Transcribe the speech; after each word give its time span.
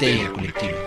Histeria 0.00 0.32
Colectiva. 0.32 0.78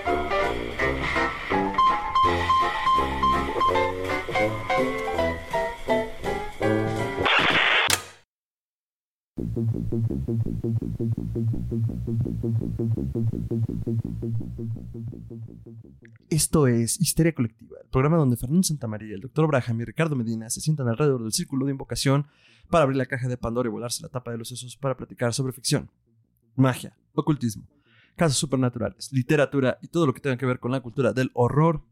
Esto 16.29 16.67
es 16.67 17.01
Histeria 17.01 17.33
Colectiva, 17.33 17.79
el 17.83 17.89
programa 17.89 18.15
donde 18.15 18.37
Fernando 18.37 18.63
Santamaría, 18.63 19.15
el 19.15 19.19
Dr. 19.19 19.45
Braham 19.47 19.81
y 19.81 19.83
Ricardo 19.83 20.15
Medina 20.15 20.49
se 20.49 20.61
sientan 20.61 20.87
alrededor 20.87 21.21
del 21.21 21.33
círculo 21.33 21.65
de 21.65 21.73
invocación 21.73 22.27
para 22.69 22.83
abrir 22.83 22.95
la 22.95 23.07
caja 23.07 23.27
de 23.27 23.35
Pandora 23.35 23.67
y 23.67 23.71
volarse 23.73 24.03
la 24.03 24.07
tapa 24.07 24.31
de 24.31 24.37
los 24.37 24.47
sesos 24.47 24.77
para 24.77 24.95
platicar 24.95 25.33
sobre 25.33 25.51
ficción, 25.51 25.91
magia, 26.55 26.95
ocultismo, 27.13 27.67
casos 28.15 28.37
supernaturales, 28.37 29.11
literatura 29.11 29.77
y 29.81 29.87
todo 29.87 30.05
lo 30.05 30.13
que 30.13 30.19
tenga 30.19 30.37
que 30.37 30.45
ver 30.45 30.59
con 30.59 30.71
la 30.71 30.81
cultura 30.81 31.13
del 31.13 31.31
horror. 31.33 31.83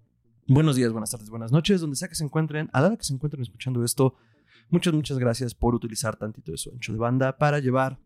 Buenos 0.48 0.76
días, 0.76 0.92
buenas 0.92 1.12
tardes, 1.12 1.30
buenas 1.30 1.52
noches, 1.52 1.82
donde 1.82 1.96
sea 1.96 2.08
que 2.08 2.16
se 2.16 2.24
encuentren, 2.24 2.70
a 2.74 2.82
la 2.82 2.88
hora 2.88 2.98
que 2.98 3.04
se 3.04 3.14
encuentren 3.14 3.42
escuchando 3.42 3.84
esto, 3.84 4.16
muchas, 4.70 4.94
muchas 4.94 5.18
gracias 5.20 5.54
por 5.54 5.76
utilizar 5.76 6.16
tantito 6.16 6.52
de 6.52 6.58
su 6.58 6.72
ancho 6.72 6.92
de 6.92 7.00
banda 7.00 7.38
para 7.38 7.60
llevar 7.60 8.00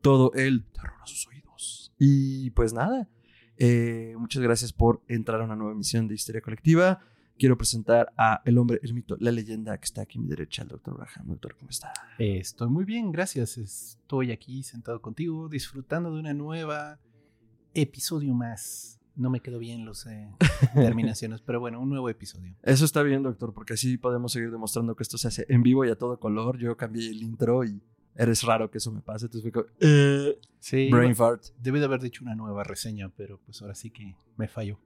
todo 0.00 0.32
el 0.34 0.64
terror 0.72 0.98
a 1.02 1.06
sus 1.06 1.26
oídos. 1.28 1.92
Y 1.98 2.50
pues 2.50 2.72
nada, 2.72 3.08
eh, 3.56 4.14
muchas 4.18 4.42
gracias 4.42 4.72
por 4.72 5.02
entrar 5.08 5.40
a 5.40 5.44
una 5.44 5.56
nueva 5.56 5.72
emisión 5.72 6.08
de 6.08 6.14
Histeria 6.14 6.40
Colectiva. 6.40 7.00
Quiero 7.38 7.56
presentar 7.56 8.12
a 8.16 8.42
el 8.44 8.58
hombre, 8.58 8.80
el 8.82 8.94
mito, 8.94 9.16
la 9.18 9.30
leyenda 9.32 9.78
que 9.78 9.84
está 9.84 10.02
aquí 10.02 10.18
a 10.18 10.20
mi 10.20 10.28
derecha, 10.28 10.62
el 10.62 10.68
doctor 10.68 10.96
Braham. 10.96 11.28
Doctor, 11.28 11.56
¿cómo 11.56 11.70
está? 11.70 11.92
Eh, 12.18 12.38
estoy 12.38 12.68
muy 12.68 12.84
bien, 12.84 13.10
gracias. 13.10 13.58
Estoy 13.58 14.32
aquí 14.32 14.62
sentado 14.62 15.00
contigo, 15.00 15.48
disfrutando 15.48 16.12
de 16.12 16.20
una 16.20 16.34
nueva 16.34 17.00
episodio 17.74 18.34
más. 18.34 19.00
No 19.14 19.28
me 19.28 19.40
quedo 19.40 19.58
bien 19.58 19.84
los 19.84 20.06
eh, 20.06 20.28
terminaciones, 20.74 21.40
pero 21.42 21.60
bueno, 21.60 21.80
un 21.80 21.90
nuevo 21.90 22.08
episodio. 22.08 22.54
Eso 22.62 22.84
está 22.84 23.02
bien, 23.02 23.22
doctor, 23.22 23.52
porque 23.52 23.74
así 23.74 23.98
podemos 23.98 24.32
seguir 24.32 24.50
demostrando 24.50 24.96
que 24.96 25.02
esto 25.02 25.18
se 25.18 25.28
hace 25.28 25.46
en 25.48 25.62
vivo 25.62 25.84
y 25.84 25.90
a 25.90 25.96
todo 25.96 26.18
color. 26.18 26.58
Yo 26.58 26.76
cambié 26.76 27.10
el 27.10 27.22
intro 27.22 27.64
y 27.64 27.82
eres 28.14 28.42
raro 28.42 28.70
que 28.70 28.78
eso 28.78 28.90
me 28.90 29.00
pase. 29.02 29.26
Entonces 29.26 29.52
fue 29.52 29.64
eh, 29.80 30.38
Sí, 30.60 30.88
brain 30.90 31.14
fart. 31.14 31.42
debí 31.58 31.78
de 31.78 31.84
haber 31.86 32.00
dicho 32.00 32.22
una 32.24 32.34
nueva 32.34 32.64
reseña, 32.64 33.10
pero 33.16 33.38
pues 33.44 33.60
ahora 33.60 33.74
sí 33.74 33.90
que 33.90 34.16
me 34.36 34.48
falló. 34.48 34.78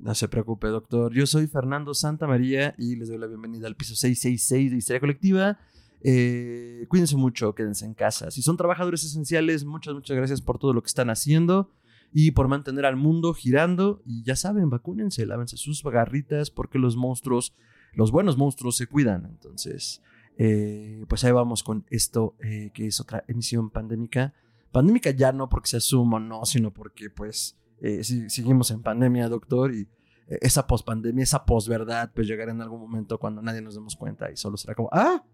No 0.00 0.14
se 0.14 0.28
preocupe, 0.28 0.68
doctor. 0.68 1.14
Yo 1.14 1.26
soy 1.26 1.46
Fernando 1.46 1.94
Santa 1.94 2.26
María 2.26 2.74
y 2.76 2.96
les 2.96 3.08
doy 3.08 3.18
la 3.18 3.26
bienvenida 3.26 3.66
al 3.66 3.76
piso 3.76 3.94
666 3.94 4.70
de 4.70 4.76
Historia 4.76 5.00
Colectiva. 5.00 5.58
Eh, 6.02 6.84
cuídense 6.88 7.16
mucho, 7.16 7.54
quédense 7.54 7.84
en 7.86 7.94
casa. 7.94 8.30
Si 8.30 8.42
son 8.42 8.56
trabajadores 8.56 9.02
esenciales, 9.04 9.64
muchas, 9.64 9.94
muchas 9.94 10.16
gracias 10.16 10.40
por 10.40 10.58
todo 10.58 10.72
lo 10.72 10.82
que 10.82 10.88
están 10.88 11.10
haciendo 11.10 11.70
y 12.12 12.30
por 12.32 12.48
mantener 12.48 12.86
al 12.86 12.96
mundo 12.96 13.34
girando. 13.34 14.02
Y 14.04 14.22
ya 14.22 14.36
saben, 14.36 14.70
vacúnense, 14.70 15.26
lávense 15.26 15.56
sus 15.56 15.82
garritas 15.82 16.50
porque 16.50 16.78
los 16.78 16.96
monstruos, 16.96 17.54
los 17.94 18.10
buenos 18.12 18.36
monstruos 18.36 18.76
se 18.76 18.86
cuidan. 18.86 19.26
Entonces, 19.26 20.02
eh, 20.36 21.04
pues 21.08 21.24
ahí 21.24 21.32
vamos 21.32 21.62
con 21.62 21.84
esto, 21.90 22.34
eh, 22.42 22.70
que 22.74 22.86
es 22.86 23.00
otra 23.00 23.24
emisión 23.28 23.70
pandémica. 23.70 24.34
Pandémica 24.72 25.10
ya 25.10 25.32
no 25.32 25.48
porque 25.48 25.68
se 25.70 25.78
asuma, 25.78 26.20
no, 26.20 26.44
sino 26.44 26.72
porque 26.72 27.10
pues 27.10 27.56
eh, 27.80 28.04
si- 28.04 28.28
seguimos 28.30 28.70
en 28.70 28.82
pandemia, 28.82 29.28
doctor, 29.28 29.74
y 29.74 29.82
eh, 30.28 30.38
esa 30.42 30.66
pospandemia, 30.66 31.22
esa 31.22 31.44
posverdad, 31.44 32.10
pues 32.14 32.26
llegará 32.28 32.52
en 32.52 32.60
algún 32.60 32.80
momento 32.80 33.18
cuando 33.18 33.40
nadie 33.42 33.62
nos 33.62 33.74
demos 33.74 33.96
cuenta 33.96 34.30
y 34.30 34.36
solo 34.36 34.56
será 34.56 34.74
como, 34.74 34.88
ah, 34.92 35.24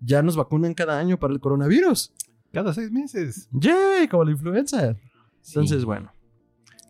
ya 0.00 0.22
nos 0.22 0.36
vacunan 0.36 0.74
cada 0.74 0.98
año 0.98 1.18
para 1.18 1.32
el 1.34 1.40
coronavirus. 1.40 2.12
Cada 2.52 2.72
seis 2.72 2.90
meses. 2.90 3.48
¡Yay! 3.52 4.08
Como 4.08 4.24
la 4.24 4.30
influenza. 4.30 4.96
Entonces, 5.48 5.84
bueno, 5.84 6.10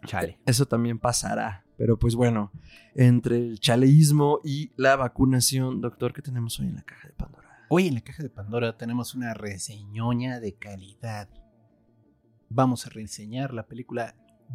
Chale. 0.06 0.38
eso 0.46 0.66
también 0.66 0.98
pasará. 0.98 1.64
Pero 1.76 1.98
pues 1.98 2.14
bueno, 2.14 2.50
entre 2.94 3.36
el 3.36 3.60
chaleísmo 3.60 4.40
y 4.44 4.72
la 4.76 4.96
vacunación, 4.96 5.80
doctor, 5.80 6.12
¿qué 6.12 6.22
tenemos 6.22 6.58
hoy 6.60 6.66
en 6.68 6.74
la 6.76 6.82
caja 6.82 7.06
de 7.08 7.14
Pandora? 7.14 7.48
Hoy 7.68 7.86
en 7.86 7.94
la 7.94 8.00
caja 8.00 8.22
de 8.22 8.30
Pandora 8.30 8.76
tenemos 8.76 9.14
una 9.14 9.34
reseñoña 9.34 10.40
de 10.40 10.54
calidad. 10.54 11.28
Vamos 12.48 12.86
a 12.86 12.90
reseñar 12.90 13.52
la 13.52 13.66
película 13.66 14.14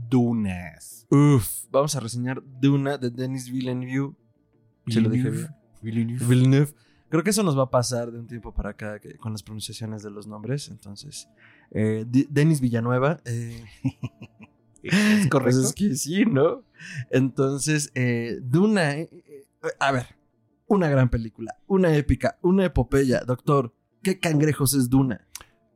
Dunas. 0.10 1.06
Uf, 1.12 1.66
vamos 1.72 1.96
a 1.96 2.00
reseñar 2.00 2.42
Duna 2.60 2.98
de 2.98 3.10
Denis 3.12 3.50
Villeneuve. 3.52 4.16
¿Se 4.88 5.00
lo 5.00 5.10
dije 5.10 5.30
bien? 5.30 5.48
Villeneuve. 5.82 6.26
Villeneuve. 6.26 6.74
Creo 7.10 7.24
que 7.24 7.30
eso 7.30 7.44
nos 7.44 7.58
va 7.58 7.64
a 7.64 7.70
pasar 7.70 8.12
de 8.12 8.20
un 8.20 8.26
tiempo 8.28 8.54
para 8.54 8.72
acá 8.72 9.00
que- 9.00 9.16
con 9.18 9.32
las 9.34 9.44
pronunciaciones 9.44 10.02
de 10.02 10.10
los 10.10 10.26
nombres. 10.26 10.68
Entonces, 10.70 11.30
eh, 11.72 12.06
Denis 12.08 12.60
Villanueva. 12.60 13.20
eh, 13.26 13.64
¿Es 15.22 15.28
correcto? 15.28 15.58
Pues 15.62 15.68
es 15.68 15.74
que 15.74 15.96
sí, 15.96 16.26
¿no? 16.26 16.64
Entonces, 17.10 17.92
eh, 17.96 18.40
Duna. 18.42 18.98
eh, 18.98 19.10
eh, 19.12 19.46
a 19.80 19.92
ver, 19.92 20.08
una 20.68 20.90
gran 20.90 21.10
película, 21.10 21.58
una 21.68 21.96
épica, 21.96 22.38
una 22.42 22.66
epopeya. 22.66 23.22
Doctor, 23.22 23.74
¿qué 24.02 24.20
cangrejos 24.20 24.74
es 24.74 24.90
Duna? 24.90 25.26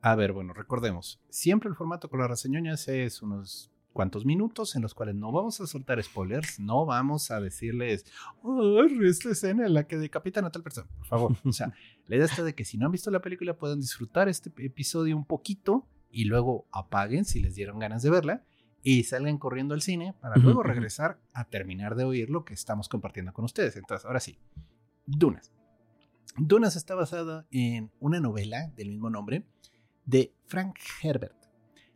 A 0.01 0.15
ver, 0.15 0.33
bueno, 0.33 0.53
recordemos. 0.53 1.21
Siempre 1.29 1.69
el 1.69 1.75
formato 1.75 2.09
con 2.09 2.19
las 2.19 2.29
reseñoñas 2.29 2.87
es 2.87 3.21
unos 3.21 3.71
cuantos 3.93 4.25
minutos 4.25 4.75
en 4.75 4.83
los 4.83 4.93
cuales 4.93 5.15
no 5.15 5.31
vamos 5.31 5.59
a 5.59 5.65
soltar 5.65 6.03
spoilers, 6.03 6.59
no 6.59 6.85
vamos 6.85 7.31
a 7.31 7.41
decirles, 7.41 8.05
oh, 8.43 8.83
esta 9.03 9.31
escena 9.31 9.65
en 9.65 9.73
la 9.73 9.87
que 9.87 9.97
decapitan 9.97 10.45
a 10.45 10.51
tal 10.51 10.61
persona, 10.61 10.87
por 10.97 11.07
favor. 11.07 11.35
O 11.43 11.51
sea, 11.51 11.73
la 12.07 12.15
idea 12.15 12.25
está 12.25 12.43
de 12.43 12.53
que 12.53 12.63
si 12.63 12.77
no 12.77 12.85
han 12.85 12.91
visto 12.91 13.09
la 13.09 13.21
película 13.21 13.57
puedan 13.57 13.79
disfrutar 13.79 14.29
este 14.29 14.51
episodio 14.57 15.17
un 15.17 15.25
poquito 15.25 15.87
y 16.11 16.25
luego 16.25 16.67
apaguen 16.71 17.25
si 17.25 17.39
les 17.41 17.55
dieron 17.55 17.79
ganas 17.79 18.03
de 18.03 18.11
verla 18.11 18.43
y 18.83 19.03
salgan 19.03 19.37
corriendo 19.37 19.73
al 19.73 19.81
cine 19.81 20.13
para 20.21 20.37
luego 20.37 20.63
regresar 20.63 21.19
a 21.33 21.45
terminar 21.45 21.95
de 21.95 22.05
oír 22.05 22.29
lo 22.29 22.45
que 22.45 22.53
estamos 22.53 22.87
compartiendo 22.89 23.33
con 23.33 23.45
ustedes. 23.45 23.75
Entonces, 23.75 24.05
ahora 24.05 24.19
sí, 24.19 24.39
Dunas. 25.05 25.51
Dunas 26.37 26.75
está 26.75 26.93
basada 26.93 27.47
en 27.49 27.91
una 27.99 28.19
novela 28.19 28.71
del 28.75 28.89
mismo 28.89 29.09
nombre 29.09 29.47
de 30.05 30.33
Frank 30.45 30.77
Herbert, 31.01 31.35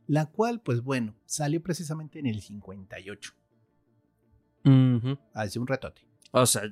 la 0.08 0.26
cual, 0.26 0.62
pues 0.62 0.82
bueno, 0.82 1.16
salió 1.26 1.62
precisamente 1.62 2.20
en 2.20 2.26
el 2.26 2.42
58, 2.42 3.34
hace 5.34 5.60
un 5.60 5.68
ratote. 5.68 6.02
O 6.32 6.46
sea, 6.46 6.64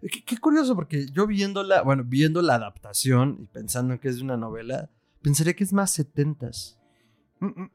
qué, 0.00 0.24
qué 0.24 0.38
curioso, 0.38 0.74
porque 0.74 1.06
yo 1.12 1.26
viéndola, 1.26 1.82
bueno, 1.82 2.02
viendo 2.04 2.42
la 2.42 2.56
adaptación 2.56 3.38
y 3.40 3.46
pensando 3.46 4.00
que 4.00 4.08
es 4.08 4.16
de 4.16 4.24
una 4.24 4.36
novela, 4.36 4.90
pensaría 5.22 5.54
que 5.54 5.64
es 5.64 5.72
más 5.72 5.90
setentas. 5.90 6.78
Mm, 7.40 7.62
mm. 7.62 7.70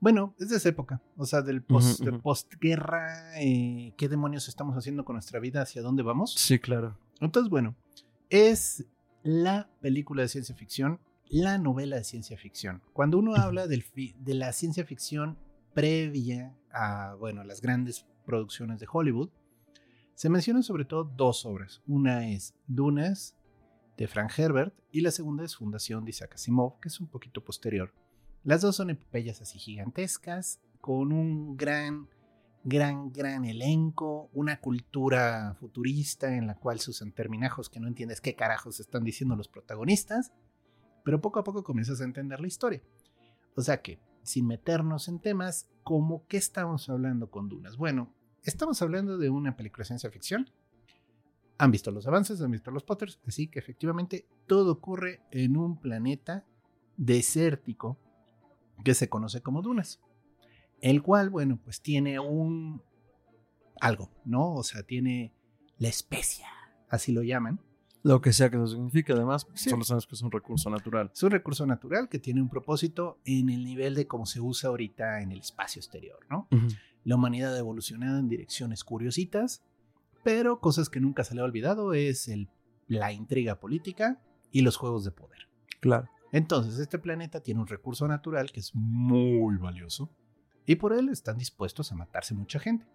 Bueno, 0.00 0.34
es 0.38 0.50
de 0.50 0.56
esa 0.56 0.68
época, 0.68 1.02
o 1.16 1.26
sea, 1.26 1.42
del 1.42 1.62
post, 1.62 2.06
postguerra, 2.22 3.40
eh, 3.40 3.94
¿qué 3.96 4.08
demonios 4.08 4.46
estamos 4.46 4.76
haciendo 4.76 5.04
con 5.04 5.14
nuestra 5.14 5.40
vida? 5.40 5.62
¿Hacia 5.62 5.82
dónde 5.82 6.04
vamos? 6.04 6.34
Sí, 6.34 6.60
claro. 6.60 6.96
Entonces, 7.20 7.50
bueno, 7.50 7.74
es 8.30 8.86
la 9.24 9.68
película 9.80 10.22
de 10.22 10.28
ciencia 10.28 10.54
ficción, 10.54 11.00
la 11.28 11.58
novela 11.58 11.96
de 11.96 12.04
ciencia 12.04 12.38
ficción. 12.38 12.80
Cuando 12.92 13.18
uno 13.18 13.34
habla 13.34 13.66
del 13.66 13.84
de 14.20 14.34
la 14.34 14.52
ciencia 14.52 14.84
ficción 14.84 15.36
previa 15.74 16.56
a, 16.70 17.16
bueno, 17.18 17.42
las 17.42 17.60
grandes 17.60 18.06
producciones 18.24 18.78
de 18.78 18.86
Hollywood, 18.90 19.30
se 20.14 20.28
mencionan 20.28 20.62
sobre 20.62 20.84
todo 20.84 21.04
dos 21.04 21.44
obras. 21.44 21.82
Una 21.86 22.28
es 22.28 22.54
Dunas, 22.68 23.36
de 23.96 24.06
Frank 24.06 24.30
Herbert, 24.38 24.74
y 24.92 25.00
la 25.00 25.10
segunda 25.10 25.44
es 25.44 25.56
Fundación 25.56 26.04
de 26.04 26.10
Isaac 26.10 26.34
Asimov, 26.34 26.78
que 26.78 26.88
es 26.88 27.00
un 27.00 27.08
poquito 27.08 27.42
posterior. 27.42 27.92
Las 28.48 28.62
dos 28.62 28.76
son 28.76 28.88
epopeyas 28.88 29.42
así 29.42 29.58
gigantescas, 29.58 30.58
con 30.80 31.12
un 31.12 31.58
gran 31.58 32.08
gran, 32.64 33.12
gran 33.12 33.44
elenco, 33.44 34.30
una 34.32 34.58
cultura 34.58 35.54
futurista 35.60 36.34
en 36.34 36.46
la 36.46 36.54
cual 36.54 36.80
se 36.80 36.92
usan 36.92 37.12
terminajos 37.12 37.68
que 37.68 37.78
no 37.78 37.88
entiendes 37.88 38.22
qué 38.22 38.34
carajos 38.34 38.80
están 38.80 39.04
diciendo 39.04 39.36
los 39.36 39.48
protagonistas, 39.48 40.32
pero 41.04 41.20
poco 41.20 41.40
a 41.40 41.44
poco 41.44 41.62
comienzas 41.62 42.00
a 42.00 42.04
entender 42.04 42.40
la 42.40 42.46
historia. 42.46 42.80
O 43.54 43.60
sea 43.60 43.82
que, 43.82 44.00
sin 44.22 44.46
meternos 44.46 45.08
en 45.08 45.18
temas, 45.18 45.68
como 45.84 46.26
qué 46.26 46.38
estamos 46.38 46.88
hablando 46.88 47.30
con 47.30 47.50
Dunas. 47.50 47.76
Bueno, 47.76 48.14
estamos 48.44 48.80
hablando 48.80 49.18
de 49.18 49.28
una 49.28 49.58
película 49.58 49.82
de 49.82 49.88
ciencia 49.88 50.10
ficción. 50.10 50.48
Han 51.58 51.70
visto 51.70 51.90
los 51.90 52.06
avances, 52.06 52.40
han 52.40 52.52
visto 52.52 52.70
los 52.70 52.84
Potters, 52.84 53.20
así 53.26 53.48
que 53.48 53.58
efectivamente 53.58 54.26
todo 54.46 54.72
ocurre 54.72 55.20
en 55.32 55.58
un 55.58 55.78
planeta 55.78 56.46
desértico 56.96 57.98
que 58.84 58.94
se 58.94 59.08
conoce 59.08 59.40
como 59.42 59.62
Dunas 59.62 60.00
el 60.80 61.02
cual, 61.02 61.28
bueno, 61.28 61.58
pues 61.64 61.80
tiene 61.80 62.20
un 62.20 62.80
algo, 63.80 64.10
¿no? 64.24 64.54
O 64.54 64.62
sea, 64.62 64.82
tiene 64.84 65.32
la 65.78 65.88
especia, 65.88 66.46
así 66.88 67.10
lo 67.12 67.22
llaman. 67.22 67.60
Lo 68.04 68.20
que 68.20 68.32
sea 68.32 68.48
que 68.48 68.56
eso 68.56 68.68
signifique, 68.68 69.12
además, 69.12 69.46
Sí. 69.54 69.70
solo 69.70 69.82
sabemos 69.84 70.06
que 70.06 70.14
es 70.14 70.22
un 70.22 70.30
recurso 70.30 70.70
natural. 70.70 71.10
Es 71.12 71.22
un 71.24 71.32
recurso 71.32 71.66
natural 71.66 72.08
que 72.08 72.20
tiene 72.20 72.40
un 72.40 72.48
propósito 72.48 73.18
en 73.24 73.50
el 73.50 73.64
nivel 73.64 73.96
de 73.96 74.06
cómo 74.06 74.24
se 74.24 74.40
usa 74.40 74.70
ahorita 74.70 75.20
en 75.20 75.32
el 75.32 75.40
espacio 75.40 75.80
exterior, 75.80 76.20
¿no? 76.30 76.46
Ujú. 76.52 76.68
La 77.04 77.16
humanidad 77.16 77.54
ha 77.54 77.58
evolucionado 77.58 78.18
en 78.20 78.28
direcciones 78.28 78.84
curiositas, 78.84 79.64
pero 80.22 80.60
cosas 80.60 80.88
que 80.90 81.00
nunca 81.00 81.24
se 81.24 81.34
le 81.34 81.40
ha 81.40 81.44
olvidado 81.44 81.92
es 81.92 82.28
el, 82.28 82.48
la 82.86 83.12
intriga 83.12 83.58
política 83.58 84.22
y 84.52 84.60
los 84.62 84.76
juegos 84.76 85.04
de 85.04 85.10
poder. 85.10 85.48
Claro. 85.80 86.08
Entonces, 86.32 86.78
este 86.78 86.98
planeta 86.98 87.40
tiene 87.40 87.60
un 87.60 87.66
recurso 87.66 88.06
natural 88.06 88.52
que 88.52 88.60
es 88.60 88.74
muy 88.74 89.56
valioso, 89.56 90.10
Y 90.66 90.76
por 90.76 90.92
él 90.92 91.08
están 91.08 91.38
dispuestos 91.38 91.90
a 91.92 91.94
matarse 91.94 92.34
mucha 92.34 92.58
gente. 92.58 92.86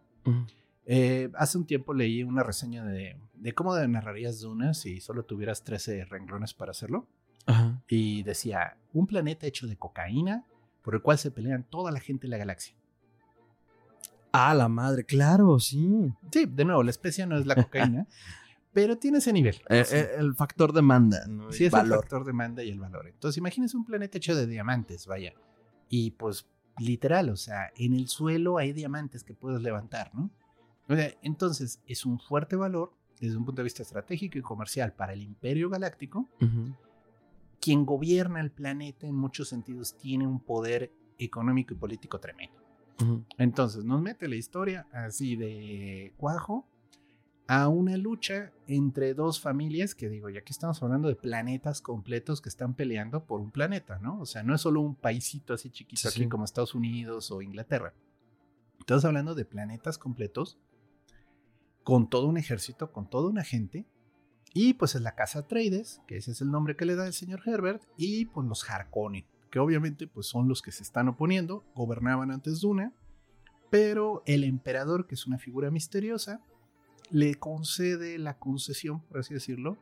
Eh, 0.85 1.31
hace 1.35 1.57
un 1.57 1.65
tiempo 1.65 1.93
leí 1.93 2.23
una 2.23 2.43
reseña 2.43 2.85
de, 2.85 3.17
de 3.33 3.53
cómo 3.53 3.75
narrarías 3.75 4.41
Duna 4.41 4.73
si 4.73 4.99
solo 4.99 5.23
tuvieras 5.23 5.63
13 5.63 6.05
renglones 6.05 6.53
para 6.53 6.71
hacerlo. 6.71 7.07
Y 7.87 8.23
decía, 8.23 8.77
un 8.93 9.07
planeta 9.07 9.47
hecho 9.47 9.67
de 9.67 9.75
cocaína 9.75 10.45
por 10.83 10.95
el 10.95 11.01
cual 11.01 11.17
se 11.17 11.31
pelean 11.31 11.63
toda 11.63 11.91
la 11.91 11.99
gente 11.99 12.27
en 12.27 12.31
la 12.31 12.37
galaxia. 12.37 12.75
Ah, 14.31 14.53
la 14.53 14.67
madre, 14.67 15.03
claro, 15.05 15.59
sí. 15.59 16.11
Sí, 16.31 16.45
de 16.45 16.65
nuevo, 16.65 16.83
la 16.83 16.89
especie 16.89 17.25
no 17.25 17.37
es 17.37 17.45
la 17.45 17.55
cocaína, 17.63 18.07
pero 18.73 18.97
tiene 18.97 19.19
ese 19.19 19.31
nivel. 19.31 19.55
Eh, 19.69 19.85
eh, 19.91 20.11
el, 20.17 20.33
factor 20.35 20.73
demanda, 20.73 21.25
¿no? 21.27 21.51
Sí, 21.51 21.65
es 21.65 21.73
el 21.73 21.89
factor 21.89 22.25
demanda 22.25 22.63
y 22.63 22.69
el 22.69 22.79
valor. 22.79 23.07
Entonces, 23.07 23.37
imagínense 23.37 23.77
un 23.77 23.85
planeta 23.85 24.17
hecho 24.17 24.35
de 24.35 24.47
diamantes, 24.47 25.05
vaya. 25.05 25.33
Y 25.89 26.11
pues, 26.11 26.47
literal, 26.79 27.29
o 27.29 27.37
sea, 27.37 27.71
en 27.75 27.93
el 27.93 28.07
suelo 28.07 28.57
hay 28.57 28.73
diamantes 28.73 29.23
que 29.23 29.35
puedes 29.35 29.61
levantar, 29.61 30.13
¿no? 30.13 30.29
entonces, 31.21 31.81
es 31.87 32.05
un 32.05 32.19
fuerte 32.19 32.57
valor 32.57 32.93
desde 33.19 33.37
un 33.37 33.45
punto 33.45 33.61
de 33.61 33.63
vista 33.63 33.83
estratégico 33.83 34.37
y 34.37 34.41
comercial 34.41 34.93
para 34.93 35.13
el 35.13 35.21
imperio 35.21 35.69
galáctico. 35.69 36.27
Quien 37.61 37.85
gobierna 37.85 38.41
el 38.41 38.51
planeta 38.51 39.07
en 39.07 39.15
muchos 39.15 39.47
sentidos 39.47 39.97
tiene 39.97 40.27
un 40.27 40.41
poder 40.41 40.91
económico 41.17 41.73
y 41.73 41.77
político 41.77 42.19
tremendo. 42.19 42.61
Entonces 43.37 43.85
nos 43.85 44.01
mete 44.01 44.27
la 44.27 44.35
historia 44.35 44.87
así 44.91 45.37
de 45.37 46.13
cuajo 46.17 46.67
a 47.61 47.67
una 47.67 47.97
lucha 47.97 48.51
entre 48.67 49.13
dos 49.13 49.39
familias 49.39 49.93
que 49.93 50.09
digo, 50.09 50.29
ya 50.29 50.41
que 50.41 50.51
estamos 50.51 50.81
hablando 50.81 51.07
de 51.07 51.15
planetas 51.15 51.81
completos 51.81 52.41
que 52.41 52.49
están 52.49 52.73
peleando 52.73 53.25
por 53.25 53.41
un 53.41 53.51
planeta, 53.51 53.99
¿no? 53.99 54.19
O 54.19 54.25
sea, 54.25 54.43
no 54.43 54.55
es 54.55 54.61
solo 54.61 54.81
un 54.81 54.95
paisito 54.95 55.53
así 55.53 55.69
chiquito 55.69 56.09
aquí 56.09 56.27
como 56.27 56.45
Estados 56.45 56.73
Unidos 56.73 57.31
o 57.31 57.41
Inglaterra. 57.41 57.93
Estamos 58.79 59.05
hablando 59.05 59.35
de 59.35 59.45
planetas 59.45 59.97
completos 59.97 60.57
con 61.83 62.09
todo 62.09 62.27
un 62.27 62.37
ejército, 62.37 62.91
con 62.91 63.09
toda 63.09 63.29
una 63.29 63.43
gente. 63.43 63.85
Y 64.53 64.73
pues 64.73 64.95
es 64.95 65.01
la 65.01 65.15
casa 65.15 65.47
Trades, 65.47 66.01
que 66.07 66.17
ese 66.17 66.31
es 66.31 66.41
el 66.41 66.51
nombre 66.51 66.75
que 66.75 66.85
le 66.85 66.95
da 66.95 67.07
el 67.07 67.13
señor 67.13 67.41
Herbert, 67.45 67.83
y 67.97 68.25
pues 68.25 68.47
los 68.47 68.69
Harkonnen 68.69 69.25
que 69.53 69.59
obviamente 69.59 70.07
pues 70.07 70.25
son 70.25 70.47
los 70.47 70.63
que 70.63 70.71
se 70.71 70.81
están 70.81 71.07
oponiendo, 71.09 71.63
gobernaban 71.75 72.31
antes 72.31 72.61
de 72.61 72.67
una, 72.67 72.93
pero 73.69 74.23
el 74.25 74.43
emperador, 74.43 75.05
que 75.05 75.13
es 75.13 75.27
una 75.27 75.37
figura 75.37 75.69
misteriosa, 75.69 76.41
le 77.09 77.35
concede 77.35 78.17
la 78.17 78.37
concesión, 78.37 79.01
por 79.01 79.19
así 79.19 79.33
decirlo, 79.33 79.77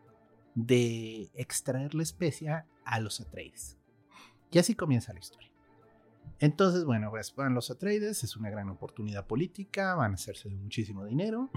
de 0.56 1.32
extraer 1.36 1.96
la 1.96 2.04
especia 2.04 2.68
a 2.84 3.00
los 3.00 3.22
Atreides. 3.22 3.78
Y 4.52 4.60
así 4.60 4.76
comienza 4.76 5.14
la 5.14 5.20
historia. 5.20 5.50
Entonces, 6.40 6.84
bueno, 6.84 7.10
pues 7.10 7.34
van 7.36 7.54
los 7.54 7.72
Atreides, 7.72 8.24
es 8.24 8.36
una 8.36 8.50
gran 8.50 8.70
oportunidad 8.70 9.28
política, 9.28 9.96
van 9.96 10.12
a 10.12 10.16
hacerse 10.16 10.50
de 10.50 10.56
muchísimo 10.56 11.06
dinero, 11.06 11.50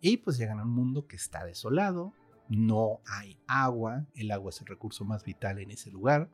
y 0.00 0.18
pues 0.18 0.38
llegan 0.38 0.60
a 0.60 0.62
un 0.62 0.70
mundo 0.70 1.06
que 1.06 1.16
está 1.16 1.44
desolado, 1.44 2.14
no 2.48 3.00
hay 3.06 3.38
agua, 3.46 4.06
el 4.14 4.30
agua 4.30 4.50
es 4.50 4.60
el 4.60 4.66
recurso 4.66 5.04
más 5.04 5.24
vital 5.24 5.58
en 5.58 5.70
ese 5.70 5.90
lugar, 5.90 6.30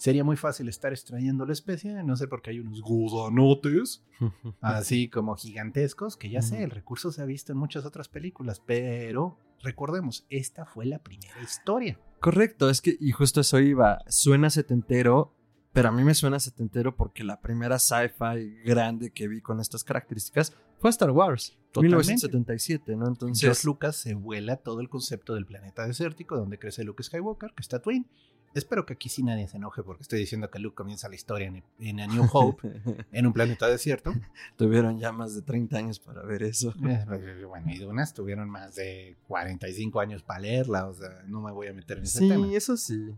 sería 0.00 0.24
muy 0.24 0.38
fácil 0.38 0.66
estar 0.70 0.92
extrayendo 0.92 1.44
la 1.44 1.52
especie, 1.52 2.02
no 2.02 2.16
sé 2.16 2.26
por 2.26 2.40
qué 2.40 2.50
hay 2.50 2.60
unos 2.60 2.80
gusanotes, 2.80 4.02
así 4.62 5.10
como 5.10 5.36
gigantescos, 5.36 6.16
que 6.16 6.30
ya 6.30 6.40
sé, 6.40 6.62
el 6.62 6.70
recurso 6.70 7.12
se 7.12 7.20
ha 7.20 7.26
visto 7.26 7.52
en 7.52 7.58
muchas 7.58 7.84
otras 7.84 8.08
películas, 8.08 8.62
pero 8.64 9.36
recordemos, 9.62 10.24
esta 10.30 10.64
fue 10.64 10.86
la 10.86 11.00
primera 11.00 11.42
historia. 11.42 12.00
Correcto, 12.18 12.70
es 12.70 12.80
que, 12.80 12.96
y 12.98 13.12
justo 13.12 13.42
eso 13.42 13.60
iba, 13.60 13.98
suena 14.08 14.48
setentero, 14.48 15.34
pero 15.74 15.90
a 15.90 15.92
mí 15.92 16.02
me 16.02 16.14
suena 16.14 16.40
setentero 16.40 16.96
porque 16.96 17.22
la 17.22 17.42
primera 17.42 17.78
sci-fi 17.78 18.62
grande 18.64 19.10
que 19.10 19.28
vi 19.28 19.42
con 19.42 19.60
estas 19.60 19.84
características 19.84 20.56
fue 20.78 20.88
Star 20.88 21.10
Wars, 21.10 21.58
Totalmente. 21.72 22.14
1977, 22.14 22.96
¿no? 22.96 23.06
Entonces... 23.06 23.42
George 23.42 23.66
Lucas 23.66 23.96
se 23.96 24.14
vuela 24.14 24.56
todo 24.56 24.80
el 24.80 24.88
concepto 24.88 25.34
del 25.34 25.44
planeta 25.44 25.86
desértico 25.86 26.38
donde 26.38 26.58
crece 26.58 26.84
Luke 26.84 27.02
Skywalker, 27.02 27.52
que 27.54 27.60
está 27.60 27.82
Twin, 27.82 28.08
Espero 28.52 28.84
que 28.84 28.94
aquí 28.94 29.08
sí 29.08 29.22
nadie 29.22 29.46
se 29.46 29.58
enoje 29.58 29.82
porque 29.84 30.02
estoy 30.02 30.18
diciendo 30.18 30.50
que 30.50 30.58
Luke 30.58 30.74
comienza 30.74 31.08
la 31.08 31.14
historia 31.14 31.52
en, 31.78 32.00
A 32.00 32.06
New 32.08 32.26
Hope, 32.32 32.68
en 33.12 33.26
un 33.26 33.32
planeta 33.32 33.68
desierto. 33.68 34.12
Tuvieron 34.56 34.98
ya 34.98 35.12
más 35.12 35.36
de 35.36 35.42
30 35.42 35.76
años 35.76 36.00
para 36.00 36.22
ver 36.22 36.42
eso. 36.42 36.74
Eh, 36.90 37.04
pues, 37.06 37.44
bueno, 37.44 37.70
y 37.70 37.78
Dunas 37.78 38.14
tuvieron 38.14 38.50
más 38.50 38.74
de 38.74 39.16
45 39.28 40.00
años 40.00 40.22
para 40.22 40.40
leerla, 40.40 40.88
o 40.88 40.94
sea, 40.94 41.22
no 41.26 41.40
me 41.40 41.52
voy 41.52 41.68
a 41.68 41.72
meter 41.72 41.98
en 41.98 42.04
ese 42.04 42.26
tema. 42.26 42.46
Sí, 42.46 42.56
eso 42.56 42.76
sí. 42.76 43.14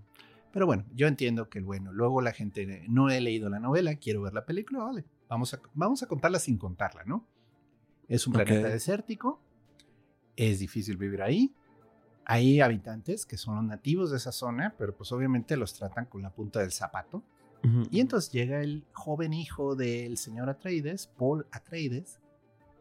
Pero 0.53 0.67
bueno, 0.67 0.85
yo 0.95 1.07
entiendo 1.07 1.49
que, 1.49 1.61
bueno, 1.61 1.93
luego 1.93 2.21
la 2.21 2.33
gente, 2.33 2.85
no 2.89 3.09
he 3.09 3.21
leído 3.21 3.49
la 3.49 3.61
novela, 3.61 3.95
quiero 3.97 4.21
ver 4.23 4.35
la 4.35 4.45
película, 4.45 4.81
vale, 4.81 5.05
vamos 5.29 5.55
a, 5.55 5.61
vamos 5.73 6.03
a 6.03 6.07
contarla 6.07 6.39
sin 6.39 6.59
contarla, 6.59 7.05
¿no? 7.05 7.27
Es 8.09 8.27
un 8.27 8.35
planeta 8.35 8.69
desértico, 8.69 9.41
es 10.37 10.59
difícil 10.59 10.99
vivir 10.99 11.23
ahí, 11.23 11.55
hay 12.25 12.61
habitantes 12.61 13.27
que 13.27 13.37
son 13.37 13.67
nativos 13.67 14.11
de 14.11 14.17
esa 14.17 14.33
zona, 14.33 14.75
pero 14.79 14.95
pues 14.97 15.13
obviamente 15.13 15.57
los 15.57 15.75
tratan 15.75 16.07
con 16.07 16.23
la 16.23 16.31
punta 16.31 16.61
del 16.61 16.73
zapato. 16.73 17.23
Y 17.93 18.01
entonces 18.01 18.33
llega 18.33 18.61
el 18.61 18.85
joven 18.93 19.33
hijo 19.33 19.77
del 19.77 20.17
señor 20.17 20.51
Atreides, 20.51 21.07
Paul 21.07 21.47
Atreides, 21.53 22.19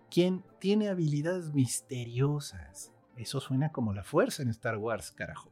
quien 0.09 0.43
tiene 0.59 0.89
habilidades 0.89 1.53
misteriosas. 1.53 2.91
Eso 3.15 3.39
suena 3.39 3.71
como 3.71 3.93
la 3.93 4.03
fuerza 4.03 4.41
en 4.41 4.49
Star 4.49 4.77
Wars, 4.77 5.11
carajo. 5.11 5.51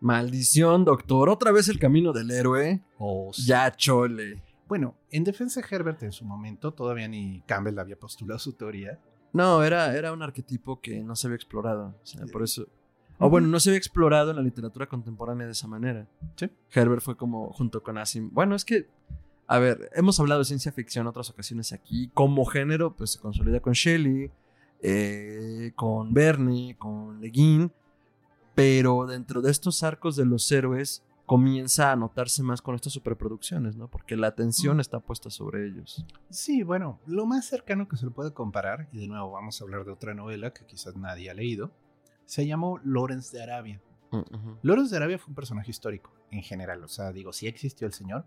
Maldición, 0.00 0.86
doctor. 0.86 1.28
Otra 1.28 1.52
vez 1.52 1.68
el 1.68 1.78
camino 1.78 2.14
del 2.14 2.30
héroe. 2.30 2.80
Oh, 2.96 3.30
Ya 3.44 3.70
chole. 3.76 4.42
Bueno, 4.66 4.94
en 5.10 5.24
defensa 5.24 5.60
de 5.60 5.66
Herbert 5.70 6.02
en 6.02 6.12
su 6.12 6.24
momento, 6.24 6.72
todavía 6.72 7.06
ni 7.06 7.42
Campbell 7.42 7.78
había 7.78 7.98
postulado 7.98 8.38
su 8.38 8.54
teoría. 8.54 8.98
No, 9.34 9.62
era, 9.62 9.94
era 9.94 10.10
un 10.12 10.22
arquetipo 10.22 10.80
que 10.80 11.02
no 11.02 11.16
se 11.16 11.26
había 11.26 11.36
explorado. 11.36 11.94
O 12.02 12.06
sea, 12.06 12.24
por 12.32 12.42
eso 12.42 12.66
o 13.20 13.28
bueno, 13.28 13.48
no 13.48 13.60
se 13.60 13.68
había 13.68 13.78
explorado 13.78 14.30
en 14.30 14.36
la 14.36 14.42
literatura 14.42 14.86
contemporánea 14.86 15.46
de 15.46 15.52
esa 15.52 15.68
manera. 15.68 16.08
Sí. 16.36 16.50
Herbert 16.72 17.02
fue 17.02 17.16
como 17.16 17.52
junto 17.52 17.82
con 17.82 17.98
Asim. 17.98 18.30
Bueno, 18.32 18.54
es 18.54 18.64
que, 18.64 18.88
a 19.46 19.58
ver, 19.58 19.90
hemos 19.94 20.18
hablado 20.18 20.40
de 20.40 20.46
ciencia 20.46 20.72
ficción 20.72 21.04
en 21.04 21.08
otras 21.08 21.28
ocasiones 21.28 21.72
aquí. 21.72 22.10
Como 22.14 22.46
género, 22.46 22.96
pues 22.96 23.10
se 23.10 23.20
consolida 23.20 23.60
con 23.60 23.74
Shelley, 23.74 24.30
eh, 24.82 25.72
con 25.76 26.14
Bernie, 26.14 26.76
con 26.76 27.20
Le 27.20 27.28
Guin. 27.28 27.70
Pero 28.54 29.06
dentro 29.06 29.42
de 29.42 29.50
estos 29.50 29.82
arcos 29.82 30.16
de 30.16 30.24
los 30.24 30.50
héroes 30.50 31.04
comienza 31.26 31.92
a 31.92 31.96
notarse 31.96 32.42
más 32.42 32.60
con 32.60 32.74
estas 32.74 32.94
superproducciones, 32.94 33.76
¿no? 33.76 33.86
Porque 33.86 34.16
la 34.16 34.26
atención 34.26 34.80
está 34.80 34.98
puesta 34.98 35.30
sobre 35.30 35.66
ellos. 35.66 36.04
Sí, 36.28 36.64
bueno, 36.64 36.98
lo 37.06 37.24
más 37.24 37.44
cercano 37.44 37.86
que 37.86 37.96
se 37.96 38.06
le 38.06 38.10
puede 38.10 38.32
comparar, 38.32 38.88
y 38.90 38.98
de 38.98 39.06
nuevo 39.06 39.30
vamos 39.30 39.60
a 39.60 39.64
hablar 39.64 39.84
de 39.84 39.92
otra 39.92 40.12
novela 40.12 40.52
que 40.52 40.66
quizás 40.66 40.96
nadie 40.96 41.30
ha 41.30 41.34
leído, 41.34 41.70
se 42.30 42.46
llamó 42.46 42.78
Lorenz 42.84 43.32
de 43.32 43.42
Arabia. 43.42 43.82
Uh 44.12 44.22
Lorenz 44.62 44.90
de 44.90 44.98
Arabia 44.98 45.18
fue 45.18 45.30
un 45.30 45.34
personaje 45.34 45.72
histórico 45.72 46.12
en 46.30 46.42
general, 46.42 46.84
o 46.84 46.86
sea, 46.86 47.12
digo, 47.12 47.32
sí 47.32 47.48
existió 47.48 47.88
el 47.88 47.92
señor. 47.92 48.24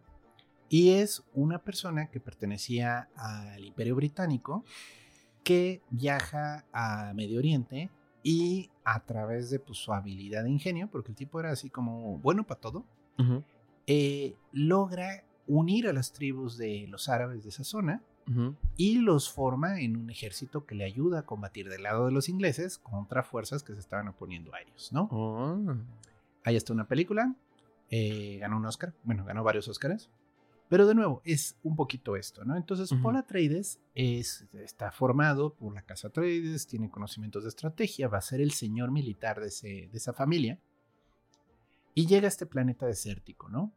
Y 0.68 0.90
es 0.96 1.24
una 1.34 1.60
persona 1.60 2.08
que 2.08 2.20
pertenecía 2.20 3.08
al 3.16 3.64
Imperio 3.64 3.96
Británico 3.96 4.66
que 5.42 5.82
viaja 5.90 6.66
a 6.74 7.14
Medio 7.14 7.40
Oriente 7.40 7.92
y 8.24 8.72
a 8.84 9.00
través 9.06 9.50
de 9.50 9.60
pues, 9.60 9.78
su 9.78 9.94
habilidad 9.94 10.44
de 10.44 10.50
ingenio, 10.50 10.90
porque 10.92 11.12
el 11.12 11.16
tipo 11.16 11.40
era 11.40 11.52
así 11.52 11.70
como 11.70 12.18
bueno 12.18 12.46
para 12.46 12.60
todo, 12.60 12.86
eh, 13.88 14.36
logra 14.52 15.24
unir 15.48 15.88
a 15.88 15.94
las 15.94 16.12
tribus 16.12 16.58
de 16.58 16.88
los 16.90 17.08
árabes 17.08 17.44
de 17.44 17.50
esa 17.50 17.64
zona 17.64 18.04
y 18.78 19.00
los 19.00 19.32
forma 19.32 19.82
en 19.82 19.98
un 19.98 20.10
ejército 20.10 20.66
que 20.66 20.76
le 20.76 20.84
ayuda 20.84 21.20
a 21.20 21.26
combatir 21.26 21.70
del 21.70 21.84
lado 21.84 22.06
de 22.06 22.12
los 22.12 22.30
ingleses 22.30 22.78
contra 22.78 23.24
fuerzas 23.24 23.64
que 23.64 23.74
se 23.74 23.80
estaban 23.80 24.08
oponiendo 24.08 24.54
a 24.54 24.62
ellos, 24.62 24.92
¿no? 24.92 25.10
Oh. 25.12 25.76
Ahí 26.44 26.56
está 26.56 26.74
una 26.74 26.88
película, 26.88 27.36
eh, 27.90 28.38
ganó 28.40 28.58
un 28.58 28.66
Oscar, 28.66 28.94
bueno, 29.04 29.26
ganó 29.26 29.44
varios 29.44 29.68
Oscars, 29.68 30.10
pero 30.70 30.88
de 30.88 30.96
nuevo, 30.96 31.22
es 31.24 31.58
un 31.64 31.76
poquito 31.76 32.16
esto, 32.16 32.44
¿no? 32.46 32.56
Entonces, 32.56 32.90
Paul 33.02 33.18
Atreides 33.18 33.80
es, 33.94 34.46
está 34.54 34.92
formado 34.92 35.54
por 35.54 35.74
la 35.74 35.84
casa 35.84 36.08
Atreides, 36.08 36.66
tiene 36.66 36.90
conocimientos 36.90 37.44
de 37.44 37.50
estrategia, 37.50 38.08
va 38.08 38.18
a 38.18 38.22
ser 38.22 38.42
el 38.42 38.52
señor 38.52 38.90
militar 38.90 39.40
de, 39.40 39.50
de 39.92 39.98
esa 39.98 40.14
familia, 40.14 40.58
y 41.94 42.08
llega 42.08 42.26
a 42.26 42.30
este 42.30 42.46
planeta 42.46 42.88
desértico, 42.88 43.50
¿no? 43.50 43.72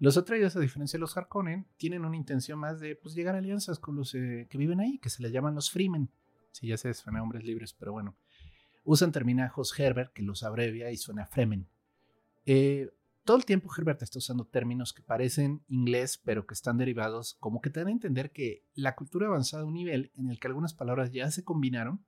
Los 0.00 0.16
Atreides, 0.16 0.56
a 0.56 0.60
diferencia 0.60 0.96
de 0.96 1.02
los 1.02 1.14
Harkonnen, 1.14 1.66
tienen 1.76 2.06
una 2.06 2.16
intención 2.16 2.58
más 2.58 2.80
de 2.80 2.96
pues, 2.96 3.14
llegar 3.14 3.34
a 3.34 3.38
alianzas 3.38 3.78
con 3.78 3.96
los 3.96 4.14
eh, 4.14 4.48
que 4.48 4.56
viven 4.56 4.80
ahí, 4.80 4.98
que 4.98 5.10
se 5.10 5.22
les 5.22 5.30
llaman 5.30 5.54
los 5.54 5.70
Freemen. 5.70 6.10
Sí, 6.52 6.68
ya 6.68 6.78
sé, 6.78 6.94
suena 6.94 7.22
hombres 7.22 7.44
libres, 7.44 7.74
pero 7.74 7.92
bueno. 7.92 8.16
Usan 8.82 9.12
terminajos 9.12 9.78
Herbert, 9.78 10.14
que 10.14 10.22
los 10.22 10.42
abrevia 10.42 10.90
y 10.90 10.96
suena 10.96 11.26
Fremen. 11.26 11.68
Eh, 12.46 12.88
todo 13.24 13.36
el 13.36 13.44
tiempo 13.44 13.70
Herbert 13.76 14.00
está 14.00 14.18
usando 14.18 14.46
términos 14.46 14.94
que 14.94 15.02
parecen 15.02 15.62
inglés, 15.68 16.18
pero 16.24 16.46
que 16.46 16.54
están 16.54 16.78
derivados, 16.78 17.34
como 17.34 17.60
que 17.60 17.68
te 17.68 17.80
dan 17.80 17.88
a 17.88 17.92
entender 17.92 18.32
que 18.32 18.64
la 18.72 18.96
cultura 18.96 19.28
ha 19.28 19.58
a 19.58 19.64
un 19.64 19.74
nivel 19.74 20.12
en 20.14 20.30
el 20.30 20.40
que 20.40 20.48
algunas 20.48 20.72
palabras 20.72 21.12
ya 21.12 21.30
se 21.30 21.44
combinaron 21.44 22.02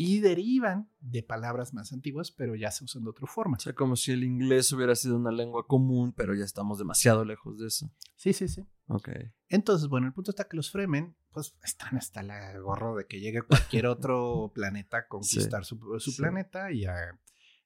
y 0.00 0.20
derivan 0.20 0.88
de 1.00 1.24
palabras 1.24 1.74
más 1.74 1.92
antiguas, 1.92 2.30
pero 2.30 2.54
ya 2.54 2.70
se 2.70 2.84
usan 2.84 3.02
de 3.02 3.10
otra 3.10 3.26
forma. 3.26 3.56
O 3.56 3.60
sea, 3.60 3.72
como 3.74 3.96
si 3.96 4.12
el 4.12 4.22
inglés 4.22 4.72
hubiera 4.72 4.94
sido 4.94 5.16
una 5.16 5.32
lengua 5.32 5.66
común, 5.66 6.12
pero 6.12 6.36
ya 6.36 6.44
estamos 6.44 6.78
demasiado 6.78 7.24
lejos 7.24 7.58
de 7.58 7.66
eso. 7.66 7.90
Sí, 8.14 8.32
sí, 8.32 8.46
sí. 8.46 8.64
Ok. 8.86 9.08
Entonces, 9.48 9.88
bueno, 9.88 10.06
el 10.06 10.12
punto 10.12 10.30
está 10.30 10.46
que 10.46 10.56
los 10.56 10.70
Fremen, 10.70 11.16
pues 11.32 11.56
están 11.64 11.96
hasta 11.96 12.22
la 12.22 12.56
gorro 12.60 12.94
de 12.94 13.06
que 13.08 13.18
llegue 13.18 13.42
cualquier 13.42 13.86
otro 13.86 14.52
planeta 14.54 14.98
a 14.98 15.08
conquistar 15.08 15.64
su, 15.64 15.76
su 15.98 16.12
Sí. 16.12 16.18
planeta 16.22 16.70
y 16.70 16.84
a 16.84 16.94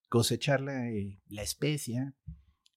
cosechar 0.08 0.62
la, 0.62 0.84
la 1.28 1.42
especia 1.42 2.14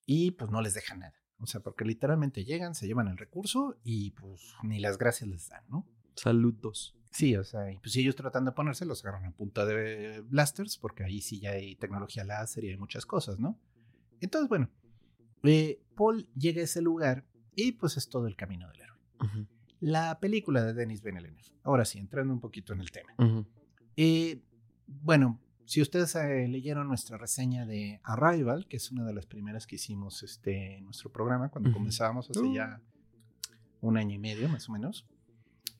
y 0.06 0.32
pues 0.32 0.52
no 0.52 0.62
les 0.62 0.74
dejan 0.74 1.00
nada. 1.00 1.16
O 1.40 1.48
sea, 1.48 1.62
porque 1.62 1.86
literalmente 1.86 2.44
llegan, 2.44 2.76
se 2.76 2.88
llevan 2.88 3.08
el 3.08 3.18
recurso 3.18 3.78
y 3.86 4.12
pues 4.12 4.42
ni 4.64 4.80
las 4.80 4.98
gracias 4.98 5.30
les 5.30 5.48
dan, 5.48 5.64
¿no? 5.70 5.88
Saludos. 6.18 6.98
Sí, 7.16 7.34
o 7.38 7.46
sea, 7.46 7.72
y 7.72 7.80
pues 7.80 7.94
si 7.94 8.02
ellos 8.02 8.18
tratan 8.18 8.44
de 8.44 8.52
ponerse, 8.52 8.86
los 8.86 9.06
agarran 9.06 9.26
a 9.28 9.32
punta 9.32 9.66
de 9.66 10.20
blasters, 10.20 10.78
porque 10.78 11.06
ahí 11.06 11.22
sí 11.22 11.40
ya 11.40 11.52
hay 11.52 11.78
tecnología 11.78 12.26
láser 12.26 12.66
y 12.66 12.72
hay 12.72 12.78
muchas 12.78 13.06
cosas, 13.06 13.40
¿no? 13.40 13.58
Entonces, 14.20 14.50
bueno, 14.50 14.70
eh, 15.44 15.82
Paul 15.96 16.28
llega 16.36 16.60
a 16.60 16.66
ese 16.66 16.82
lugar 16.82 17.26
y 17.56 17.72
pues 17.72 17.96
es 17.96 18.10
todo 18.10 18.28
el 18.28 18.36
camino 18.36 18.68
del 18.68 18.82
héroe. 18.82 19.48
La 19.80 20.20
película 20.20 20.62
de 20.62 20.74
Denis 20.74 21.02
Villeneuve. 21.02 21.40
Ahora 21.64 21.86
sí, 21.86 22.00
entrando 22.00 22.34
un 22.34 22.42
poquito 22.42 22.74
en 22.74 22.82
el 22.82 22.92
tema. 22.92 23.16
Eh, 23.96 24.42
bueno, 24.86 25.40
si 25.64 25.82
ustedes 25.82 26.14
eh, 26.16 26.50
leyeron 26.50 26.86
nuestra 26.90 27.18
reseña 27.18 27.66
de 27.66 28.02
Arrival, 28.04 28.68
que 28.68 28.76
es 28.76 28.92
una 28.92 29.06
de 29.06 29.14
las 29.14 29.26
primeras 29.26 29.66
que 29.68 29.78
hicimos 29.78 30.22
este, 30.22 30.80
en 30.80 30.84
nuestro 30.84 31.14
programa, 31.14 31.48
cuando 31.48 31.72
comenzábamos 31.72 32.30
hace 32.30 32.42
Uh. 32.42 32.54
ya 32.54 32.82
un 33.80 33.96
año 33.96 34.16
y 34.16 34.20
medio, 34.20 34.50
más 34.50 34.68
o 34.68 34.74
menos, 34.74 35.08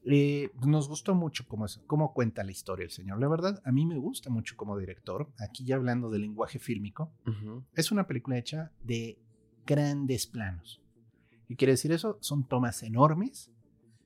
eh, 0.06 0.52
nos 0.66 0.88
gustó 0.88 1.16
mucho 1.16 1.48
cómo, 1.48 1.66
es- 1.66 1.82
cómo 1.88 2.14
cuenta 2.14 2.44
la 2.44 2.52
historia 2.52 2.84
el 2.86 2.92
señor. 2.92 3.20
La 3.20 3.28
verdad, 3.28 3.62
a 3.66 3.72
mí 3.72 3.86
me 3.86 3.98
gusta 3.98 4.30
mucho 4.30 4.56
como 4.56 4.78
director. 4.78 5.30
Aquí 5.40 5.64
ya 5.66 5.76
hablando 5.76 6.10
del 6.10 6.22
lenguaje 6.22 6.60
fílmico, 6.60 7.12
Ujú. 7.28 7.64
es 7.74 7.92
una 7.92 8.06
película 8.08 8.38
hecha 8.38 8.72
de 8.84 9.18
grandes 9.66 10.28
planos. 10.28 10.82
¿Qué 11.48 11.56
quiere 11.56 11.74
decir 11.74 11.92
eso? 11.92 12.18
Son 12.22 12.44
tomas 12.48 12.82
enormes 12.84 13.52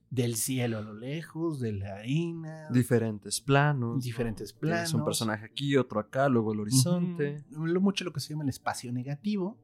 del 0.09 0.35
cielo 0.35 0.79
a 0.79 0.81
lo 0.81 0.93
lejos, 0.93 1.59
de 1.59 1.71
la 1.73 1.97
harina, 1.97 2.69
Diferentes 2.71 3.39
planos. 3.41 4.03
diferentes 4.03 4.53
Tienes 4.53 4.59
planos. 4.79 4.93
un 4.95 5.05
personaje 5.05 5.45
aquí, 5.45 5.77
otro 5.77 5.99
acá, 5.99 6.27
luego 6.29 6.53
el 6.53 6.61
horizonte. 6.61 7.43
Ujú. 7.51 7.65
Lo 7.67 7.79
mucho 7.81 8.03
lo 8.05 8.11
que 8.11 8.19
se 8.19 8.29
llama 8.29 8.43
el 8.43 8.49
espacio 8.49 8.91
negativo, 8.91 9.57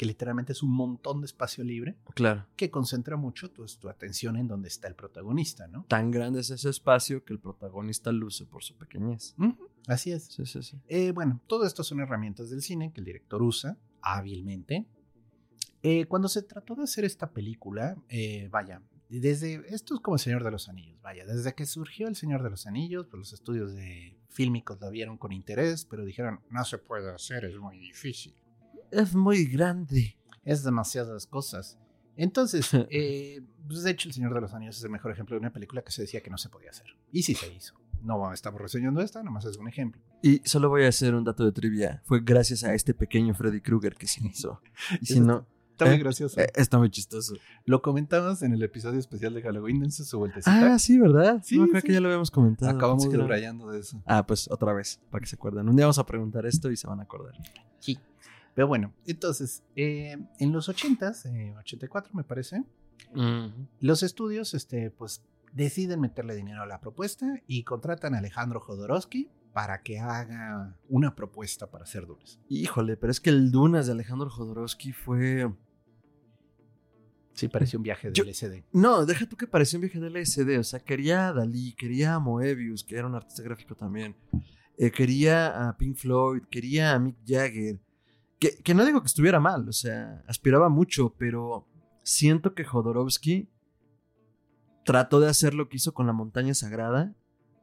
que 0.00 0.06
literalmente 0.06 0.52
es 0.54 0.62
un 0.62 0.70
montón 0.70 1.20
de 1.20 1.26
espacio 1.26 1.62
libre, 1.62 1.94
Claro. 2.14 2.46
que 2.56 2.70
concentra 2.70 3.18
mucho 3.18 3.50
tu, 3.50 3.66
tu 3.66 3.90
atención 3.90 4.34
en 4.38 4.48
donde 4.48 4.68
está 4.68 4.88
el 4.88 4.94
protagonista, 4.94 5.68
¿no? 5.68 5.84
Tan 5.88 6.10
grande 6.10 6.40
es 6.40 6.48
ese 6.48 6.70
espacio 6.70 7.22
que 7.22 7.34
el 7.34 7.38
protagonista 7.38 8.10
luce 8.10 8.46
por 8.46 8.64
su 8.64 8.78
pequeñez. 8.78 9.34
Así 9.86 10.10
es. 10.10 10.24
Sí, 10.24 10.46
sí, 10.46 10.62
sí. 10.62 10.80
Eh, 10.88 11.12
bueno, 11.12 11.42
todo 11.46 11.66
esto 11.66 11.84
son 11.84 12.00
herramientas 12.00 12.48
del 12.48 12.62
cine 12.62 12.94
que 12.94 13.00
el 13.02 13.04
director 13.04 13.42
usa 13.42 13.76
hábilmente. 14.00 14.86
Eh, 15.82 16.06
cuando 16.06 16.28
se 16.28 16.40
trató 16.44 16.74
de 16.76 16.84
hacer 16.84 17.04
esta 17.04 17.30
película, 17.30 17.94
eh, 18.08 18.48
vaya, 18.50 18.80
desde 19.10 19.62
esto 19.68 19.92
es 19.96 20.00
como 20.00 20.14
el 20.14 20.20
Señor 20.20 20.44
de 20.44 20.50
los 20.50 20.70
Anillos, 20.70 20.98
vaya, 21.02 21.26
desde 21.26 21.54
que 21.54 21.66
surgió 21.66 22.08
el 22.08 22.16
Señor 22.16 22.42
de 22.42 22.48
los 22.48 22.66
Anillos, 22.66 23.06
pues 23.10 23.18
los 23.18 23.32
estudios 23.34 23.74
de 23.74 24.16
fílmicos 24.30 24.80
la 24.80 24.88
vieron 24.88 25.18
con 25.18 25.32
interés, 25.32 25.84
pero 25.84 26.06
dijeron, 26.06 26.40
no 26.48 26.64
se 26.64 26.78
puede 26.78 27.10
hacer, 27.12 27.44
es 27.44 27.58
muy 27.58 27.78
difícil. 27.78 28.34
Es 28.90 29.14
muy 29.14 29.44
grande. 29.46 30.16
Es 30.44 30.64
demasiadas 30.64 31.26
cosas. 31.26 31.78
Entonces, 32.16 32.70
eh, 32.90 33.42
pues 33.66 33.82
de 33.82 33.90
hecho, 33.90 34.08
El 34.08 34.14
Señor 34.14 34.34
de 34.34 34.40
los 34.40 34.52
Anillos 34.52 34.76
es 34.76 34.84
el 34.84 34.90
mejor 34.90 35.12
ejemplo 35.12 35.34
de 35.34 35.40
una 35.40 35.52
película 35.52 35.82
que 35.82 35.92
se 35.92 36.02
decía 36.02 36.20
que 36.22 36.30
no 36.30 36.38
se 36.38 36.48
podía 36.48 36.70
hacer. 36.70 36.86
Y 37.12 37.22
sí 37.22 37.34
se 37.34 37.52
hizo. 37.52 37.74
No 38.02 38.32
estamos 38.32 38.60
reseñando 38.60 39.02
esta, 39.02 39.22
nomás 39.22 39.44
es 39.44 39.58
un 39.58 39.68
ejemplo. 39.68 40.00
Y 40.22 40.40
solo 40.44 40.70
voy 40.70 40.84
a 40.84 40.88
hacer 40.88 41.14
un 41.14 41.24
dato 41.24 41.44
de 41.44 41.52
trivia. 41.52 42.02
Fue 42.06 42.20
gracias 42.20 42.64
a 42.64 42.74
este 42.74 42.94
pequeño 42.94 43.34
Freddy 43.34 43.60
Krueger 43.60 43.94
que 43.94 44.06
se 44.06 44.26
hizo. 44.26 44.60
Y 45.00 45.06
si 45.06 45.20
no, 45.20 45.46
Está 45.80 45.86
muy 45.86 45.94
¿Eh? 45.94 45.98
gracioso. 45.98 46.38
eh, 46.38 46.52
está 46.56 46.76
muy 46.76 46.90
chistoso. 46.90 47.34
Lo 47.64 47.80
comentamos 47.80 48.42
en 48.42 48.52
el 48.52 48.62
episodio 48.62 48.98
especial 48.98 49.32
de 49.32 49.40
Halloween, 49.40 49.80
dense 49.80 50.04
su 50.04 50.18
vueltecita. 50.18 50.74
Ah, 50.74 50.78
sí, 50.78 50.98
¿verdad? 50.98 51.40
Sí, 51.42 51.58
no, 51.58 51.68
creo 51.68 51.80
sí. 51.80 51.86
que 51.86 51.92
ya 51.94 52.00
lo 52.00 52.08
habíamos 52.08 52.30
comentado. 52.30 52.70
Acabamos 52.70 53.10
de 53.10 53.16
de 53.16 53.78
eso. 53.78 54.02
Ah, 54.04 54.26
pues 54.26 54.50
otra 54.50 54.74
vez, 54.74 55.00
para 55.10 55.22
que 55.22 55.26
se 55.26 55.36
acuerden. 55.36 55.68
Un 55.70 55.76
día 55.76 55.86
vamos 55.86 55.98
a 55.98 56.04
preguntar 56.04 56.44
esto 56.44 56.70
y 56.70 56.76
se 56.76 56.86
van 56.86 57.00
a 57.00 57.04
acordar. 57.04 57.34
Sí. 57.78 57.98
Pero 58.60 58.68
bueno, 58.68 58.92
entonces, 59.06 59.62
eh, 59.74 60.18
en 60.38 60.52
los 60.52 60.68
80s, 60.68 61.24
eh, 61.34 61.54
84 61.60 62.12
me 62.12 62.24
parece, 62.24 62.62
los 63.80 64.02
estudios, 64.02 64.52
este, 64.52 64.90
pues, 64.90 65.24
deciden 65.54 65.98
meterle 65.98 66.36
dinero 66.36 66.60
a 66.60 66.66
la 66.66 66.78
propuesta 66.78 67.40
y 67.46 67.64
contratan 67.64 68.14
a 68.14 68.18
Alejandro 68.18 68.60
Jodorowsky 68.60 69.30
para 69.54 69.80
que 69.80 69.98
haga 69.98 70.76
una 70.90 71.14
propuesta 71.14 71.70
para 71.70 71.84
hacer 71.84 72.06
Dunes. 72.06 72.38
Híjole, 72.50 72.98
pero 72.98 73.10
es 73.10 73.18
que 73.18 73.30
el 73.30 73.50
Dunas 73.50 73.86
de 73.86 73.92
Alejandro 73.92 74.28
Jodorowsky 74.28 74.92
fue... 74.92 75.50
Sí, 77.32 77.48
pareció 77.48 77.78
un 77.78 77.84
viaje 77.84 78.08
del 78.10 78.14
Yo- 78.14 78.24
LSD. 78.24 78.64
No, 78.74 79.06
deja 79.06 79.26
tú 79.26 79.38
que 79.38 79.46
pareció 79.46 79.78
un 79.78 79.86
viaje 79.86 80.00
del 80.00 80.12
LSD. 80.12 80.58
O 80.58 80.64
sea, 80.64 80.80
quería 80.80 81.28
a 81.28 81.32
Dalí, 81.32 81.72
quería 81.72 82.16
a 82.16 82.18
Moebius, 82.18 82.84
que 82.84 82.96
era 82.98 83.06
un 83.06 83.14
artista 83.14 83.42
gráfico 83.42 83.74
también. 83.74 84.14
Eh, 84.76 84.90
quería 84.90 85.66
a 85.70 85.78
Pink 85.78 85.96
Floyd, 85.96 86.42
quería 86.50 86.92
a 86.92 86.98
Mick 86.98 87.16
Jagger. 87.26 87.80
Que, 88.40 88.56
que 88.62 88.74
no 88.74 88.84
digo 88.84 89.00
que 89.00 89.06
estuviera 89.06 89.38
mal, 89.38 89.68
o 89.68 89.72
sea, 89.72 90.24
aspiraba 90.26 90.68
mucho, 90.68 91.14
pero 91.16 91.68
siento 92.02 92.54
que 92.54 92.64
Jodorowsky 92.64 93.48
trató 94.84 95.20
de 95.20 95.28
hacer 95.28 95.54
lo 95.54 95.68
que 95.68 95.76
hizo 95.76 95.94
con 95.94 96.06
la 96.06 96.12
montaña 96.12 96.54
sagrada. 96.54 97.14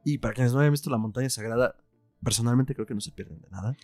Y 0.04 0.18
para 0.18 0.34
quienes 0.34 0.54
no 0.54 0.60
hayan 0.60 0.72
visto 0.72 0.88
la 0.88 0.96
montaña 0.96 1.28
sagrada, 1.28 1.76
personalmente 2.22 2.74
creo 2.74 2.86
que 2.86 2.94
no 2.94 3.00
se 3.00 3.12
pierden 3.12 3.40
de 3.40 3.50
nada. 3.50 3.76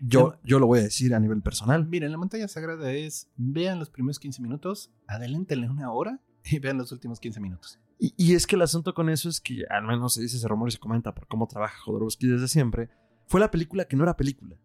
Yo, 0.00 0.38
yo 0.44 0.58
lo 0.58 0.66
voy 0.66 0.80
a 0.80 0.82
decir 0.82 1.14
a 1.14 1.20
nivel 1.20 1.42
personal. 1.42 1.86
Miren, 1.88 2.12
la 2.12 2.18
montaña 2.18 2.48
sagrada 2.48 2.92
es, 2.92 3.30
vean 3.36 3.78
los 3.78 3.88
primeros 3.88 4.18
15 4.18 4.42
minutos, 4.42 4.92
adelántenle 5.06 5.68
una 5.68 5.92
hora 5.92 6.20
y 6.44 6.58
vean 6.58 6.78
los 6.78 6.92
últimos 6.92 7.20
15 7.20 7.40
minutos. 7.40 7.78
Y, 7.98 8.14
y 8.16 8.34
es 8.34 8.46
que 8.46 8.56
el 8.56 8.62
asunto 8.62 8.94
con 8.94 9.08
eso 9.08 9.28
es 9.28 9.40
que, 9.40 9.64
al 9.70 9.84
menos 9.84 10.14
se 10.14 10.22
dice, 10.22 10.38
se 10.38 10.48
rumora 10.48 10.68
y 10.68 10.72
se 10.72 10.78
comenta 10.78 11.14
por 11.14 11.28
cómo 11.28 11.46
trabaja 11.46 11.78
Jodorowsky 11.84 12.26
desde 12.26 12.48
siempre, 12.48 12.90
fue 13.26 13.40
la 13.40 13.50
película 13.50 13.84
que 13.84 13.96
no 13.96 14.02
era 14.02 14.16
película. 14.16 14.56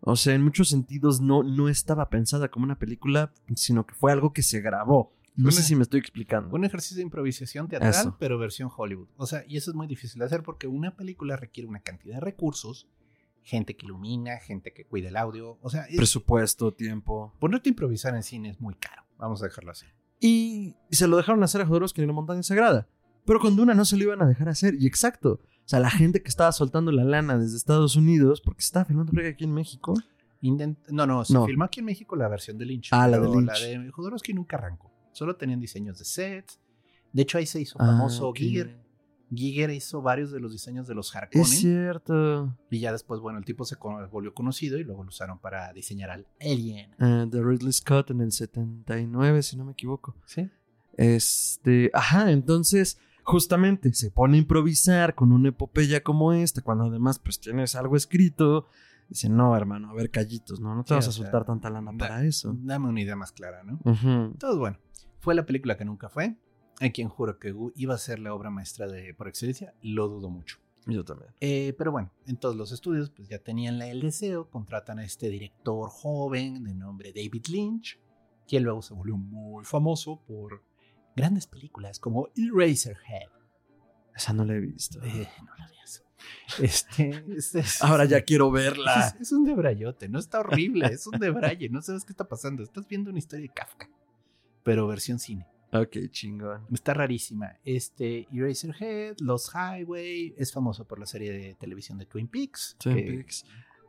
O 0.00 0.16
sea, 0.16 0.34
en 0.34 0.42
muchos 0.44 0.68
sentidos 0.68 1.20
no, 1.20 1.42
no 1.42 1.68
estaba 1.68 2.08
pensada 2.08 2.48
como 2.48 2.64
una 2.64 2.78
película, 2.78 3.32
sino 3.54 3.84
que 3.86 3.94
fue 3.94 4.12
algo 4.12 4.32
que 4.32 4.42
se 4.42 4.60
grabó. 4.60 5.12
No 5.34 5.44
Una- 5.48 5.52
sé 5.52 5.62
si 5.62 5.76
me 5.76 5.82
estoy 5.82 6.00
explicando. 6.00 6.54
Un 6.54 6.64
ejercicio 6.64 6.96
de 6.96 7.02
improvisación 7.02 7.68
teatral, 7.68 7.90
Eso. 7.90 8.16
pero 8.18 8.38
versión 8.38 8.70
Hollywood. 8.74 9.08
O 9.16 9.26
sea, 9.26 9.44
y 9.46 9.56
eso 9.56 9.70
es 9.70 9.74
muy 9.74 9.86
difícil 9.86 10.20
de 10.20 10.24
hacer 10.26 10.42
porque 10.42 10.66
una 10.66 10.96
película 10.96 11.36
requiere 11.36 11.68
una 11.68 11.80
cantidad 11.80 12.14
de 12.14 12.20
recursos, 12.20 12.88
gente 13.42 13.76
que 13.76 13.84
ilumina, 13.86 14.38
gente 14.38 14.72
que 14.72 14.86
cuida 14.86 15.08
el 15.08 15.16
audio. 15.16 15.58
O 15.60 15.68
sea, 15.68 15.82
es- 15.84 15.96
Presupuesto, 15.96 16.72
tiempo. 16.72 17.34
ponerte 17.38 17.68
a 17.68 17.72
improvisar 17.72 18.14
en 18.14 18.22
cine 18.22 18.48
es 18.50 18.60
muy 18.60 18.74
caro. 18.76 19.02
Vamos 19.18 19.42
a 19.42 19.46
dejarlo 19.46 19.72
así. 19.72 19.86
Y 20.20 20.74
se 20.90 21.06
lo 21.06 21.16
dejaron 21.18 21.42
hacer 21.42 21.60
a 21.60 21.66
Jodorowsky 21.66 22.00
en 22.00 22.06
la 22.06 22.12
montaña 22.14 22.42
sagrada. 22.42 22.88
Pero 23.26 23.40
con 23.40 23.56
Duna 23.56 23.74
no 23.74 23.84
se 23.84 23.96
lo 23.96 24.04
iban 24.04 24.22
a 24.22 24.26
dejar 24.26 24.48
hacer. 24.48 24.74
Y 24.78 24.86
exacto. 24.86 25.40
O 25.66 25.68
sea, 25.68 25.80
la 25.80 25.90
gente 25.90 26.22
que 26.22 26.28
estaba 26.28 26.52
soltando 26.52 26.92
la 26.92 27.02
lana 27.04 27.36
desde 27.36 27.56
Estados 27.56 27.96
Unidos, 27.96 28.40
porque 28.40 28.62
se 28.62 28.66
estaba 28.66 28.84
filmando 28.84 29.12
aquí 29.20 29.42
en 29.44 29.52
México. 29.52 29.94
Intent- 30.40 30.78
no, 30.90 31.06
no, 31.06 31.24
se 31.24 31.32
No. 31.32 31.44
filmó 31.44 31.64
aquí 31.64 31.80
en 31.80 31.86
México 31.86 32.14
la 32.14 32.28
versión 32.28 32.56
de 32.56 32.66
Lynch. 32.66 32.90
Ah, 32.92 33.08
la 33.08 33.18
de 33.18 33.28
Lynch. 33.28 33.46
La 33.48 33.58
de 33.58 33.90
Jodorowsky 33.90 34.32
nunca 34.32 34.56
arrancó. 34.58 34.92
Solo 35.12 35.34
tenían 35.36 35.58
diseños 35.58 35.98
de 35.98 36.04
sets. 36.04 36.60
De 37.12 37.22
hecho, 37.22 37.38
ahí 37.38 37.46
se 37.46 37.60
hizo 37.60 37.76
Ah, 37.80 37.86
famoso. 37.86 38.32
Giger. 38.32 38.78
Giger 39.34 39.70
hizo 39.70 40.02
varios 40.02 40.30
de 40.30 40.38
los 40.38 40.52
diseños 40.52 40.86
de 40.86 40.94
los 40.94 41.08
Es 41.08 41.16
Harkonnen. 41.16 41.46
cierto. 41.46 42.56
Y 42.70 42.78
ya 42.78 42.92
después, 42.92 43.20
bueno, 43.20 43.40
el 43.40 43.44
tipo 43.44 43.64
se 43.64 43.74
volvió 44.12 44.32
conocido 44.34 44.78
y 44.78 44.84
luego 44.84 45.02
lo 45.02 45.08
usaron 45.08 45.40
para 45.40 45.72
diseñar 45.72 46.10
al 46.10 46.28
Alien. 46.40 46.92
Eh, 47.00 47.26
de 47.28 47.42
Ridley 47.42 47.72
Scott 47.72 48.12
en 48.12 48.20
el 48.20 48.30
79, 48.30 49.42
si 49.42 49.56
no 49.56 49.64
me 49.64 49.72
equivoco. 49.72 50.14
Sí. 50.26 50.48
Este, 50.96 51.90
ajá, 51.92 52.30
entonces 52.30 52.98
justamente 53.26 53.92
se 53.92 54.10
pone 54.10 54.36
a 54.36 54.40
improvisar 54.40 55.14
con 55.14 55.32
una 55.32 55.48
epopeya 55.50 56.02
como 56.02 56.32
esta, 56.32 56.62
cuando 56.62 56.84
además 56.84 57.18
pues 57.18 57.40
tienes 57.40 57.74
algo 57.74 57.96
escrito. 57.96 58.66
Dice, 59.08 59.28
no, 59.28 59.56
hermano, 59.56 59.90
a 59.90 59.94
ver, 59.94 60.10
callitos, 60.10 60.60
no, 60.60 60.74
no 60.74 60.82
te 60.84 60.88
Sí, 60.88 60.94
vas 60.94 61.08
a 61.08 61.12
sea, 61.12 61.22
soltar 61.24 61.44
tanta 61.44 61.70
lana 61.70 61.92
da- 61.92 61.98
para 61.98 62.24
eso. 62.24 62.56
Dame 62.58 62.88
una 62.88 63.00
idea 63.00 63.14
más 63.16 63.30
clara, 63.32 63.62
¿no? 63.62 63.74
Ujú. 63.84 64.08
Entonces, 64.32 64.58
bueno, 64.58 64.78
fue 65.20 65.34
la 65.34 65.44
película 65.46 65.76
que 65.76 65.84
nunca 65.84 66.08
fue. 66.08 66.36
Hay 66.80 66.90
quien 66.92 67.08
juro 67.08 67.38
que 67.38 67.54
iba 67.76 67.94
a 67.94 67.98
ser 67.98 68.18
la 68.18 68.34
obra 68.34 68.50
maestra 68.50 68.86
de 68.86 69.14
por 69.14 69.28
excelencia, 69.28 69.74
lo 69.82 70.08
dudo 70.08 70.28
mucho. 70.30 70.58
Yo 70.86 71.04
también. 71.04 71.30
Eh, 71.40 71.74
pero 71.78 71.90
bueno, 71.90 72.12
en 72.26 72.36
todos 72.36 72.54
los 72.54 72.70
estudios 72.70 73.10
pues 73.10 73.28
ya 73.28 73.38
tenían 73.40 73.78
la- 73.78 73.88
el 73.88 74.00
deseo, 74.00 74.48
contratan 74.50 74.98
a 75.00 75.04
este 75.04 75.28
director 75.30 75.88
joven 75.90 76.62
de 76.64 76.74
nombre 76.74 77.12
David 77.12 77.46
Lynch, 77.48 77.98
quien 78.46 78.62
luego 78.64 78.82
se 78.82 78.94
volvió 78.94 79.16
muy 79.16 79.64
famoso 79.64 80.22
por 80.26 80.62
grandes 81.16 81.46
películas 81.46 81.98
como 81.98 82.28
Eraserhead. 82.36 83.28
Esa 84.14 84.32
no 84.32 84.44
la 84.44 84.54
he 84.54 84.60
visto. 84.60 85.02
Eh, 85.02 85.28
no 85.44 85.54
la 85.56 85.66
veas. 85.68 86.04
Este, 86.60 87.24
este 87.36 87.60
es- 87.60 87.82
Ahora 87.82 88.04
ya 88.04 88.22
quiero 88.22 88.50
verla. 88.50 89.08
Es, 89.16 89.22
es 89.22 89.32
un 89.32 89.44
debrayote, 89.44 90.08
no 90.08 90.18
está 90.18 90.40
horrible, 90.40 90.86
es 90.86 91.06
un 91.06 91.18
debraye, 91.20 91.68
no 91.68 91.82
sabes 91.82 92.04
qué 92.04 92.12
está 92.12 92.28
pasando. 92.28 92.62
Estás 92.62 92.86
viendo 92.88 93.10
una 93.10 93.18
historia 93.18 93.42
de 93.48 93.52
Kafka, 93.54 93.88
pero 94.62 94.86
versión 94.86 95.18
cine. 95.18 95.46
Ok, 95.72 95.96
chingón. 96.10 96.64
Está 96.72 96.94
rarísima. 96.94 97.56
Este 97.64 98.28
Eraserhead, 98.32 99.16
Los 99.20 99.50
Highway, 99.52 100.32
es 100.38 100.52
famoso 100.52 100.86
por 100.86 100.98
la 101.00 101.06
serie 101.06 101.32
de 101.32 101.54
televisión 101.56 101.98
de 101.98 102.06
Twin 102.06 102.28
Peaks. 102.28 102.76
Twin 102.78 102.96
que- 102.96 103.02
Peaks. 103.02 103.44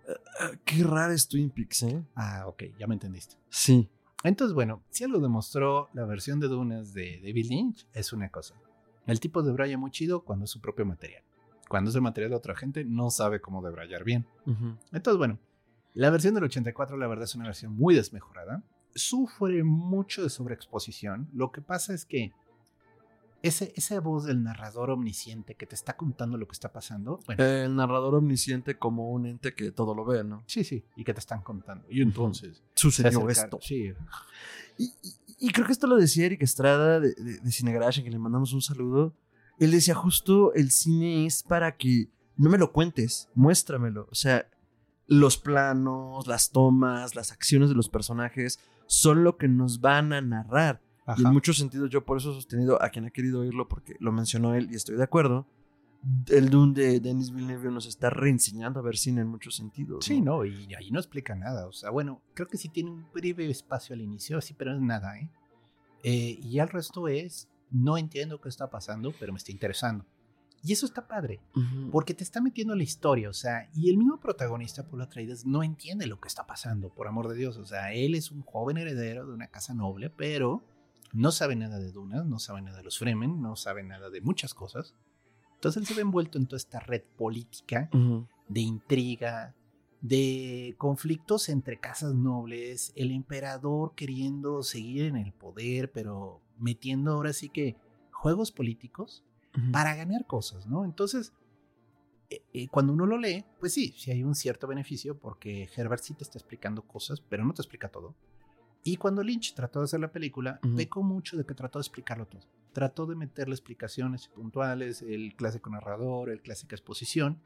Eh, 0.07 0.11
eh, 0.41 0.57
qué 0.65 0.83
raro 0.83 1.13
es 1.13 1.27
Twin 1.27 1.49
Peaks, 1.51 1.83
¿eh? 1.83 2.03
Ah, 2.15 2.45
ok, 2.47 2.63
ya 2.79 2.87
me 2.87 2.95
entendiste. 2.95 3.35
Sí. 3.49 3.89
Entonces, 4.27 4.53
bueno, 4.53 4.83
si 4.89 5.05
algo 5.05 5.19
demostró 5.19 5.87
la 5.93 6.05
versión 6.05 6.41
de 6.41 6.49
Dunas 6.49 6.93
de 6.93 7.21
David 7.23 7.45
Lynch, 7.49 7.87
es 7.93 8.11
una 8.11 8.29
cosa. 8.29 8.55
El 9.05 9.21
tipo 9.21 9.41
debraya 9.41 9.77
muy 9.77 9.89
chido 9.89 10.25
cuando 10.25 10.43
es 10.43 10.51
su 10.51 10.59
propio 10.59 10.85
material. 10.85 11.23
Cuando 11.69 11.89
es 11.89 11.95
el 11.95 12.01
material 12.01 12.31
de 12.31 12.35
otra 12.35 12.53
gente, 12.53 12.83
no 12.83 13.09
sabe 13.09 13.39
cómo 13.39 13.61
debrayar 13.61 14.03
bien. 14.03 14.27
Entonces, 14.91 15.17
bueno, 15.17 15.39
la 15.93 16.09
versión 16.09 16.33
del 16.33 16.43
84, 16.43 16.97
la 16.97 17.07
verdad, 17.07 17.23
es 17.23 17.35
una 17.35 17.45
versión 17.45 17.73
muy 17.73 17.95
desmejorada. 17.95 18.63
Sufre 18.95 19.63
mucho 19.63 20.23
de 20.23 20.29
sobreexposición. 20.29 21.29
Lo 21.31 21.53
que 21.53 21.61
pasa 21.61 21.93
es 21.93 22.05
que 22.05 22.33
ese, 23.43 23.71
esa 23.75 23.99
voz 23.99 24.25
del 24.25 24.43
narrador 24.43 24.89
omnisciente 24.89 25.55
que 25.55 25.65
te 25.67 25.75
está 25.75 25.95
contando 25.95 26.37
lo 26.37 26.47
que 26.47 26.53
está 26.53 26.71
pasando, 26.73 27.19
bueno, 27.27 27.43
El 27.43 27.75
narrador 27.75 28.15
omnisciente 28.15 28.77
como 28.77 29.11
un 29.11 29.25
ente 29.25 29.53
que 29.53 29.71
todo 29.71 29.93
lo 29.95 30.05
ve, 30.05 30.23
¿no? 30.23 30.43
sí, 30.47 30.63
sí, 30.63 30.83
y 30.95 31.03
que 31.03 31.13
te 31.13 31.19
están 31.19 31.41
contando. 31.41 31.85
Y 31.89 32.01
entonces, 32.01 32.63
Sucedió 32.73 33.29
esto. 33.29 33.59
Sí, 33.61 33.93
Y, 34.77 34.83
y- 35.03 35.15
y 35.39 35.51
creo 35.51 35.67
que 35.67 35.71
esto 35.71 35.85
lo 35.85 35.97
decía 35.97 36.25
Eric 36.25 36.41
Estrada 36.41 36.99
de, 36.99 37.13
de, 37.13 37.37
de 37.39 37.51
Cinegarage, 37.51 37.99
a 37.99 38.03
quien 38.03 38.13
le 38.13 38.17
mandamos 38.19 38.53
un 38.53 38.61
saludo. 38.63 39.13
Él 39.59 39.69
decía 39.69 39.93
justo 39.93 40.51
el 40.55 40.71
cine 40.71 41.27
es 41.27 41.43
para 41.43 41.77
que 41.77 42.09
no 42.37 42.49
me 42.49 42.57
lo 42.57 42.71
cuentes, 42.71 43.29
muéstramelo. 43.35 44.07
O 44.11 44.15
sea, 44.15 44.49
los 45.05 45.37
planos, 45.37 46.25
las 46.25 46.49
tomas, 46.49 47.15
las 47.15 47.31
acciones 47.31 47.69
de 47.69 47.75
los 47.75 47.87
personajes 47.87 48.59
son 48.87 49.23
lo 49.23 49.37
que 49.37 49.47
nos 49.47 49.79
van 49.79 50.11
a 50.11 50.21
narrar. 50.21 50.81
Y 51.15 51.23
en 51.23 51.31
muchos 51.31 51.57
sentidos 51.57 51.89
yo 51.89 52.03
por 52.03 52.17
eso 52.17 52.31
he 52.31 52.33
sostenido 52.33 52.81
a 52.81 52.89
quien 52.89 53.05
ha 53.05 53.11
querido 53.11 53.41
oírlo 53.41 53.67
porque 53.67 53.95
lo 53.99 54.11
mencionó 54.11 54.55
él 54.55 54.69
y 54.71 54.75
estoy 54.75 54.97
de 54.97 55.03
acuerdo. 55.03 55.47
El 56.27 56.49
Dune 56.49 56.73
de 56.73 56.99
Denis 56.99 57.31
Villeneuve 57.31 57.71
nos 57.71 57.85
está 57.85 58.09
reenseñando 58.09 58.79
a 58.79 58.83
ver 58.83 58.97
cine 58.97 59.21
en 59.21 59.27
muchos 59.27 59.55
sentidos. 59.55 60.05
Sí, 60.05 60.21
no, 60.21 60.45
y 60.45 60.73
ahí 60.75 60.91
no 60.91 60.99
explica 60.99 61.35
nada. 61.35 61.67
O 61.67 61.71
sea, 61.71 61.89
bueno, 61.89 62.21
creo 62.33 62.47
que 62.47 62.57
sí 62.57 62.69
tiene 62.69 62.91
un 62.91 63.05
breve 63.13 63.49
espacio 63.49 63.93
al 63.93 64.01
inicio, 64.01 64.39
sí, 64.41 64.53
pero 64.53 64.73
es 64.73 64.81
nada, 64.81 65.17
¿eh? 65.17 65.29
Eh, 66.03 66.39
y 66.41 66.59
el 66.59 66.69
resto 66.69 67.07
es, 67.07 67.49
no 67.71 67.97
entiendo 67.97 68.39
qué 68.39 68.49
está 68.49 68.69
pasando, 68.69 69.13
pero 69.19 69.33
me 69.33 69.37
está 69.37 69.51
interesando. 69.51 70.05
Y 70.63 70.73
eso 70.73 70.85
está 70.85 71.07
padre, 71.07 71.39
porque 71.91 72.13
te 72.13 72.23
está 72.23 72.41
metiendo 72.41 72.73
en 72.73 72.79
la 72.79 72.83
historia, 72.83 73.29
o 73.29 73.33
sea, 73.33 73.69
y 73.73 73.89
el 73.89 73.97
mismo 73.97 74.19
protagonista, 74.19 74.87
Paul 74.87 75.01
Atreides, 75.01 75.45
no 75.45 75.63
entiende 75.63 76.07
lo 76.07 76.19
que 76.19 76.27
está 76.27 76.45
pasando, 76.47 76.89
por 76.89 77.07
amor 77.07 77.27
de 77.29 77.35
Dios. 77.35 77.57
O 77.57 77.65
sea, 77.65 77.93
él 77.93 78.15
es 78.15 78.31
un 78.31 78.41
joven 78.41 78.77
heredero 78.77 79.25
de 79.25 79.33
una 79.33 79.47
casa 79.47 79.73
noble, 79.73 80.09
pero 80.09 80.63
no 81.13 81.31
sabe 81.31 81.55
nada 81.55 81.79
de 81.79 81.91
Dunas, 81.91 82.25
no 82.25 82.39
sabe 82.39 82.61
nada 82.61 82.77
de 82.77 82.83
los 82.83 82.99
Fremen, 82.99 83.41
no 83.41 83.55
sabe 83.55 83.83
nada 83.83 84.09
de 84.09 84.21
muchas 84.21 84.53
cosas. 84.53 84.95
Entonces 85.55 85.81
él 85.81 85.87
se 85.87 85.93
ve 85.95 86.01
envuelto 86.01 86.37
en 86.37 86.45
toda 86.45 86.57
esta 86.57 86.79
red 86.79 87.03
política 87.17 87.89
de 88.47 88.61
intriga, 88.61 89.55
de 90.01 90.75
conflictos 90.77 91.49
entre 91.49 91.79
casas 91.79 92.13
nobles, 92.13 92.93
el 92.95 93.11
emperador 93.11 93.93
queriendo 93.95 94.61
seguir 94.61 95.05
en 95.05 95.15
el 95.15 95.33
poder, 95.33 95.91
pero 95.91 96.41
metiendo 96.59 97.11
ahora 97.11 97.33
sí 97.33 97.49
que 97.49 97.75
juegos 98.11 98.51
políticos 98.51 99.23
para 99.71 99.95
ganar 99.95 100.27
cosas, 100.27 100.67
¿no? 100.67 100.85
Entonces, 100.85 101.33
eh, 102.29 102.43
eh, 102.53 102.67
cuando 102.67 102.93
uno 102.93 103.07
lo 103.07 103.17
lee, 103.17 103.43
pues 103.59 103.73
sí, 103.73 103.95
sí 103.97 104.11
hay 104.11 104.23
un 104.23 104.35
cierto 104.35 104.67
beneficio 104.67 105.17
porque 105.17 105.67
Herbert 105.75 106.03
sí 106.03 106.13
te 106.13 106.23
está 106.23 106.37
explicando 106.37 106.83
cosas, 106.83 107.21
pero 107.21 107.43
no 107.43 107.53
te 107.53 107.63
explica 107.63 107.89
todo. 107.89 108.13
Y 108.87 108.95
cuando 108.95 109.21
Lynch 109.21 109.53
trató 109.53 109.79
de 109.79 109.83
hacer 109.85 109.99
la 109.99 110.13
película, 110.13 110.61
Ujú. 110.63 110.75
pecó 110.77 111.03
mucho 111.03 111.35
de 111.35 111.45
que 111.45 111.53
trató 111.53 111.77
de 111.77 111.81
explicarlo 111.81 112.25
todo. 112.25 112.41
Trató 112.71 113.05
de 113.05 113.15
meterle 113.17 113.53
explicaciones 113.53 114.29
puntuales, 114.29 115.01
el 115.01 115.35
clásico 115.35 115.69
narrador, 115.69 116.29
el 116.29 116.41
clásica 116.41 116.73
exposición. 116.73 117.41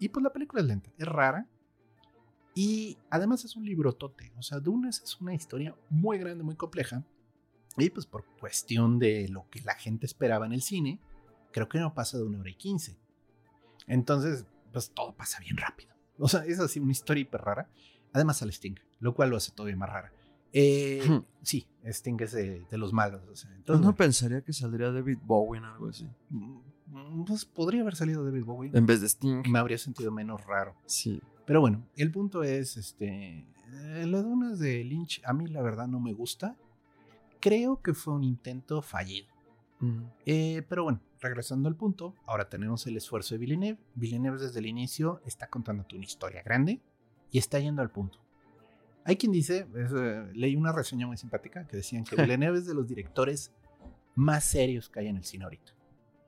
Y 0.00 0.08
pues 0.08 0.22
la 0.22 0.32
película 0.32 0.62
es 0.62 0.68
lenta, 0.68 0.90
es 0.96 1.06
rara. 1.06 1.46
Y 2.54 2.96
además 3.10 3.44
es 3.44 3.56
un 3.56 3.66
librotote. 3.66 4.32
O 4.38 4.42
sea, 4.42 4.58
Dunas 4.58 5.02
es 5.02 5.20
una 5.20 5.34
historia 5.34 5.76
muy 5.90 6.16
grande, 6.16 6.42
muy 6.42 6.56
compleja. 6.56 7.04
Y 7.76 7.90
pues 7.90 8.06
por 8.06 8.24
cuestión 8.40 8.98
de 8.98 9.28
lo 9.28 9.50
que 9.50 9.60
la 9.60 9.74
gente 9.74 10.06
esperaba 10.06 10.46
en 10.46 10.54
el 10.54 10.62
cine, 10.62 10.98
creo 11.52 11.68
que 11.68 11.78
no 11.78 11.92
pasa 11.92 12.16
de 12.16 12.24
una 12.24 12.38
hora 12.40 12.48
y 12.48 12.54
quince. 12.54 12.96
Entonces, 13.86 14.46
pues 14.72 14.90
todo 14.94 15.14
pasa 15.14 15.40
bien 15.40 15.58
rápido. 15.58 15.94
O 16.18 16.26
sea, 16.26 16.46
es 16.46 16.58
así 16.58 16.80
una 16.80 16.92
historia 16.92 17.20
hiper 17.20 17.42
rara. 17.42 17.68
Además 18.14 18.38
sale 18.38 18.52
Sting, 18.52 18.76
lo 19.00 19.14
cual 19.14 19.28
lo 19.28 19.36
hace 19.36 19.52
todavía 19.52 19.76
más 19.76 19.90
rara. 19.90 20.10
Eh, 20.58 21.02
Hmm. 21.06 21.22
Sí, 21.42 21.66
Sting 21.84 22.16
es 22.20 22.32
de, 22.32 22.64
de 22.70 22.78
los 22.78 22.92
malos. 22.94 23.22
o 23.30 23.36
sea, 23.36 23.54
entonces, 23.54 23.84
no 23.84 23.94
pensaría 23.94 24.40
que 24.40 24.52
saldría 24.54 24.90
David 24.90 25.18
Bowie 25.22 25.58
en 25.58 25.64
algo 25.66 25.88
así. 25.88 26.08
mm, 26.30 27.24
pues 27.26 27.44
podría 27.44 27.82
haber 27.82 27.94
salido 27.94 28.24
David 28.24 28.44
Bowie. 28.44 28.70
En 28.72 28.86
vez 28.86 29.00
de 29.02 29.06
Sting. 29.08 29.42
Me 29.50 29.58
habría 29.58 29.76
sentido 29.76 30.10
menos 30.10 30.44
raro. 30.46 30.74
Sí. 30.86 31.20
Pero 31.44 31.60
bueno, 31.60 31.84
el 31.96 32.10
punto 32.10 32.42
es, 32.42 32.76
este, 32.78 33.46
eh, 33.72 34.06
las 34.06 34.24
dunas 34.24 34.58
de 34.58 34.82
Lynch 34.82 35.20
a 35.24 35.32
mí 35.34 35.46
la 35.46 35.60
verdad 35.62 35.86
no 35.88 36.00
me 36.00 36.14
gusta. 36.14 36.56
Creo 37.40 37.82
que 37.82 37.92
fue 37.92 38.14
un 38.14 38.24
intento 38.24 38.80
fallido. 38.82 39.28
Ujú. 39.80 40.04
Eh, 40.24 40.64
pero 40.68 40.84
bueno, 40.84 41.00
regresando 41.20 41.68
al 41.68 41.76
punto, 41.76 42.14
ahora 42.26 42.48
tenemos 42.48 42.86
el 42.86 42.96
esfuerzo 42.96 43.34
de 43.34 43.38
Villeneuve. 43.38 43.78
Villeneuve 43.94 44.38
desde 44.40 44.58
el 44.60 44.66
inicio 44.66 45.20
está 45.26 45.48
contándote 45.48 45.96
una 45.96 46.06
historia 46.06 46.42
grande 46.42 46.80
y 47.30 47.38
está 47.38 47.60
yendo 47.60 47.82
al 47.82 47.90
punto. 47.90 48.18
Hay 49.08 49.16
quien 49.16 49.30
dice, 49.32 49.66
es, 49.76 49.92
eh, 49.96 50.30
leí 50.34 50.56
una 50.56 50.72
reseña 50.72 51.06
muy 51.06 51.16
simpática 51.16 51.66
que 51.66 51.76
decían 51.76 52.04
que 52.04 52.16
Villeneuve 52.16 52.58
es 52.58 52.66
de 52.66 52.74
los 52.74 52.86
directores 52.88 53.52
más 54.16 54.44
serios 54.44 54.88
que 54.90 55.00
hay 55.00 55.06
en 55.08 55.16
el 55.16 55.24
cine 55.24 55.44
ahorita. 55.44 55.72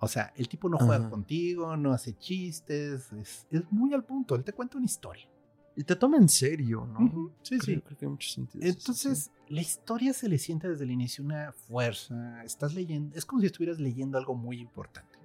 O 0.00 0.06
sea, 0.06 0.32
el 0.36 0.48
tipo 0.48 0.68
no 0.68 0.78
juega 0.78 0.96
Ajá. 0.96 1.10
contigo, 1.10 1.76
no 1.76 1.92
hace 1.92 2.16
chistes, 2.16 3.12
es, 3.12 3.46
es 3.50 3.62
muy 3.72 3.92
al 3.94 4.04
punto, 4.04 4.36
él 4.36 4.44
te 4.44 4.52
cuenta 4.52 4.76
una 4.78 4.86
historia. 4.86 5.28
Y 5.74 5.82
te 5.84 5.96
toma 5.96 6.16
en 6.18 6.28
serio, 6.28 6.86
¿no? 6.86 7.00
Ujú, 7.06 7.32
sí, 7.42 7.58
Creo- 7.58 7.76
sí. 7.76 7.82
Creo 7.82 7.98
que 7.98 8.04
hay 8.04 8.10
muchos. 8.10 8.38
Entonces, 8.60 9.30
la 9.48 9.60
historia 9.60 10.12
se 10.12 10.28
le 10.28 10.38
siente 10.38 10.68
desde 10.68 10.84
el 10.84 10.90
inicio 10.90 11.24
una 11.24 11.52
fuerza. 11.52 12.42
Estás 12.44 12.74
leyendo, 12.74 13.16
es 13.16 13.24
como 13.24 13.40
si 13.40 13.46
estuvieras 13.46 13.78
leyendo 13.80 14.18
algo 14.18 14.34
muy 14.34 14.60
importante. 14.60 15.18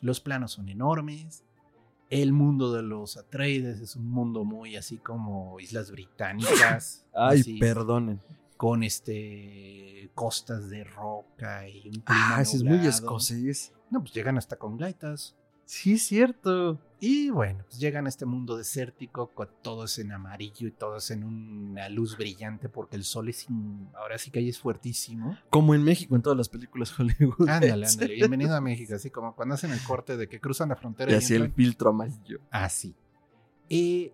Los 0.00 0.20
planos 0.20 0.52
son 0.52 0.68
enormes. 0.68 1.44
El 2.10 2.32
mundo 2.32 2.72
de 2.72 2.82
los 2.82 3.16
Atreides 3.16 3.80
es 3.80 3.94
un 3.94 4.10
mundo 4.10 4.44
muy 4.44 4.76
así 4.76 4.98
como 4.98 5.58
islas 5.60 5.92
británicas. 5.92 7.06
Ay, 7.14 7.40
así, 7.40 7.58
perdonen. 7.58 8.20
Con 8.56 8.82
este 8.82 10.10
costas 10.14 10.68
de 10.68 10.84
roca 10.84 11.66
y 11.68 11.86
un 11.88 12.00
clima 12.02 12.36
Ah, 12.36 12.42
ese 12.42 12.56
es 12.56 12.64
muy 12.64 12.84
escocés. 12.86 13.72
No, 13.90 14.00
pues 14.00 14.12
llegan 14.12 14.36
hasta 14.36 14.56
con 14.56 14.76
gaitas. 14.76 15.36
Sí, 15.72 15.92
es 15.92 16.02
cierto. 16.02 16.80
Y 16.98 17.30
bueno, 17.30 17.62
pues 17.64 17.78
llegan 17.78 18.06
a 18.06 18.08
este 18.08 18.26
mundo 18.26 18.56
desértico, 18.56 19.28
con 19.28 19.48
todo 19.62 19.84
es 19.84 20.00
en 20.00 20.10
amarillo 20.10 20.66
y 20.66 20.72
todo 20.72 20.96
es 20.96 21.12
en 21.12 21.22
una 21.22 21.88
luz 21.88 22.16
brillante 22.16 22.68
porque 22.68 22.96
el 22.96 23.04
sol 23.04 23.28
es, 23.28 23.48
in- 23.48 23.88
ahora 23.94 24.18
sí 24.18 24.32
que 24.32 24.40
ahí 24.40 24.48
es 24.48 24.58
fuertísimo. 24.58 25.38
Como 25.48 25.72
en 25.76 25.84
México 25.84 26.16
en 26.16 26.22
todas 26.22 26.36
las 26.36 26.48
películas 26.48 26.98
Hollywood. 26.98 27.48
Ándale, 27.48 27.86
ándale, 27.86 28.14
bienvenido 28.16 28.56
a 28.56 28.60
México, 28.60 28.96
así 28.96 29.10
como 29.10 29.36
cuando 29.36 29.54
hacen 29.54 29.70
el 29.70 29.80
corte 29.84 30.16
de 30.16 30.28
que 30.28 30.40
cruzan 30.40 30.70
la 30.70 30.76
frontera. 30.76 31.12
Y 31.12 31.14
y 31.14 31.18
así 31.18 31.34
el 31.36 31.52
filtro 31.52 31.90
amarillo. 31.90 32.40
Así. 32.50 32.96
Y 33.68 34.10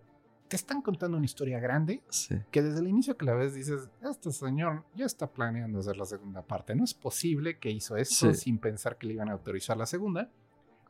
te 0.47 0.57
están 0.57 0.83
contando 0.83 1.17
una 1.17 1.25
historia 1.25 1.59
grande 1.59 2.03
Sí. 2.09 2.35
que 2.51 2.61
desde 2.61 2.81
el 2.81 2.87
inicio 2.87 3.17
que 3.17 3.25
la 3.25 3.33
ves 3.33 3.55
dices, 3.55 3.89
este 4.07 4.31
señor 4.31 4.85
ya 4.95 5.07
está 5.07 5.25
planeando 5.25 5.79
hacer 5.79 5.97
la 5.97 6.05
segunda 6.05 6.43
parte. 6.43 6.75
No 6.75 6.83
es 6.83 6.93
posible 6.93 7.57
que 7.57 7.71
hizo 7.71 7.97
esto 7.97 8.31
Sí. 8.31 8.41
sin 8.41 8.59
pensar 8.59 8.99
que 8.99 9.07
le 9.07 9.15
iban 9.15 9.29
a 9.29 9.33
autorizar 9.33 9.75
la 9.75 9.87
segunda. 9.87 10.29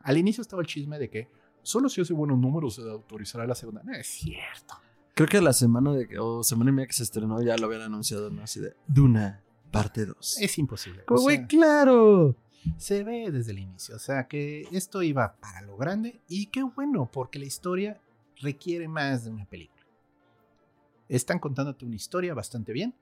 Al 0.08 0.17
inicio 0.17 0.41
estaba 0.41 0.62
el 0.62 0.67
chisme 0.67 0.98
de 0.98 1.10
que 1.10 1.28
solo 1.63 1.89
si 1.89 2.00
hace 2.00 2.13
buenos 2.13 2.38
números 2.39 2.76
se 2.76 2.82
autorizará 2.89 3.46
la 3.46 3.56
segunda. 3.56 3.84
No 3.84 3.93
es 3.93 4.08
cierto. 4.08 4.76
Creo 5.13 5.28
que 5.28 5.41
la 5.41 5.52
semana 5.52 5.91
de 5.91 6.08
que, 6.08 6.17
o 6.17 6.43
semana 6.43 6.70
y 6.70 6.74
media 6.74 6.88
que 6.88 6.93
se 6.93 7.04
estrenó 7.04 7.41
ya 7.41 7.58
lo 7.58 7.65
habían 7.65 7.82
anunciado, 7.82 8.30
¿no? 8.30 8.41
Así 8.43 8.62
de 8.62 8.74
Duna, 8.88 9.43
parte 9.70 10.06
2. 10.06 10.38
Es 10.39 10.58
imposible. 10.60 11.04
Como, 11.04 11.20
güey, 11.24 11.38
sea, 11.39 11.48
claro. 11.48 12.38
se 12.78 13.04
ve 13.04 13.32
desde 13.32 13.52
el 13.52 13.60
inicio. 13.60 13.98
O 13.98 14.00
sea 14.00 14.30
que 14.30 14.62
esto 14.72 15.04
iba 15.04 15.36
para 15.41 15.60
lo 15.62 15.76
grande 15.76 16.22
y 16.30 16.46
qué 16.46 16.63
bueno, 16.63 17.10
porque 17.12 17.38
la 17.38 17.46
historia 17.46 18.00
requiere 18.39 18.88
más 18.88 19.26
de 19.26 19.32
una 19.32 19.43
película. 19.46 19.84
Están 21.10 21.39
contándote 21.39 21.84
una 21.86 21.96
historia 21.98 22.34
bastante 22.34 22.72
bien. 22.72 22.96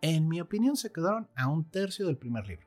En 0.00 0.26
mi 0.26 0.40
opinión, 0.40 0.74
se 0.76 0.90
quedaron 0.90 1.28
a 1.36 1.48
un 1.48 1.64
tercio 1.64 2.06
del 2.06 2.16
primer 2.16 2.46
libro. 2.46 2.66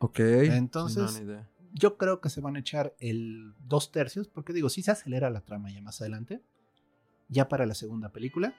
Ok. 0.00 0.18
Entonces- 0.18 1.10
Sí, 1.12 1.20
no, 1.20 1.24
ni 1.26 1.32
idea. 1.32 1.48
Yo 1.74 1.96
creo 1.96 2.20
que 2.20 2.28
se 2.28 2.40
van 2.40 2.56
a 2.56 2.60
echar 2.60 2.94
el 2.98 3.54
dos 3.60 3.90
tercios, 3.92 4.28
porque 4.28 4.52
digo, 4.52 4.68
si 4.68 4.82
se 4.82 4.90
acelera 4.90 5.30
la 5.30 5.40
trama 5.40 5.70
ya 5.70 5.80
más 5.80 6.00
adelante, 6.00 6.42
ya 7.28 7.48
para 7.48 7.66
la 7.66 7.74
segunda 7.74 8.10
película. 8.10 8.54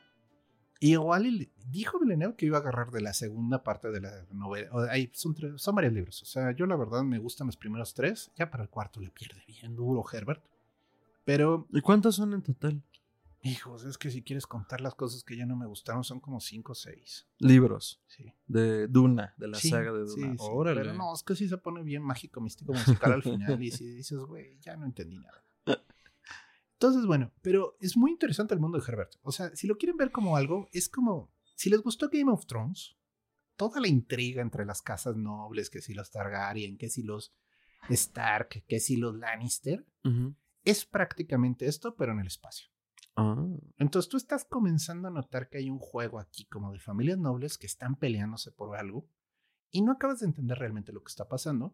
Y 0.79 0.93
igual 0.93 1.49
dijo 1.69 1.99
Villeneuve 1.99 2.35
que 2.35 2.45
iba 2.47 2.57
a 2.57 2.61
agarrar 2.61 2.91
de 2.91 2.99
la 3.01 3.13
segunda 3.13 3.63
parte 3.63 3.89
de 3.91 4.01
la 4.01 4.25
novela. 4.31 4.69
Hay- 4.89 5.09
son, 5.13 5.33
tres- 5.33 5.61
son 5.61 5.75
varios 5.75 5.93
libros. 5.93 6.21
O 6.23 6.25
sea, 6.25 6.51
yo 6.51 6.65
la 6.65 6.75
verdad 6.75 7.03
me 7.03 7.19
gustan 7.19 7.47
los 7.47 7.55
primeros 7.55 7.93
tres. 7.93 8.31
Ya 8.35 8.49
para 8.49 8.63
el 8.63 8.69
cuarto 8.69 8.99
le 8.99 9.09
pierde 9.11 9.41
bien 9.47 9.75
duro 9.75 10.03
Herbert. 10.11 10.43
Pero 11.23 11.67
¿Y 11.71 11.79
cuántos 11.81 12.15
son 12.15 12.33
en 12.33 12.41
total? 12.41 12.81
Hijos, 13.45 13.83
es 13.83 13.97
que 13.97 14.09
si 14.09 14.23
quieres 14.23 14.47
contar 14.47 14.79
las 14.81 14.95
cosas 14.95 15.23
que 15.23 15.35
ya 15.35 15.45
no 15.45 15.55
me 15.57 15.65
gustaron, 15.65 16.03
son 16.03 16.19
como 16.21 16.39
cinco 16.39 16.71
o 16.71 16.75
seis. 16.75 17.27
Libros. 17.39 18.01
Sí. 18.07 18.33
De 18.47 18.87
Duna, 18.87 19.33
de 19.37 19.49
la 19.49 19.57
Sí, 19.57 19.69
saga 19.69 19.91
de 19.91 20.05
Duna. 20.05 20.31
sí, 20.31 20.35
Órale. 20.39 20.81
Pero 20.81 20.93
no, 20.93 21.13
es 21.13 21.23
que 21.23 21.35
sí 21.35 21.49
se 21.49 21.57
pone 21.57 21.83
bien 21.83 22.01
mágico, 22.03 22.39
místico, 22.39 22.71
musical 22.73 23.11
al 23.13 23.21
final. 23.23 23.61
y 23.61 23.71
si 23.71 23.85
dices, 23.85 24.17
güey, 24.19 24.57
ya 24.59 24.77
no 24.77 24.85
entendí 24.85 25.19
nada. 25.19 25.43
Entonces, 26.73 27.05
bueno, 27.05 27.31
pero 27.41 27.77
es 27.79 27.95
muy 27.95 28.11
interesante 28.11 28.53
el 28.53 28.59
mundo 28.59 28.77
de 28.77 28.85
Herbert. 28.85 29.15
O 29.21 29.31
sea, 29.31 29.55
si 29.55 29.67
lo 29.67 29.77
quieren 29.77 29.97
ver 29.97 30.11
como 30.11 30.35
algo, 30.35 30.67
es 30.73 30.89
como, 30.89 31.31
si 31.55 31.69
les 31.69 31.81
gustó 31.81 32.09
Game 32.09 32.31
of 32.31 32.45
Thrones, 32.45 32.95
toda 33.55 33.79
la 33.79 33.87
intriga 33.87 34.41
entre 34.41 34.65
las 34.65 34.81
casas 34.81 35.15
nobles, 35.15 35.69
que 35.69 35.81
si 35.81 35.93
los 35.93 36.11
Targaryen, 36.11 36.77
que 36.77 36.89
si 36.89 37.03
los 37.03 37.33
Stark, 37.89 38.63
que 38.67 38.79
si 38.79 38.97
los 38.97 39.15
Lannister, 39.15 39.85
es 40.65 40.85
prácticamente 40.85 41.67
esto, 41.67 41.95
pero 41.95 42.11
en 42.13 42.19
el 42.19 42.27
espacio. 42.27 42.67
Ah, 43.15 43.45
Entonces 43.77 44.09
tú 44.09 44.17
estás 44.17 44.45
comenzando 44.45 45.07
a 45.07 45.11
notar 45.11 45.49
que 45.49 45.59
hay 45.59 45.69
un 45.69 45.79
juego 45.79 46.19
aquí 46.19 46.45
como 46.45 46.71
de 46.71 46.79
familias 46.79 47.19
nobles 47.19 47.57
que 47.57 47.67
están 47.67 47.95
peleándose 47.95 48.51
por 48.51 48.75
algo 48.75 49.07
y 49.71 49.81
no 49.81 49.91
acabas 49.91 50.19
de 50.19 50.27
entender 50.27 50.57
realmente 50.57 50.93
lo 50.93 51.03
que 51.03 51.09
está 51.09 51.27
pasando. 51.27 51.73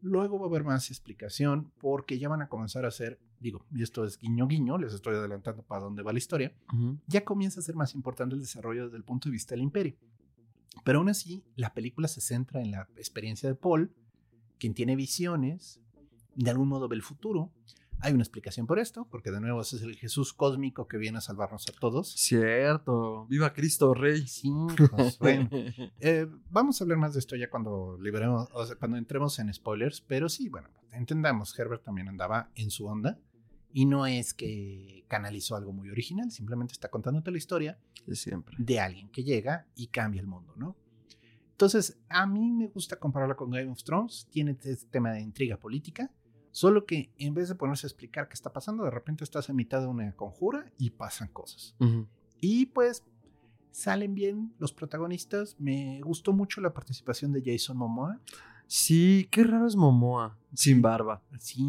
Luego 0.00 0.38
va 0.38 0.46
a 0.46 0.48
haber 0.48 0.64
más 0.64 0.90
explicación 0.90 1.72
porque 1.78 2.18
ya 2.18 2.28
van 2.28 2.42
a 2.42 2.48
comenzar 2.48 2.84
a 2.84 2.88
hacer, 2.88 3.18
digo, 3.40 3.64
y 3.72 3.82
esto 3.82 4.04
es 4.04 4.18
guiño 4.18 4.46
guiño, 4.46 4.78
les 4.78 4.92
estoy 4.92 5.14
adelantando 5.14 5.62
para 5.62 5.82
dónde 5.82 6.02
va 6.02 6.12
la 6.12 6.18
historia, 6.18 6.54
ya 7.06 7.24
comienza 7.24 7.60
a 7.60 7.62
ser 7.62 7.74
más 7.74 7.94
importante 7.94 8.34
el 8.34 8.40
desarrollo 8.40 8.84
desde 8.84 8.98
el 8.98 9.04
punto 9.04 9.28
de 9.28 9.32
vista 9.32 9.54
del 9.54 9.62
imperio. 9.62 9.96
Pero 10.84 10.98
aún 10.98 11.08
así, 11.08 11.44
la 11.56 11.72
película 11.72 12.08
se 12.08 12.20
centra 12.20 12.60
en 12.60 12.72
la 12.72 12.88
experiencia 12.96 13.48
de 13.48 13.54
Paul, 13.54 13.92
quien 14.58 14.74
tiene 14.74 14.94
visiones, 14.94 15.80
de 16.34 16.50
algún 16.50 16.68
modo 16.68 16.88
ve 16.88 16.96
el 16.96 17.02
futuro. 17.02 17.52
Hay 18.00 18.12
una 18.12 18.22
explicación 18.22 18.66
por 18.66 18.78
esto, 18.78 19.06
porque 19.10 19.30
de 19.30 19.40
nuevo 19.40 19.60
ese 19.62 19.76
es 19.76 19.82
el 19.82 19.96
Jesús 19.96 20.32
cósmico 20.32 20.86
que 20.86 20.98
viene 20.98 21.18
a 21.18 21.20
salvarnos 21.20 21.66
a 21.68 21.72
todos. 21.72 22.12
Cierto. 22.12 23.26
Viva 23.26 23.52
Cristo 23.52 23.94
Rey. 23.94 24.26
Sí, 24.26 24.50
pues, 24.90 25.18
bueno. 25.18 25.48
Eh, 26.00 26.26
vamos 26.50 26.80
a 26.80 26.84
hablar 26.84 26.98
más 26.98 27.14
de 27.14 27.20
esto 27.20 27.36
ya 27.36 27.48
cuando 27.48 27.98
liberemos, 28.00 28.48
o 28.52 28.66
sea, 28.66 28.76
cuando 28.76 28.96
entremos 28.96 29.38
en 29.38 29.52
spoilers, 29.52 30.00
pero 30.02 30.28
sí, 30.28 30.48
bueno, 30.48 30.68
entendamos, 30.92 31.58
Herbert 31.58 31.82
también 31.84 32.08
andaba 32.08 32.50
en 32.54 32.70
su 32.70 32.86
onda 32.86 33.18
y 33.72 33.86
no 33.86 34.06
es 34.06 34.34
que 34.34 35.04
canalizó 35.08 35.56
algo 35.56 35.72
muy 35.72 35.90
original, 35.90 36.30
simplemente 36.30 36.72
está 36.72 36.88
contándote 36.88 37.30
la 37.30 37.38
historia 37.38 37.78
De 38.06 38.16
siempre. 38.16 38.56
de 38.58 38.80
alguien 38.80 39.08
que 39.10 39.22
llega 39.24 39.66
y 39.74 39.88
cambia 39.88 40.20
el 40.20 40.26
mundo, 40.26 40.54
¿no? 40.56 40.76
Entonces, 41.50 41.98
a 42.08 42.26
mí 42.26 42.52
me 42.52 42.68
gusta 42.68 42.96
compararla 42.98 43.34
con 43.34 43.50
Game 43.50 43.70
of 43.70 43.82
Thrones, 43.82 44.28
tiene 44.30 44.52
este 44.52 44.76
tema 44.90 45.12
de 45.12 45.22
intriga 45.22 45.56
política, 45.56 46.10
solo 46.56 46.86
que 46.86 47.12
en 47.18 47.34
vez 47.34 47.50
de 47.50 47.54
ponerse 47.54 47.86
a 47.86 47.88
explicar 47.88 48.28
qué 48.28 48.32
está 48.32 48.50
pasando, 48.50 48.84
de 48.84 48.90
repente 48.90 49.24
estás 49.24 49.50
en 49.50 49.56
mitad 49.56 49.82
de 49.82 49.88
una 49.88 50.10
conjura 50.16 50.72
y 50.78 50.88
pasan 50.88 51.28
cosas. 51.28 51.76
Y 52.40 52.64
pues 52.64 53.04
salen 53.72 54.14
bien 54.14 54.54
los 54.58 54.72
protagonistas. 54.72 55.54
Me 55.58 56.00
gustó 56.00 56.32
mucho 56.32 56.62
la 56.62 56.72
participación 56.72 57.30
de 57.34 57.42
Jason 57.44 57.76
Momoa. 57.76 58.22
Sí, 58.66 59.28
qué 59.30 59.44
raro 59.44 59.66
es 59.66 59.76
Momoa. 59.76 60.38
Sin 60.54 60.80
barba. 60.80 61.22
Sí, 61.38 61.62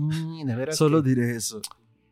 de 0.45 0.55
veras. 0.55 0.77
Solo 0.77 1.03
que 1.03 1.09
diré 1.09 1.35
eso. 1.35 1.61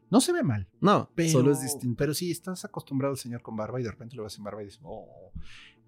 no 0.09 0.19
se 0.19 0.33
ve 0.33 0.43
mal. 0.43 0.67
No, 0.81 1.09
Pero, 1.15 1.29
solo 1.29 1.53
es 1.53 1.61
distinto. 1.61 1.95
Pero 1.97 2.13
sí, 2.13 2.29
estás 2.29 2.65
acostumbrado 2.65 3.13
al 3.13 3.17
señor 3.17 3.41
con 3.41 3.55
barba 3.55 3.79
y 3.79 3.83
de 3.83 3.91
repente 3.91 4.17
lo 4.17 4.23
ves 4.23 4.33
sin 4.33 4.43
barba 4.43 4.61
y 4.61 4.65
dices, 4.65 4.81
oh. 4.83 5.31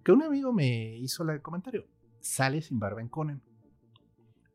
Que 0.05 0.13
un 0.13 0.23
amigo 0.23 0.53
me 0.53 0.95
hizo 0.99 1.29
el 1.29 1.41
comentario. 1.41 1.85
Sale 2.21 2.61
sin 2.61 2.79
barba 2.79 3.01
en 3.01 3.09
Conan. 3.09 3.41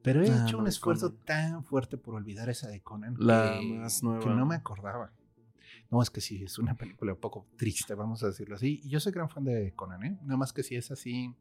Pero 0.03 0.23
he 0.25 0.31
Ah, 0.31 0.45
hecho 0.47 0.59
un 0.59 0.67
esfuerzo 0.67 1.11
Conan. 1.11 1.25
tan 1.25 1.65
fuerte 1.65 1.97
por 1.97 2.15
olvidar 2.15 2.49
esa 2.49 2.69
de 2.69 2.81
Conan 2.81 3.15
La 3.19 3.59
que, 3.61 3.67
más 3.75 4.03
nueva. 4.03 4.21
que 4.21 4.31
no 4.31 4.45
me 4.47 4.57
acordaba. 4.57 5.13
No, 5.91 6.03
es 6.03 6.11
que 6.11 6.21
sí, 6.21 6.43
es 6.43 6.59
una 6.59 6.75
película 6.75 7.13
un 7.13 7.21
poco 7.21 7.47
triste, 7.57 7.95
vamos 7.95 8.23
a 8.23 8.27
decirlo 8.29 8.57
así. 8.57 8.81
Y 8.83 8.89
yo 8.89 8.99
soy 8.99 9.13
gran 9.13 9.29
fan 9.29 9.45
de 9.45 9.73
Conan, 9.75 10.03
¿eh? 10.05 10.19
Nada 10.23 10.37
más 10.39 10.53
que 10.53 10.63
si 10.63 10.75
es 10.75 10.91
así. 10.91 11.35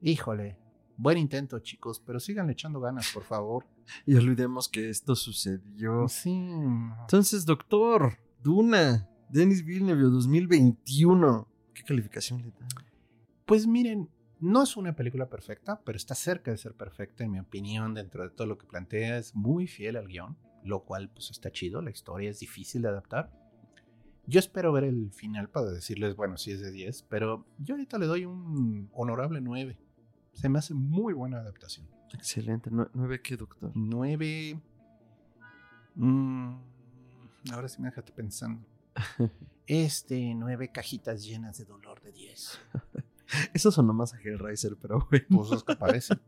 Híjole, 0.00 0.56
buen 0.96 1.18
intento, 1.18 1.58
chicos, 1.60 2.00
pero 2.04 2.18
sigan 2.18 2.50
echando 2.50 2.80
ganas, 2.80 3.10
por 3.12 3.22
favor. 3.24 3.66
Y 4.06 4.14
olvidemos 4.16 4.68
que 4.68 4.88
esto 4.88 5.14
sucedió. 5.14 6.08
Sí. 6.08 6.30
Entonces, 7.02 7.44
doctor, 7.44 8.18
Duna, 8.42 9.08
Denis 9.28 9.64
Villeneuve 9.64 10.02
2021. 10.02 11.46
¿Qué 11.74 11.82
calificación 11.84 12.42
le 12.42 12.50
da? 12.50 12.66
Pues 13.46 13.66
miren, 13.66 14.08
no 14.42 14.62
es 14.64 14.76
una 14.76 14.94
película 14.94 15.28
perfecta, 15.30 15.80
pero 15.84 15.96
está 15.96 16.14
cerca 16.14 16.50
de 16.50 16.58
ser 16.58 16.74
perfecta, 16.74 17.24
en 17.24 17.30
mi 17.30 17.38
opinión, 17.40 17.94
dentro 17.94 18.22
de 18.24 18.30
todo 18.30 18.46
lo 18.46 18.58
que 18.58 18.66
plantea. 18.66 19.16
Es 19.18 19.34
muy 19.34 19.66
fiel 19.66 19.96
al 19.96 20.06
guion, 20.08 20.36
lo 20.64 20.84
cual 20.84 21.08
pues 21.08 21.30
está 21.30 21.50
chido. 21.50 21.80
La 21.80 21.90
historia 21.90 22.28
es 22.28 22.40
difícil 22.40 22.82
de 22.82 22.88
adaptar. 22.88 23.30
Yo 24.26 24.38
espero 24.38 24.72
ver 24.72 24.84
el 24.84 25.10
final 25.12 25.48
para 25.48 25.70
decirles, 25.72 26.14
bueno, 26.16 26.36
si 26.36 26.52
es 26.52 26.60
de 26.60 26.70
10, 26.70 27.04
pero 27.08 27.46
yo 27.58 27.74
ahorita 27.74 27.98
le 27.98 28.06
doy 28.06 28.24
un 28.24 28.88
honorable 28.92 29.40
9. 29.40 29.78
Se 30.32 30.48
me 30.48 30.58
hace 30.58 30.74
muy 30.74 31.12
buena 31.14 31.38
adaptación. 31.38 31.86
Excelente. 32.12 32.70
Nue- 32.70 32.90
¿Nueve 32.94 33.20
qué, 33.22 33.36
doctor? 33.36 33.70
9. 33.74 34.60
mm, 35.94 36.54
ahora 37.52 37.68
sí 37.68 37.80
me 37.80 37.88
dejaste 37.88 38.12
pensando. 38.12 38.64
Este, 39.68 40.34
9 40.34 40.70
cajitas 40.72 41.24
llenas 41.24 41.56
de 41.56 41.64
dolor 41.64 42.02
de 42.02 42.10
10. 42.12 42.58
Eso 43.54 43.70
sonó 43.70 43.92
más 43.92 44.14
a 44.14 44.18
Hellraiser, 44.20 44.76
pero 44.80 45.06
bueno. 45.10 45.26
Pues 45.30 45.52
es 45.52 45.62
que 45.64 45.76
parece. 45.76 46.14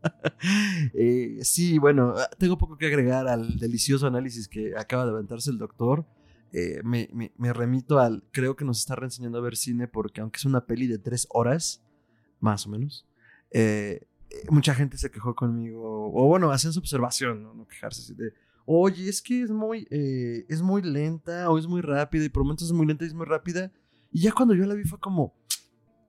Eh, 0.93 1.39
sí, 1.43 1.77
bueno, 1.79 2.13
ah, 2.17 2.29
tengo 2.37 2.57
poco 2.57 2.77
que 2.77 2.85
agregar 2.87 3.27
al 3.27 3.57
delicioso 3.57 4.05
análisis 4.07 4.47
que 4.47 4.73
acaba 4.77 5.05
de 5.05 5.11
aventarse 5.11 5.49
el 5.49 5.57
doctor. 5.57 6.05
Eh, 6.51 6.81
me, 6.83 7.09
me- 7.13 7.31
me 7.37 7.51
remito 7.53 7.99
al. 7.99 8.23
Creo 8.31 8.55
que 8.55 8.65
nos 8.65 8.79
está 8.79 8.95
reenseñando 8.95 9.37
a 9.37 9.41
ver 9.41 9.55
cine 9.55 9.87
porque, 9.87 10.21
aunque 10.21 10.37
es 10.37 10.45
una 10.45 10.65
peli 10.65 10.87
de 10.87 10.97
tres 10.99 11.27
horas, 11.31 11.83
más 12.39 12.67
o 12.67 12.69
menos, 12.69 13.07
eh, 13.51 14.07
eh, 14.29 14.35
mucha 14.49 14.75
gente 14.75 14.97
se 14.97 15.09
quejó 15.11 15.35
conmigo. 15.35 16.11
O 16.13 16.27
bueno, 16.27 16.51
hacían 16.51 16.73
su 16.73 16.79
observación, 16.79 17.41
no, 17.43 17.53
no 17.53 17.67
quejarse 17.67 18.01
así 18.01 18.13
de. 18.13 18.33
Oye, 18.65 19.07
es 19.09 19.21
que 19.21 19.41
es 19.43 19.51
muy, 19.51 19.87
eh, 19.91 20.45
es 20.49 20.61
muy 20.61 20.81
lenta 20.81 21.49
o 21.49 21.57
es 21.57 21.67
muy 21.67 21.81
rápida 21.81 22.25
y 22.25 22.29
por 22.29 22.43
momentos 22.43 22.67
es 22.67 22.73
muy 22.73 22.85
lenta 22.85 23.03
y 23.05 23.07
es 23.07 23.13
muy 23.13 23.25
rápida. 23.25 23.71
Y 24.11 24.21
ya 24.21 24.31
cuando 24.31 24.53
yo 24.55 24.65
la 24.65 24.73
vi 24.75 24.83
fue 24.85 24.99
como, 24.99 25.33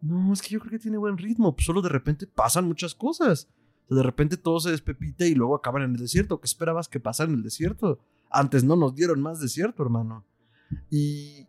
no, 0.01 0.33
es 0.33 0.43
que 0.43 0.51
yo 0.51 0.61
creo 0.61 0.73
que 0.73 0.79
tiene 0.79 0.99
buen 0.99 1.17
ritmo, 1.17 1.55
pues 1.55 1.67
solo 1.67 1.83
de 1.83 1.89
repente 1.89 2.27
pasan 2.27 2.67
muchas 2.67 2.95
cosas. 2.95 3.49
O 3.85 3.89
sea, 3.89 3.97
de 3.99 4.03
repente 4.03 4.37
todo 4.37 4.61
se 4.61 4.71
despepita 4.71 5.27
y 5.27 5.35
luego 5.35 5.55
acaban 5.55 5.83
en 5.83 5.93
el 5.93 6.01
desierto. 6.01 6.41
¿Qué 6.41 6.47
esperabas 6.47 6.89
que 6.89 7.01
pasara 7.01 7.31
en 7.31 7.37
el 7.37 7.43
desierto? 7.43 7.99
Antes 8.31 8.65
no 8.65 8.77
nos 8.77 8.95
dieron 8.95 9.21
más 9.21 9.41
desierto, 9.41 9.83
hermano. 9.83 10.25
Y, 10.91 11.47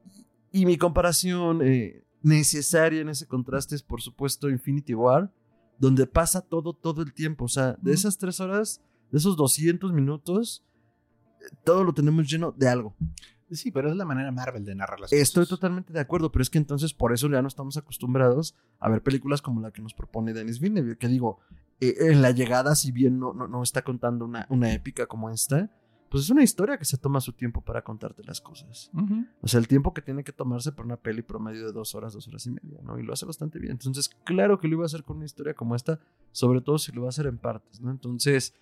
y 0.51 0.65
mi 0.65 0.77
comparación 0.77 1.61
eh, 1.63 2.05
necesaria 2.21 3.01
en 3.01 3.09
ese 3.09 3.27
contraste 3.27 3.75
es, 3.75 3.83
por 3.83 4.01
supuesto, 4.01 4.49
Infinity 4.49 4.93
War, 4.93 5.31
donde 5.79 6.05
pasa 6.05 6.41
todo, 6.41 6.73
todo 6.73 7.01
el 7.01 7.13
tiempo. 7.13 7.45
O 7.45 7.49
sea, 7.49 7.77
de 7.81 7.93
esas 7.93 8.17
tres 8.17 8.39
horas, 8.39 8.81
de 9.11 9.17
esos 9.17 9.35
200 9.35 9.91
minutos, 9.93 10.63
eh, 11.41 11.55
todo 11.63 11.83
lo 11.83 11.93
tenemos 11.93 12.29
lleno 12.29 12.51
de 12.51 12.67
algo. 12.67 12.95
Sí, 13.51 13.71
pero 13.71 13.89
es 13.89 13.95
la 13.95 14.05
manera 14.05 14.31
Marvel 14.31 14.65
de 14.65 14.75
narrar 14.75 14.99
las 14.99 15.11
Estoy 15.13 15.41
cosas. 15.43 15.59
totalmente 15.59 15.93
de 15.93 15.99
acuerdo, 15.99 16.31
pero 16.31 16.41
es 16.43 16.49
que 16.49 16.57
entonces 16.57 16.93
por 16.93 17.13
eso 17.13 17.29
ya 17.29 17.41
no 17.41 17.47
estamos 17.47 17.77
acostumbrados 17.77 18.55
a 18.79 18.89
ver 18.89 19.01
películas 19.01 19.41
como 19.41 19.61
la 19.61 19.71
que 19.71 19.81
nos 19.81 19.93
propone 19.93 20.33
Denis 20.33 20.59
Villeneuve, 20.59 20.97
que 20.97 21.07
digo, 21.07 21.39
eh, 21.79 21.95
en 21.99 22.21
la 22.21 22.31
llegada, 22.31 22.75
si 22.75 22.91
bien 22.91 23.19
no, 23.19 23.33
no, 23.33 23.47
no 23.47 23.63
está 23.63 23.83
contando 23.83 24.25
una, 24.25 24.45
una 24.49 24.73
épica 24.73 25.05
como 25.05 25.29
esta, 25.29 25.71
pues 26.09 26.23
es 26.23 26.29
una 26.29 26.43
historia 26.43 26.77
que 26.77 26.85
se 26.85 26.97
toma 26.97 27.19
su 27.19 27.33
tiempo 27.33 27.61
para 27.61 27.83
contarte 27.83 28.23
las 28.23 28.39
cosas. 28.39 28.89
O 29.41 29.47
sea, 29.47 29.59
el 29.59 29.67
tiempo 29.67 29.93
que 29.93 30.01
tiene 30.01 30.23
que 30.23 30.31
tomarse 30.31 30.71
por 30.71 30.85
una 30.85 30.95
peli 30.95 31.21
promedio 31.21 31.65
de 31.65 31.73
dos 31.73 31.95
horas, 31.95 32.13
dos 32.13 32.27
horas 32.29 32.45
y 32.47 32.51
media, 32.51 32.79
¿no? 32.81 32.97
Y 32.97 33.03
lo 33.03 33.11
hace 33.11 33.25
bastante 33.25 33.59
bien. 33.59 33.73
Entonces, 33.73 34.09
claro 34.23 34.57
que 34.57 34.69
lo 34.69 34.75
iba 34.75 34.83
a 34.83 34.85
hacer 34.85 35.03
con 35.03 35.17
una 35.17 35.25
historia 35.25 35.53
como 35.53 35.75
esta, 35.75 35.99
sobre 36.31 36.61
todo 36.61 36.77
si 36.77 36.93
lo 36.93 37.01
va 37.01 37.07
a 37.07 37.09
hacer 37.09 37.25
en 37.27 37.37
partes, 37.37 37.81
¿no? 37.81 37.91
Entonces, 37.91 38.53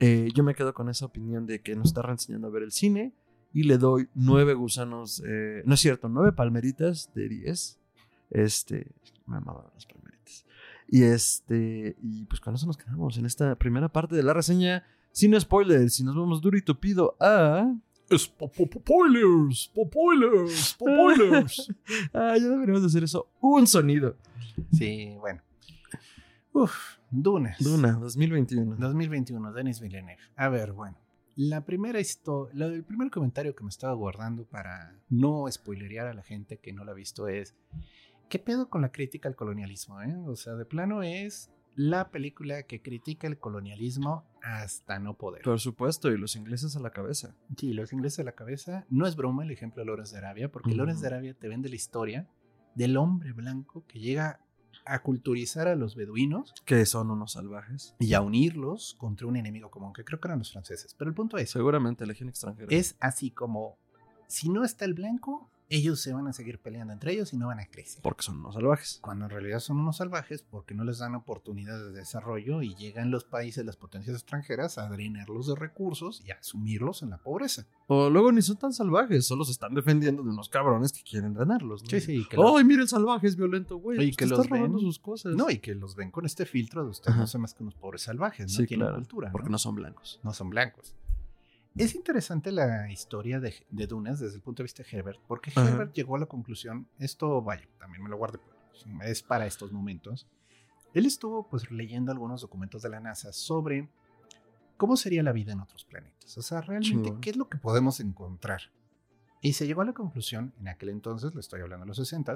eh, 0.00 0.30
yo 0.34 0.42
me 0.44 0.54
quedo 0.54 0.72
con 0.72 0.88
esa 0.88 1.04
opinión 1.04 1.44
de 1.46 1.60
que 1.60 1.76
nos 1.76 1.88
está 1.88 2.00
reenseñando 2.00 2.48
a 2.48 2.50
ver 2.50 2.62
el 2.62 2.72
cine 2.72 3.12
y 3.54 3.62
le 3.62 3.78
doy 3.78 4.08
nueve 4.14 4.52
gusanos, 4.52 5.22
eh, 5.24 5.62
no 5.64 5.74
es 5.74 5.80
cierto, 5.80 6.08
nueve 6.08 6.32
palmeritas 6.32 7.10
de 7.14 7.28
diez. 7.28 7.78
Este, 8.30 8.88
me 9.26 9.36
amaban 9.36 9.66
las 9.72 9.86
palmeritas. 9.86 10.44
Y 10.88 11.04
este, 11.04 11.96
y 12.02 12.24
pues 12.26 12.40
con 12.40 12.56
eso 12.56 12.66
nos 12.66 12.76
quedamos 12.76 13.16
en 13.16 13.26
esta 13.26 13.54
primera 13.54 13.88
parte 13.88 14.16
de 14.16 14.24
la 14.24 14.34
reseña. 14.34 14.84
Sin 15.12 15.40
spoilers, 15.40 16.00
y 16.00 16.04
nos 16.04 16.16
vamos 16.16 16.42
duro 16.42 16.58
y 16.58 16.62
tupido 16.62 17.16
a. 17.20 17.72
Spoilers, 18.12 19.70
spoilers, 19.70 20.70
spoilers. 20.70 21.72
Ah, 22.12 22.36
ya 22.36 22.48
deberíamos 22.48 22.82
de 22.82 22.88
hacer 22.88 23.04
eso. 23.04 23.28
Un 23.40 23.68
sonido. 23.68 24.16
sí, 24.72 25.14
bueno. 25.20 25.40
Uf, 26.52 26.74
Dunes. 27.08 27.56
Duna, 27.60 27.92
2021. 27.92 28.76
2021, 28.76 29.52
Denis 29.52 29.80
Villeneuve. 29.80 30.18
A 30.34 30.48
ver, 30.48 30.72
bueno. 30.72 30.96
La 31.36 31.64
primera 31.64 32.00
historia, 32.00 32.66
el 32.66 32.84
primer 32.84 33.10
comentario 33.10 33.54
que 33.56 33.64
me 33.64 33.70
estaba 33.70 33.92
guardando 33.94 34.44
para 34.44 34.96
no 35.08 35.50
spoilerear 35.50 36.06
a 36.06 36.14
la 36.14 36.22
gente 36.22 36.58
que 36.58 36.72
no 36.72 36.84
la 36.84 36.92
ha 36.92 36.94
visto 36.94 37.26
es, 37.28 37.56
¿qué 38.28 38.38
pedo 38.38 38.68
con 38.68 38.82
la 38.82 38.92
crítica 38.92 39.28
al 39.28 39.34
colonialismo? 39.34 40.00
eh? 40.02 40.16
O 40.26 40.36
sea, 40.36 40.54
de 40.54 40.64
plano 40.64 41.02
es 41.02 41.50
la 41.76 42.10
película 42.10 42.62
que 42.62 42.80
critica 42.82 43.26
el 43.26 43.38
colonialismo 43.38 44.24
hasta 44.42 44.98
no 45.00 45.16
poder. 45.16 45.42
Por 45.42 45.58
supuesto, 45.58 46.10
y 46.12 46.18
los 46.18 46.36
ingleses 46.36 46.76
a 46.76 46.80
la 46.80 46.90
cabeza. 46.90 47.34
Sí, 47.56 47.72
los 47.72 47.92
ingleses 47.92 48.20
a 48.20 48.24
la 48.24 48.32
cabeza. 48.32 48.86
No 48.88 49.06
es 49.06 49.16
broma 49.16 49.42
el 49.42 49.50
ejemplo 49.50 49.82
de 49.82 49.86
Lawrence 49.86 50.12
de 50.12 50.18
Arabia, 50.18 50.52
porque. 50.52 50.74
Lawrence 50.74 51.00
de 51.00 51.08
Arabia 51.08 51.34
te 51.34 51.48
vende 51.48 51.68
la 51.68 51.74
historia 51.74 52.28
del 52.74 52.96
hombre 52.96 53.32
blanco 53.32 53.84
que 53.86 53.98
llega 53.98 54.40
a 54.86 55.02
culturizar 55.02 55.66
a 55.68 55.76
los 55.76 55.94
beduinos 55.96 56.52
Que 56.64 56.84
son 56.86 57.10
unos 57.10 57.32
salvajes. 57.32 57.94
y 57.98 58.14
a 58.14 58.20
unirlos 58.20 58.94
contra 58.98 59.26
un 59.26 59.36
enemigo 59.36 59.70
común, 59.70 59.92
que 59.92 60.04
creo 60.04 60.20
que 60.20 60.28
eran 60.28 60.38
los 60.40 60.52
franceses. 60.52 60.94
Pero 60.98 61.08
el 61.08 61.14
punto 61.14 61.38
es, 61.38 61.50
Seguramente, 61.50 62.06
legión 62.06 62.28
extranjera. 62.28 62.68
es 62.70 62.96
así 63.00 63.30
como, 63.30 63.78
si 64.26 64.48
no 64.50 64.64
está 64.64 64.84
el 64.84 64.94
blanco, 64.94 65.50
ellos 65.68 66.00
se 66.00 66.12
van 66.12 66.26
a 66.26 66.32
seguir 66.32 66.58
peleando 66.60 66.92
entre 66.92 67.12
ellos 67.12 67.32
y 67.32 67.36
no 67.36 67.46
van 67.48 67.60
a 67.60 67.66
crecer. 67.66 68.02
Porque 68.02 68.22
son 68.22 68.38
unos 68.40 68.54
salvajes. 68.54 68.98
Cuando 69.02 69.24
en 69.24 69.30
realidad 69.30 69.60
son 69.60 69.78
unos 69.78 69.96
salvajes 69.96 70.42
porque 70.42 70.74
no 70.74 70.84
les 70.84 70.98
dan 70.98 71.14
oportunidades 71.14 71.92
de 71.92 71.98
desarrollo 72.00 72.62
y 72.62 72.74
llegan 72.74 73.10
los 73.10 73.24
países, 73.24 73.64
las 73.64 73.76
potencias 73.76 74.14
extranjeras 74.16 74.78
a 74.78 74.88
drenarlos 74.88 75.46
de 75.46 75.54
recursos 75.54 76.22
y 76.26 76.30
a 76.30 76.42
sumirlos 76.42 77.02
en 77.02 77.10
la 77.10 77.18
pobreza. 77.18 77.66
O 77.86 78.08
luego 78.10 78.32
ni 78.32 78.42
son 78.42 78.56
tan 78.56 78.72
salvajes, 78.72 79.26
solo 79.26 79.44
se 79.44 79.52
están 79.52 79.74
defendiendo 79.74 80.22
de 80.22 80.30
unos 80.30 80.48
cabrones 80.48 80.92
que 80.92 81.02
quieren 81.02 81.34
drenarlos. 81.34 81.82
¿no? 81.82 81.88
Sí, 81.90 82.00
sí, 82.00 82.26
que 82.28 82.36
los- 82.36 82.56
¡Ay, 82.56 82.64
mira 82.64 82.82
el 82.82 82.88
salvaje 82.88 83.26
es 83.26 83.36
violento, 83.36 83.76
güey! 83.76 83.96
Pues 83.98 84.16
que 84.16 84.24
te 84.26 84.30
los 84.30 84.48
ven. 84.48 84.78
sus 84.78 84.98
cosas. 84.98 85.34
No, 85.34 85.50
y 85.50 85.58
que 85.58 85.74
los 85.74 85.94
ven 85.96 86.10
con 86.10 86.24
este 86.26 86.46
filtro 86.46 86.84
de 86.84 86.90
ustedes 86.90 87.10
Ajá. 87.12 87.20
no 87.20 87.26
son 87.26 87.40
más 87.42 87.54
que 87.54 87.62
unos 87.62 87.74
pobres 87.74 88.02
salvajes, 88.02 88.46
no 88.52 88.58
sí, 88.60 88.66
tienen 88.66 88.86
claro. 88.86 88.96
cultura. 88.98 89.32
Porque 89.32 89.48
¿no? 89.48 89.52
no 89.52 89.58
son 89.58 89.74
blancos. 89.74 90.20
no 90.22 90.32
son 90.32 90.50
blancos. 90.50 90.94
Es 91.76 91.94
interesante 91.96 92.52
la 92.52 92.90
historia 92.90 93.40
de, 93.40 93.54
de 93.68 93.86
Dunas 93.86 94.20
desde 94.20 94.36
el 94.36 94.42
punto 94.42 94.62
de 94.62 94.64
vista 94.64 94.84
de 94.84 94.96
Herbert, 94.96 95.20
porque 95.26 95.50
Ajá. 95.50 95.68
Herbert 95.68 95.92
llegó 95.92 96.14
a 96.14 96.20
la 96.20 96.26
conclusión, 96.26 96.88
esto 96.98 97.42
vaya, 97.42 97.68
también 97.78 98.02
me 98.02 98.08
lo 98.08 98.16
guardé, 98.16 98.38
es 99.02 99.22
para 99.22 99.46
estos 99.46 99.72
momentos. 99.72 100.28
Él 100.92 101.04
estuvo 101.06 101.48
pues 101.48 101.72
leyendo 101.72 102.12
algunos 102.12 102.42
documentos 102.42 102.82
de 102.82 102.90
la 102.90 103.00
NASA 103.00 103.32
sobre 103.32 103.88
cómo 104.76 104.96
sería 104.96 105.24
la 105.24 105.32
vida 105.32 105.52
en 105.52 105.60
otros 105.60 105.84
planetas, 105.84 106.38
o 106.38 106.42
sea, 106.42 106.60
realmente 106.60 107.06
Chingón. 107.06 107.20
qué 107.20 107.30
es 107.30 107.36
lo 107.36 107.48
que 107.48 107.58
podemos 107.58 107.98
encontrar. 107.98 108.62
Y 109.40 109.54
se 109.54 109.66
llegó 109.66 109.82
a 109.82 109.84
la 109.84 109.92
conclusión, 109.92 110.54
en 110.60 110.68
aquel 110.68 110.90
entonces, 110.90 111.34
le 111.34 111.40
estoy 111.40 111.60
hablando 111.60 111.84
de 111.84 111.88
los 111.88 111.96
60 111.96 112.34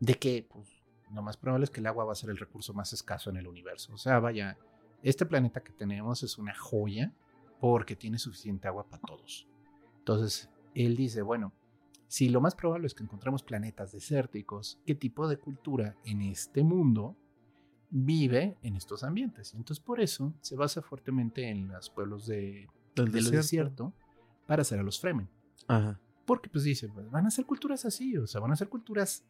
de 0.00 0.14
que 0.14 0.46
pues, 0.50 0.66
lo 1.12 1.22
más 1.22 1.36
probable 1.36 1.64
es 1.64 1.70
que 1.70 1.80
el 1.80 1.86
agua 1.86 2.04
va 2.04 2.12
a 2.12 2.16
ser 2.16 2.30
el 2.30 2.38
recurso 2.38 2.72
más 2.72 2.92
escaso 2.92 3.30
en 3.30 3.36
el 3.36 3.46
universo. 3.46 3.92
O 3.92 3.98
sea, 3.98 4.18
vaya, 4.18 4.56
este 5.02 5.26
planeta 5.26 5.62
que 5.62 5.72
tenemos 5.72 6.22
es 6.22 6.38
una 6.38 6.54
joya 6.54 7.12
porque 7.60 7.96
tiene 7.96 8.18
suficiente 8.18 8.68
agua 8.68 8.88
para 8.88 9.02
todos. 9.02 9.46
Entonces, 9.98 10.50
él 10.74 10.96
dice, 10.96 11.22
bueno, 11.22 11.52
si 12.08 12.28
lo 12.28 12.40
más 12.40 12.54
probable 12.54 12.86
es 12.86 12.94
que 12.94 13.02
encontremos 13.02 13.42
planetas 13.42 13.92
desérticos, 13.92 14.80
¿qué 14.86 14.94
tipo 14.94 15.28
de 15.28 15.38
cultura 15.38 15.96
en 16.04 16.22
este 16.22 16.62
mundo 16.62 17.16
vive 17.90 18.56
en 18.62 18.76
estos 18.76 19.02
ambientes? 19.02 19.54
Entonces, 19.54 19.82
por 19.82 20.00
eso 20.00 20.32
se 20.40 20.56
basa 20.56 20.82
fuertemente 20.82 21.48
en 21.48 21.68
los 21.68 21.90
pueblos 21.90 22.26
de, 22.26 22.68
Del 22.94 23.10
desierto. 23.10 23.36
desierto 23.36 23.92
para 24.46 24.62
hacer 24.62 24.78
a 24.78 24.82
los 24.82 25.00
Fremen. 25.00 25.28
Ajá. 25.66 25.98
Porque 26.24 26.48
pues 26.48 26.64
dice, 26.64 26.88
pues, 26.88 27.10
van 27.10 27.26
a 27.26 27.30
ser 27.30 27.46
culturas 27.46 27.84
así, 27.84 28.16
o 28.16 28.26
sea, 28.26 28.40
van 28.40 28.52
a 28.52 28.56
ser 28.56 28.68
culturas 28.68 29.24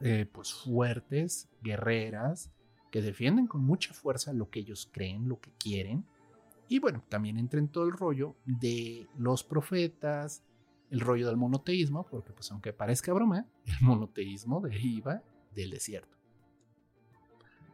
eh, 0.00 0.28
pues 0.30 0.52
fuertes, 0.52 1.48
guerreras, 1.62 2.50
que 2.90 3.02
defienden 3.02 3.46
con 3.46 3.64
mucha 3.64 3.94
fuerza 3.94 4.32
lo 4.32 4.50
que 4.50 4.60
ellos 4.60 4.88
creen, 4.92 5.28
lo 5.28 5.40
que 5.40 5.52
quieren. 5.58 6.04
Y 6.68 6.78
bueno, 6.78 7.02
también 7.08 7.38
entra 7.38 7.58
en 7.58 7.68
todo 7.68 7.84
el 7.84 7.92
rollo 7.92 8.36
de 8.46 9.06
los 9.18 9.44
profetas, 9.44 10.42
el 10.90 11.00
rollo 11.00 11.26
del 11.26 11.36
monoteísmo, 11.36 12.06
porque 12.10 12.32
pues 12.32 12.50
aunque 12.50 12.72
parezca 12.72 13.12
broma, 13.12 13.46
el 13.66 13.74
monoteísmo 13.80 14.60
deriva 14.60 15.22
del 15.54 15.70
desierto. 15.70 16.16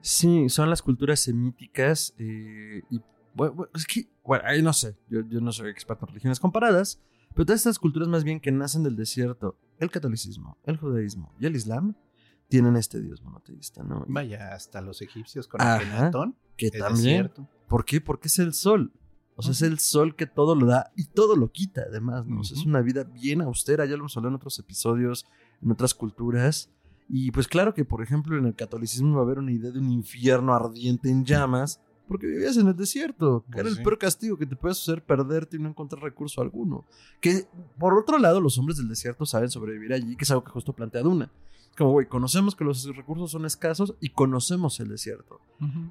Sí, 0.01 0.48
son 0.48 0.70
las 0.70 0.83
culturas 0.83 1.20
semíticas 1.20 2.14
eh, 2.18 2.83
y 2.90 3.01
bueno, 3.35 3.55
bueno, 3.55 3.70
es 3.74 3.87
que, 3.87 4.09
bueno, 4.24 4.44
ahí 4.46 4.62
no 4.62 4.72
sé, 4.72 4.96
yo, 5.09 5.20
yo 5.29 5.40
no 5.40 5.53
soy 5.53 5.70
experto 5.70 6.05
en 6.07 6.09
religiones 6.09 6.40
comparadas, 6.40 7.01
pero 7.35 7.46
todas 7.46 7.61
estas 7.61 7.79
culturas 7.79 8.09
más 8.09 8.24
bien 8.24 8.40
que 8.40 8.51
nacen 8.51 8.83
del 8.83 8.96
desierto, 8.96 9.59
el 9.79 9.90
catolicismo, 9.90 10.57
el 10.64 10.77
judaísmo 10.77 11.35
y 11.38 11.46
el 11.46 11.55
islam, 11.57 11.94
tienen 12.48 12.77
este 12.77 13.01
dios 13.01 13.22
monoteísta, 13.22 13.83
¿no? 13.83 14.05
Y- 14.09 14.12
Vaya, 14.12 14.55
hasta 14.55 14.81
los 14.81 15.03
egipcios 15.03 15.46
con 15.46 15.61
Ajá. 15.61 15.77
Akenatón, 15.77 16.37
que 16.57 16.66
es 16.68 16.72
también, 16.72 17.24
desierto. 17.27 17.48
¿Por 17.68 17.85
qué? 17.85 18.00
Porque 18.00 18.28
es 18.28 18.38
el 18.38 18.54
sol. 18.54 18.92
O 19.37 19.42
sea, 19.42 19.52
es 19.52 19.62
el 19.62 19.78
sol 19.78 20.16
que 20.16 20.26
todo 20.26 20.57
lo 20.57 20.66
da 20.66 20.90
y 20.96 21.04
todo 21.04 21.37
lo 21.37 21.52
quita, 21.52 21.83
además, 21.88 22.26
¿no? 22.26 22.40
O 22.40 22.44
sea, 22.44 22.59
es 22.59 22.66
una 22.66 22.81
vida 22.81 23.04
bien 23.04 23.40
austera, 23.40 23.85
ya 23.85 23.92
lo 23.92 23.98
hemos 23.98 24.16
hablado 24.16 24.31
en 24.31 24.37
otros 24.37 24.59
episodios, 24.59 25.26
en 25.62 25.70
otras 25.70 25.94
culturas. 25.94 26.70
Y 27.09 27.31
pues 27.31 27.46
claro 27.46 27.72
que, 27.72 27.85
por 27.85 28.02
ejemplo, 28.02 28.37
en 28.37 28.46
el 28.46 28.57
catolicismo 28.57 29.14
va 29.14 29.20
a 29.20 29.24
haber 29.24 29.38
una 29.38 29.52
idea 29.52 29.70
de 29.70 29.78
un 29.78 29.92
infierno 29.92 30.52
ardiente 30.54 31.09
en 31.09 31.24
llamas, 31.24 31.81
porque 32.09 32.26
vivías 32.26 32.57
en 32.57 32.66
el 32.66 32.74
desierto, 32.74 33.44
que 33.46 33.52
Pues 33.52 33.66
era 33.66 33.76
el 33.76 33.83
peor 33.83 33.98
castigo 33.98 34.37
que 34.37 34.46
te 34.46 34.57
puedes 34.57 34.81
hacer 34.81 35.04
perderte 35.04 35.57
y 35.57 35.61
no 35.61 35.68
encontrar 35.68 36.02
recurso 36.02 36.40
alguno. 36.40 36.85
Que, 37.20 37.46
por 37.78 37.96
otro 37.96 38.18
lado, 38.18 38.40
los 38.40 38.59
hombres 38.59 38.76
del 38.78 38.88
desierto 38.88 39.24
saben 39.24 39.50
sobrevivir 39.50 39.92
allí, 39.92 40.16
que 40.16 40.24
es 40.24 40.31
algo 40.33 40.42
que 40.42 40.50
justo 40.50 40.72
plantea 40.72 41.02
Duna. 41.02 41.31
Como, 41.78 41.92
güey, 41.92 42.06
conocemos 42.08 42.56
que 42.56 42.64
los 42.64 42.84
recursos 42.96 43.30
son 43.30 43.46
escasos 43.46 43.94
y 44.00 44.08
conocemos 44.10 44.80
el 44.80 44.88
desierto. 44.88 45.40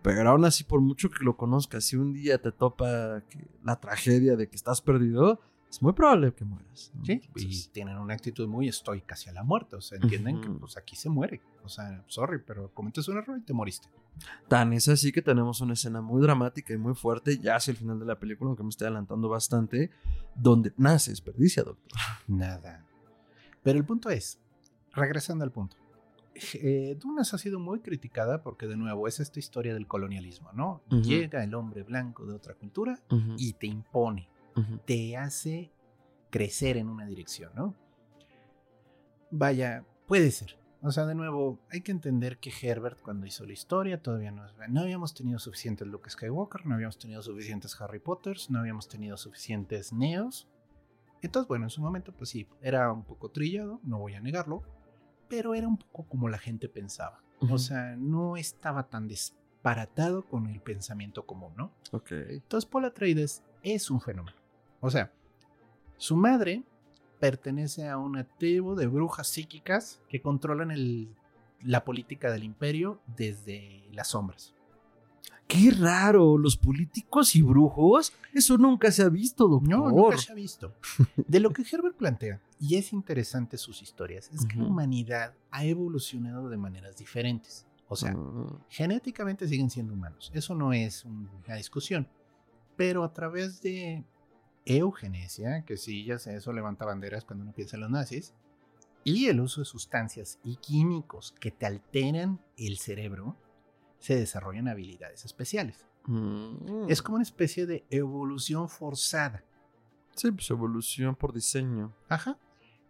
Pero 0.04 0.30
aún 0.30 0.44
así, 0.44 0.64
por 0.66 0.82
mucho 0.82 1.10
que 1.10 1.24
lo 1.24 1.38
conozcas, 1.38 1.86
si 1.86 1.96
un 1.96 2.12
día 2.14 2.42
te 2.42 2.52
topa 2.52 3.22
que- 3.30 3.48
la 3.64 3.80
tragedia 3.80 4.36
de 4.36 4.50
que 4.50 4.56
estás 4.58 4.82
perdido, 4.82 5.40
es 5.70 5.82
muy 5.82 5.94
probable 5.94 6.34
que 6.34 6.44
mueras. 6.46 6.92
¿no? 6.94 7.06
Sí, 7.06 7.14
y 7.14 7.26
Entonces, 7.28 7.70
tienen 7.72 7.98
una 7.98 8.14
actitud 8.14 8.48
muy 8.48 8.68
estoica 8.68 9.16
hacia 9.16 9.32
la 9.32 9.44
muerte. 9.44 9.76
O 9.78 9.82
sea, 9.82 9.98
entienden 10.02 10.42
que 10.42 10.50
pues 10.50 10.76
aquí 10.78 10.96
se 10.98 11.10
muere. 11.10 11.42
O 11.64 11.70
sea, 11.70 12.04
sorry, 12.08 12.40
pero 12.46 12.70
cometes 12.74 13.08
un 13.08 13.18
error 13.18 13.38
y 13.38 13.42
te 13.42 13.54
moriste. 13.54 13.88
tan 14.48 14.74
es 14.74 14.88
así 14.90 15.12
que 15.12 15.22
tenemos 15.22 15.62
una 15.62 15.74
escena 15.74 16.02
muy 16.02 16.22
dramática 16.22 16.74
y 16.74 16.78
muy 16.78 16.96
fuerte, 16.96 17.38
ya 17.38 17.56
hacia 17.58 17.72
el 17.72 17.78
final 17.78 18.00
de 18.00 18.06
la 18.06 18.18
película, 18.20 18.48
aunque 18.50 18.64
me 18.64 18.70
estoy 18.70 18.88
adelantando 18.88 19.30
bastante, 19.30 19.92
donde 20.36 20.74
nada 20.78 20.98
se 21.00 21.12
desperdicia, 21.12 21.64
doctor. 21.64 21.92
Nada. 22.28 22.84
Pero 23.64 23.78
el 23.78 23.86
punto 23.86 24.10
es, 24.10 24.40
regresando 24.98 25.44
al 25.44 25.52
punto. 25.52 25.78
eh, 26.54 26.96
Dunas 27.00 27.34
ha 27.34 27.38
sido 27.38 27.60
muy 27.60 27.80
criticada 27.80 28.44
porque 28.44 28.68
de 28.68 28.76
nuevo 28.76 29.08
es 29.08 29.20
esta 29.20 29.40
historia 29.40 29.74
del 29.74 29.88
colonialismo, 29.88 30.52
¿no? 30.54 30.82
Llega 30.90 31.44
el 31.44 31.54
hombre 31.56 31.84
blanco 31.84 32.26
de 32.26 32.34
otra 32.34 32.54
cultura 32.56 33.00
y 33.38 33.54
te 33.54 33.68
impone, 33.68 34.30
te 34.86 35.16
hace 35.18 35.72
crecer 36.30 36.78
en 36.78 36.90
una 36.90 37.06
dirección, 37.06 37.52
¿no? 37.56 37.76
Vaya, 39.32 39.86
puede 40.08 40.32
ser. 40.32 40.58
O 40.82 40.92
sea, 40.92 41.06
de 41.06 41.16
nuevo, 41.16 41.60
hay 41.72 41.82
que 41.82 41.92
entender 41.92 42.38
que 42.38 42.52
Herbert 42.62 43.02
cuando 43.02 43.26
hizo 43.26 43.46
la 43.46 43.54
historia 43.54 44.02
todavía 44.02 44.32
no, 44.32 44.44
no 44.70 44.82
habíamos 44.82 45.14
tenido 45.16 45.40
suficientes 45.40 45.88
Luke 45.88 46.10
Skywalker, 46.10 46.66
no 46.68 46.76
habíamos 46.76 47.00
tenido 47.00 47.22
suficientes 47.24 47.80
Harry 47.82 48.00
Potters, 48.00 48.50
no 48.52 48.60
habíamos 48.60 48.88
tenido 48.88 49.18
suficientes 49.18 49.92
Neos. 49.92 50.48
Entonces, 51.24 51.48
bueno, 51.48 51.66
en 51.66 51.72
su 51.72 51.82
momento, 51.82 52.14
pues 52.14 52.30
sí, 52.30 52.48
era 52.62 52.92
un 52.92 53.04
poco 53.04 53.30
trillado, 53.30 53.80
no 53.84 53.98
voy 53.98 54.14
a 54.14 54.22
negarlo, 54.22 54.62
pero 55.30 55.54
era 55.54 55.68
un 55.68 55.78
poco 55.78 56.04
como 56.08 56.30
la 56.30 56.38
gente 56.38 56.70
pensaba. 56.70 57.22
O 57.52 57.58
sea, 57.60 57.96
no 57.98 58.36
estaba 58.36 58.88
tan 58.90 59.08
disparatado 59.08 60.26
con 60.26 60.48
el 60.48 60.60
pensamiento 60.60 61.26
común, 61.26 61.54
¿no? 61.56 61.72
Ok. 61.92 62.12
Entonces 62.12 62.68
Paul 62.70 62.86
Atreides 62.86 63.44
es 63.62 63.92
un 63.92 64.02
fenómeno. 64.02 64.38
O 64.82 64.90
sea, 64.90 65.12
su 65.98 66.16
madre 66.16 66.64
pertenece 67.20 67.88
a 67.88 67.98
una 67.98 68.24
tribu 68.24 68.76
de 68.76 68.88
brujas 68.88 69.28
psíquicas 69.28 70.02
que 70.10 70.22
controlan 70.22 70.72
el- 70.72 71.16
la 71.62 71.84
política 71.84 72.32
del 72.32 72.44
imperio 72.44 73.00
desde 73.16 73.88
las 73.92 74.10
sombras. 74.10 74.54
Qué 75.48 75.72
raro, 75.72 76.38
los 76.38 76.58
políticos 76.58 77.34
y 77.36 77.42
brujos, 77.42 78.12
eso 78.34 78.58
nunca 78.58 78.92
se 78.92 79.02
ha 79.04 79.10
visto, 79.10 79.48
doctor. 79.48 79.70
No, 79.70 79.90
nunca 79.90 80.18
se 80.18 80.32
ha 80.32 80.36
visto. 80.36 80.74
De 81.28 81.40
lo 81.40 81.52
que 81.52 81.64
Herbert 81.64 81.96
plantea, 81.96 82.42
y 82.60 82.76
es 82.76 82.92
interesante 82.92 83.58
sus 83.58 83.82
historias, 83.82 84.30
es 84.34 84.46
que 84.46 84.58
la 84.58 84.66
humanidad 84.66 85.34
ha 85.52 85.64
evolucionado 85.64 86.50
de 86.50 86.58
maneras 86.58 86.98
diferentes. 86.98 87.66
O 87.88 87.96
sea, 87.96 88.14
Ah, 88.18 88.60
genéticamente 88.68 89.48
siguen 89.48 89.70
siendo 89.70 89.94
humanos. 89.94 90.30
Eso 90.34 90.54
no 90.54 90.74
es 90.74 91.06
un- 91.06 91.30
una 91.46 91.56
discusión. 91.56 92.10
Pero 92.76 93.06
a 93.06 93.14
través 93.14 93.62
de 93.62 94.04
eugenesia, 94.66 95.64
que 95.66 95.78
sí, 95.78 96.04
ya 96.04 96.20
sé, 96.20 96.36
eso 96.36 96.52
levanta 96.52 96.86
banderas 96.86 97.24
cuando 97.24 97.44
uno 97.44 97.54
piensa 97.54 97.78
en 97.78 97.82
los 97.84 97.90
nazis, 97.90 98.34
y 99.06 99.28
el 99.28 99.40
uso 99.40 99.62
de 99.62 99.66
sustancias 99.66 100.40
y 100.44 100.58
químicos 100.58 101.34
que 101.40 101.52
te 101.52 101.66
alteran 101.66 102.42
el 102.58 102.78
cerebro, 102.78 103.38
se 104.00 104.16
desarrollan 104.16 104.68
habilidades 104.68 105.26
especiales. 105.26 105.86
mm. 106.06 106.90
Es 106.90 107.02
como 107.02 107.16
una 107.16 107.24
especie 107.24 107.66
de 107.66 107.86
evolución 107.90 108.70
forzada. 108.70 109.44
Sí, 110.16 110.32
pues 110.32 110.50
evolución 110.50 111.16
por 111.16 111.34
diseño. 111.34 111.94
Ajá. 112.10 112.38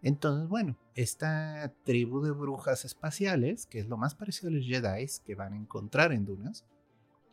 Entonces, 0.02 0.48
bueno, 0.48 0.76
esta 0.94 1.72
tribu 1.84 2.20
de 2.22 2.30
brujas 2.30 2.84
espaciales, 2.84 3.66
que 3.66 3.80
es 3.80 3.88
lo 3.88 3.96
más 3.96 4.14
parecido 4.14 4.48
a 4.48 4.52
los 4.52 4.64
Jedi 4.64 5.06
que 5.24 5.34
van 5.34 5.52
a 5.52 5.56
encontrar 5.56 6.12
en 6.12 6.24
Dunas, 6.24 6.64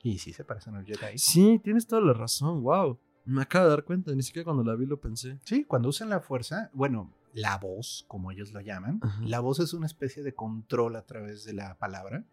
y 0.02 0.18
sí 0.20 0.34
se 0.34 0.44
parecen 0.44 0.76
a 0.76 0.80
los 0.82 0.88
Jedi. 0.88 1.18
Sí, 1.18 1.60
tienes 1.64 1.88
toda 1.88 2.02
la 2.02 2.14
razón, 2.14 2.62
wow. 2.64 2.98
Me 3.26 3.42
acabo 3.42 3.66
de 3.66 3.70
dar 3.72 3.84
cuenta, 3.84 4.14
ni 4.14 4.22
siquiera 4.22 4.44
cuando 4.46 4.64
la 4.64 4.76
vi 4.76 4.86
lo 4.86 5.00
pensé. 5.00 5.40
Sí, 5.46 5.64
cuando 5.64 5.90
usan 5.90 6.10
la 6.10 6.20
fuerza, 6.20 6.70
bueno, 6.74 7.12
la 7.34 7.58
voz, 7.58 8.06
como 8.08 8.32
ellos 8.32 8.52
lo 8.52 8.62
llaman, 8.62 9.00
Ajá. 9.02 9.22
la 9.24 9.40
voz 9.40 9.60
es 9.60 9.74
una 9.74 9.86
especie 9.88 10.22
de 10.24 10.34
control 10.34 10.96
a 10.96 11.02
través 11.04 11.44
de 11.44 11.54
la 11.54 11.76
palabra. 11.78 12.24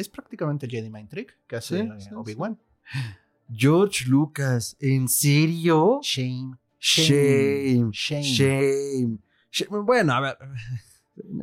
Es 0.00 0.08
prácticamente 0.08 0.64
el 0.64 0.72
Jedi 0.72 0.88
Mind 0.88 1.10
Trick 1.10 1.36
que 1.46 1.56
hace 1.56 1.82
Sí, 1.82 1.82
eh, 1.82 2.00
sí, 2.00 2.08
Obi-Wan. 2.14 2.58
George 3.52 4.06
Lucas, 4.06 4.74
¿en 4.80 5.08
serio? 5.08 6.00
Shame. 6.02 6.56
Shame. 6.78 7.90
Shame. 7.92 8.22
Shame. 8.22 9.18
Shame. 9.50 9.82
Bueno, 9.82 10.14
a 10.14 10.20
ver. 10.20 10.38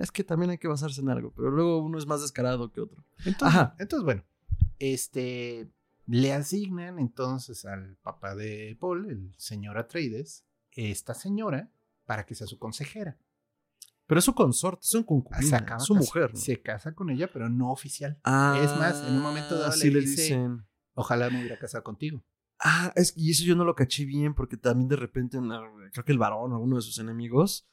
Es 0.02 0.10
que 0.10 0.24
también 0.24 0.50
hay 0.50 0.58
que 0.58 0.67
basarse 0.67 1.02
en 1.02 1.10
algo, 1.10 1.32
pero 1.36 1.52
luego 1.52 1.78
uno 1.84 2.00
es 2.00 2.08
más 2.08 2.22
descarado 2.22 2.72
que 2.72 2.82
otro. 2.82 3.04
Entonces, 3.26 3.60
Ajá. 3.60 3.76
entonces, 3.78 4.04
bueno, 4.04 4.24
este 4.80 5.67
le 6.08 6.34
asignan 6.34 6.98
entonces 6.98 7.63
al 7.65 7.96
papá 7.98 8.34
de 8.34 8.76
Paul, 8.80 9.08
el 9.08 9.36
señor 9.38 9.78
Atreides, 9.78 10.46
esta 10.72 11.13
señora 11.13 11.70
para 12.08 12.26
que 12.26 12.34
sea 12.34 12.48
su 12.48 12.58
consejera. 12.58 13.20
Pero 14.08 14.20
es 14.20 14.26
su 14.26 14.34
consorte, 14.34 14.82
es 14.84 14.93
un 14.96 15.04
concubina, 15.04 15.58
acaba 15.58 15.80
su 15.82 15.93
mujer. 15.93 16.32
¿no? 16.34 16.39
Se 16.39 16.62
casa 16.62 16.93
con 16.96 17.10
ella, 17.10 17.30
pero 17.32 17.50
no 17.50 17.72
oficial. 17.72 18.20
Ah, 18.24 18.60
Es 18.63 18.72
más, 18.78 19.04
en 19.08 19.15
un 19.15 19.22
momento 19.22 19.58
dado 19.60 19.72
sí 19.74 19.89
le 19.89 19.96
le 19.96 20.08
dice- 20.08 20.22
dicen. 20.24 20.65
Ojalá 20.93 21.30
me 21.30 21.39
hubiera 21.39 21.60
casado 21.60 21.84
contigo. 21.84 22.24
Ah, 22.60 22.91
es 22.96 23.13
y 23.15 23.30
eso 23.30 23.43
yo 23.43 23.56
no 23.56 23.65
lo 23.65 23.76
caché 23.76 24.06
bien 24.06 24.34
porque 24.34 24.58
también 24.58 24.88
de 24.88 24.96
repente, 24.96 25.38
creo 25.91 26.04
que 26.06 26.12
el 26.12 26.17
varón, 26.17 26.54
alguno 26.54 26.78
de 26.78 26.82
sus 26.82 26.98
enemigos, 26.98 27.67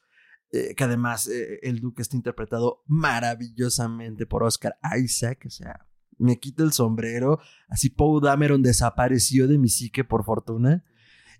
eh, 0.51 0.75
que 0.75 0.83
además 0.83 1.27
eh, 1.27 1.59
el 1.63 1.79
duque 1.79 2.03
está 2.03 2.15
interpretado 2.15 2.83
maravillosamente 2.85 4.25
por 4.25 4.43
Oscar 4.43 4.77
Isaac, 4.97 5.43
o 5.47 5.49
sea, 5.49 5.87
me 6.17 6.39
quita 6.39 6.63
el 6.63 6.71
sombrero, 6.71 7.39
así 7.67 7.89
Poe 7.89 8.21
Dameron 8.21 8.61
desapareció 8.61 9.47
de 9.47 9.57
mi 9.57 9.69
psique 9.69 10.03
por 10.03 10.23
fortuna. 10.23 10.83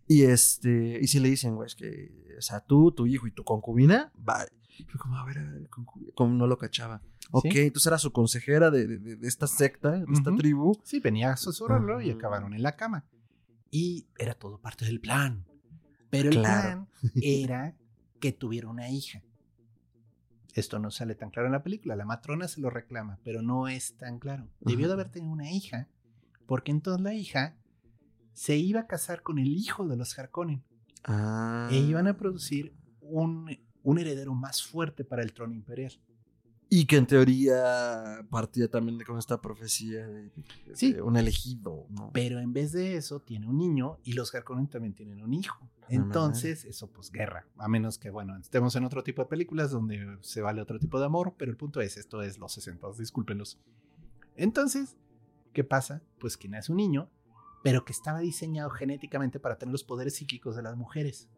Y 0.08 0.24
este, 0.24 1.00
y 1.02 1.08
si 1.08 1.20
le 1.20 1.30
dicen, 1.30 1.56
güey, 1.56 1.66
es 1.68 1.76
que, 1.76 2.12
o 2.38 2.42
sea, 2.42 2.60
tú, 2.62 2.92
tu 2.92 3.08
hijo 3.08 3.26
y 3.28 3.32
tu 3.32 3.44
concubina, 3.44 4.12
bye. 4.16 4.36
Fue 4.84 5.00
como, 5.00 5.18
a 5.18 5.26
ver, 5.26 5.38
a 5.40 5.44
ver, 5.44 5.70
como 5.70 6.34
no 6.36 6.48
lo 6.48 6.58
cachaba. 6.58 7.02
Ok, 7.32 7.46
entonces 7.56 7.88
era 7.88 7.98
su 7.98 8.12
consejera 8.12 8.70
de, 8.72 8.88
de- 8.88 9.16
de 9.16 9.28
esta 9.28 9.48
secta, 9.48 9.92
de 9.92 10.06
esta 10.14 10.36
tribu. 10.36 10.80
Sí, 10.84 11.00
venía 11.00 11.30
a 11.30 11.34
asesorarlo 11.34 12.02
y 12.02 12.12
acabaron 12.12 12.54
en 12.54 12.62
la 12.64 12.76
cama. 12.76 13.06
Y 13.72 14.08
era 14.18 14.34
todo 14.36 14.60
parte 14.60 14.86
del 14.86 15.00
plan. 15.02 15.46
Pero 16.10 16.30
el 16.30 16.36
Claro. 16.38 16.88
plan 17.02 17.12
era 17.22 17.76
que 18.20 18.32
tuviera 18.32 18.68
una 18.70 18.90
hija. 18.90 19.22
Esto 20.54 20.80
no 20.80 20.90
sale 20.92 21.16
tan 21.16 21.32
claro 21.32 21.48
en 21.48 21.52
la 21.54 21.64
película. 21.64 21.96
La 21.96 22.06
matrona 22.06 22.48
se 22.48 22.62
lo 22.62 22.70
reclama, 22.70 23.20
pero 23.24 23.42
no 23.42 23.68
es 23.68 23.98
tan 23.98 24.20
claro. 24.20 24.48
Debió 24.62 24.88
de 24.88 24.94
haber 24.94 25.10
tenido 25.10 25.34
una 25.34 25.52
hija, 25.52 25.90
porque 26.46 26.72
entonces 26.72 27.02
la 27.04 27.14
hija 27.14 27.58
se 28.34 28.56
iba 28.58 28.82
a 28.82 28.88
casar 28.88 29.22
con 29.22 29.38
el 29.40 29.48
hijo 29.48 29.86
de 29.88 29.98
los 29.98 30.18
Harkonnen 30.18 30.64
Ah. 31.04 31.68
e 31.72 31.78
iban 31.78 32.08
a 32.08 32.18
producir 32.18 32.74
un, 33.02 33.50
un 33.86 34.00
heredero 34.00 34.34
más 34.34 34.62
fuerte 34.64 35.06
para 35.06 35.22
el 35.24 35.32
trono 35.32 35.54
imperial. 35.54 35.94
Y 36.68 36.86
que 36.88 36.98
en 36.98 37.06
teoría 37.06 38.26
partía 38.32 38.68
también 38.68 38.98
de 38.98 39.06
con 39.06 39.20
esta 39.20 39.40
profecía 39.40 40.08
de, 40.08 40.24
de 40.24 40.76
Sí. 40.76 40.94
un 40.96 41.16
elegido, 41.16 41.86
¿no? 41.92 42.10
Pero 42.12 42.40
en 42.40 42.52
vez 42.54 42.72
de 42.72 42.98
eso, 42.98 43.20
tiene 43.22 43.48
un 43.48 43.58
niño 43.58 44.00
y 44.04 44.14
los 44.14 44.34
Harkonnen 44.34 44.68
también 44.68 44.94
tienen 44.96 45.22
un 45.22 45.32
hijo. 45.34 45.70
Entonces, 45.90 46.66
eso 46.66 46.88
pues 46.92 47.12
guerra. 47.12 47.46
A 47.58 47.68
menos 47.68 48.00
que, 48.00 48.10
bueno, 48.10 48.36
estemos 48.38 48.76
en 48.76 48.84
otro 48.84 49.04
tipo 49.04 49.22
de 49.22 49.28
películas 49.30 49.70
donde 49.70 50.18
se 50.22 50.42
vale 50.42 50.60
otro 50.60 50.80
tipo 50.80 51.00
de 51.00 51.06
amor, 51.06 51.36
pero 51.38 51.52
el 51.52 51.58
punto 51.58 51.80
es, 51.82 51.98
esto 51.98 52.24
es 52.24 52.40
los 52.40 52.52
60, 52.54 52.88
discúlpenlos. 52.98 53.60
Entonces, 54.36 54.98
¿qué 55.54 55.64
pasa? 55.64 56.02
Pues 56.20 56.36
que 56.36 56.50
nace 56.50 56.72
un 56.72 56.78
niño, 56.78 57.12
pero 57.64 57.86
que 57.86 57.94
estaba 57.94 58.20
diseñado 58.20 58.72
genéticamente 58.72 59.40
para 59.40 59.60
tener 59.60 59.72
los 59.72 59.84
poderes 59.84 60.16
psíquicos 60.16 60.56
de 60.56 60.64
las 60.64 60.76
mujeres, 60.76 61.30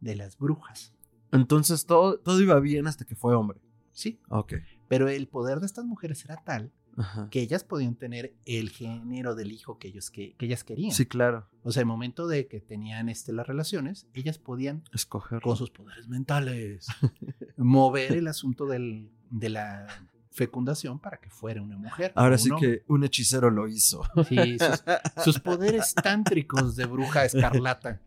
de 0.00 0.14
las 0.14 0.38
brujas. 0.38 0.94
Entonces 1.32 1.86
todo, 1.86 2.18
todo 2.18 2.40
iba 2.40 2.58
bien 2.60 2.86
hasta 2.86 3.04
que 3.04 3.14
fue 3.14 3.34
hombre. 3.34 3.60
Sí, 3.92 4.20
Ok. 4.28 4.54
pero 4.88 5.08
el 5.08 5.26
poder 5.28 5.60
de 5.60 5.66
estas 5.66 5.84
mujeres 5.84 6.24
era 6.24 6.36
tal 6.44 6.72
Ajá. 6.96 7.28
que 7.30 7.40
ellas 7.40 7.64
podían 7.64 7.94
tener 7.96 8.34
el 8.44 8.70
género 8.70 9.34
del 9.34 9.50
hijo 9.52 9.78
que, 9.78 9.88
ellos 9.88 10.10
que, 10.10 10.34
que 10.36 10.46
ellas 10.46 10.62
querían. 10.64 10.92
Sí, 10.92 11.06
claro. 11.06 11.48
O 11.62 11.72
sea, 11.72 11.80
el 11.80 11.86
momento 11.86 12.26
de 12.28 12.46
que 12.46 12.60
tenían 12.60 13.08
este, 13.08 13.32
las 13.32 13.46
relaciones, 13.46 14.06
ellas 14.14 14.38
podían 14.38 14.82
Escoger. 14.92 15.40
con 15.42 15.56
sus 15.56 15.70
poderes 15.70 16.08
mentales, 16.08 16.86
mover 17.56 18.12
el 18.12 18.28
asunto 18.28 18.66
del- 18.66 19.10
de 19.30 19.48
la 19.50 19.86
fecundación 20.30 20.98
para 21.00 21.18
que 21.18 21.30
fuera 21.30 21.60
una 21.60 21.76
mujer. 21.76 22.12
Ahora 22.14 22.38
sí 22.38 22.50
hombre. 22.50 22.78
que 22.78 22.84
un 22.92 23.02
hechicero 23.04 23.50
lo 23.50 23.66
hizo. 23.68 24.02
Sí, 24.28 24.56
sus, 24.58 25.24
sus 25.24 25.40
poderes 25.40 25.94
tántricos 25.94 26.76
de 26.76 26.86
bruja 26.86 27.24
escarlata. 27.24 28.00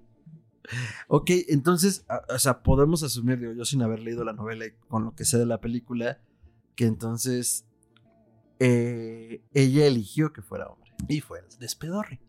Ok, 1.08 1.30
entonces, 1.50 2.06
o 2.34 2.39
sea, 2.39 2.62
podemos 2.63 3.04
asumir, 3.04 3.39
digo, 3.39 3.54
yo 3.54 3.65
sin 3.65 3.82
haber 3.82 4.00
leído 4.00 4.24
la 4.24 4.34
novela 4.34 4.65
y 4.65 4.71
con 4.88 5.04
lo 5.06 5.15
que 5.15 5.26
sé 5.26 5.38
de 5.38 5.45
la 5.45 5.60
película, 5.60 6.19
que 6.76 6.86
entonces 6.86 7.65
eh, 8.60 9.41
ella 9.54 9.86
eligió 9.88 10.34
que 10.34 10.41
fuera 10.41 10.67
hombre. 10.67 10.91
Y 11.08 11.21
fue 11.21 11.39
el 11.39 11.45
despedorre. 11.60 12.19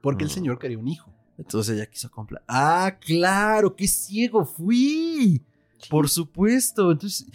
Porque 0.00 0.24
el 0.24 0.30
Ah. 0.30 0.34
señor 0.34 0.58
quería 0.58 0.78
un 0.78 0.88
hijo. 0.88 1.12
Entonces 1.36 1.76
ella 1.76 1.86
quiso 1.86 2.10
comprar. 2.10 2.42
Ah, 2.48 2.98
claro, 3.00 3.76
qué 3.76 3.86
ciego 3.86 4.44
fui. 4.44 5.44
Por 5.90 6.08
supuesto. 6.08 6.90
Entonces. 6.90 7.26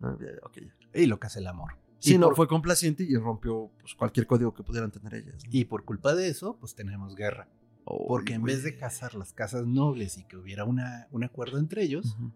No, 0.00 0.18
ya, 0.18 0.26
ok, 0.44 0.58
ya. 0.58 1.00
Y 1.00 1.06
lo 1.06 1.20
que 1.20 1.26
hace 1.28 1.38
el 1.38 1.46
amor. 1.46 1.74
Sí, 2.00 2.14
y, 2.14 2.18
no, 2.18 2.26
por, 2.28 2.36
fue 2.36 2.48
complaciente 2.48 3.04
y 3.04 3.14
rompió 3.16 3.70
pues, 3.80 3.94
cualquier 3.94 4.26
código 4.26 4.52
que 4.52 4.64
pudieran 4.64 4.90
tener 4.90 5.14
ellas. 5.14 5.44
¿no? 5.44 5.50
y 5.52 5.64
por 5.64 5.84
culpa 5.84 6.14
de 6.16 6.28
eso, 6.28 6.56
pues 6.58 6.74
tenemos 6.74 7.14
guerra. 7.14 7.48
Porque 7.84 8.32
Ay, 8.32 8.36
en 8.36 8.42
vez 8.44 8.62
de 8.62 8.76
casar 8.76 9.14
las 9.14 9.32
casas 9.32 9.66
nobles 9.66 10.16
y 10.18 10.24
que 10.24 10.36
hubiera 10.36 10.64
una, 10.64 11.08
un 11.10 11.24
acuerdo 11.24 11.58
entre 11.58 11.82
ellos, 11.82 12.14
Ujú. 12.16 12.32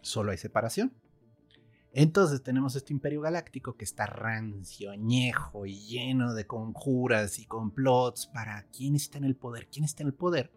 solo 0.00 0.30
hay 0.32 0.38
separación. 0.38 0.92
Entonces 1.92 2.42
tenemos 2.42 2.76
este 2.76 2.92
imperio 2.92 3.22
galáctico 3.22 3.76
que 3.76 3.84
está 3.84 4.04
rancio, 4.06 4.90
añejo 4.90 5.64
y 5.64 5.80
lleno 5.86 6.34
de 6.34 6.46
conjuras 6.46 7.38
y 7.38 7.46
complots 7.46 8.26
para 8.26 8.64
quién 8.64 8.94
está 8.94 9.16
en 9.18 9.24
el 9.24 9.34
poder, 9.34 9.68
quién 9.70 9.84
está 9.84 10.02
en 10.02 10.08
el 10.08 10.14
poder. 10.14 10.52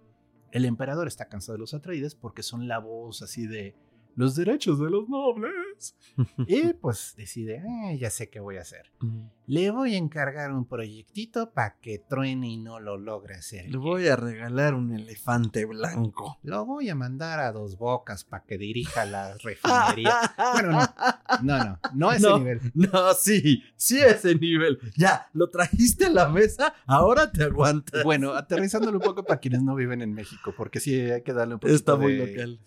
El 0.51 0.65
emperador 0.65 1.07
está 1.07 1.29
cansado 1.29 1.53
de 1.53 1.59
los 1.59 1.73
Atreides 1.73 2.15
porque 2.15 2.43
son 2.43 2.67
la 2.67 2.79
voz 2.79 3.21
así 3.21 3.47
de 3.47 3.75
los 4.15 4.35
derechos 4.35 4.79
de 4.79 4.89
los 4.89 5.07
nobles. 5.07 5.51
Y 6.47 6.73
pues 6.73 7.13
decide, 7.17 7.61
"Ah, 7.65 7.93
ya 7.93 8.09
sé 8.09 8.29
qué 8.29 8.39
voy 8.39 8.57
a 8.57 8.61
hacer. 8.61 8.91
Le 9.47 9.71
voy 9.71 9.95
a 9.95 9.97
encargar 9.97 10.51
un 10.51 10.65
proyectito 10.65 11.51
para 11.53 11.77
que 11.79 11.97
truene 11.97 12.49
y 12.49 12.57
no 12.57 12.79
lo 12.79 12.97
logre 12.97 13.35
hacer. 13.35 13.69
Le 13.71 13.77
voy 13.77 14.07
a 14.07 14.15
regalar 14.15 14.75
un 14.75 14.93
elefante 14.93 15.65
blanco. 15.65 16.37
Lo 16.43 16.65
voy 16.65 16.89
a 16.89 16.95
mandar 16.95 17.39
a 17.39 17.51
dos 17.51 17.77
bocas 17.77 18.23
para 18.25 18.43
que 18.45 18.57
dirija 18.57 19.05
la 19.05 19.35
refinería. 19.37 20.13
Bueno, 20.53 20.71
no. 20.71 20.79
No, 21.41 21.57
no, 21.63 21.79
no 21.93 22.11
ese 22.11 22.27
No. 22.27 22.37
nivel. 22.39 22.59
No, 22.75 23.13
sí, 23.13 23.63
sí 23.75 23.99
ese 23.99 24.35
nivel. 24.35 24.79
Ya, 24.97 25.27
lo 25.33 25.49
trajiste 25.49 26.05
a 26.07 26.09
la 26.09 26.27
mesa, 26.29 26.73
ahora 26.85 27.31
te 27.31 27.43
aguantas. 27.43 28.03
Bueno, 28.03 28.33
aterrizándolo 28.33 28.97
un 28.97 29.03
poco 29.03 29.23
para 29.23 29.39
quienes 29.39 29.63
no 29.63 29.75
viven 29.75 30.01
en 30.01 30.13
México, 30.13 30.53
porque 30.55 30.79
sí 30.79 30.93
hay 30.99 31.21
que 31.23 31.33
darle 31.33 31.55
un 31.55 31.59
poquito 31.59 31.75
Está 31.75 31.95
muy 31.95 32.15
de- 32.15 32.27
local. 32.27 32.59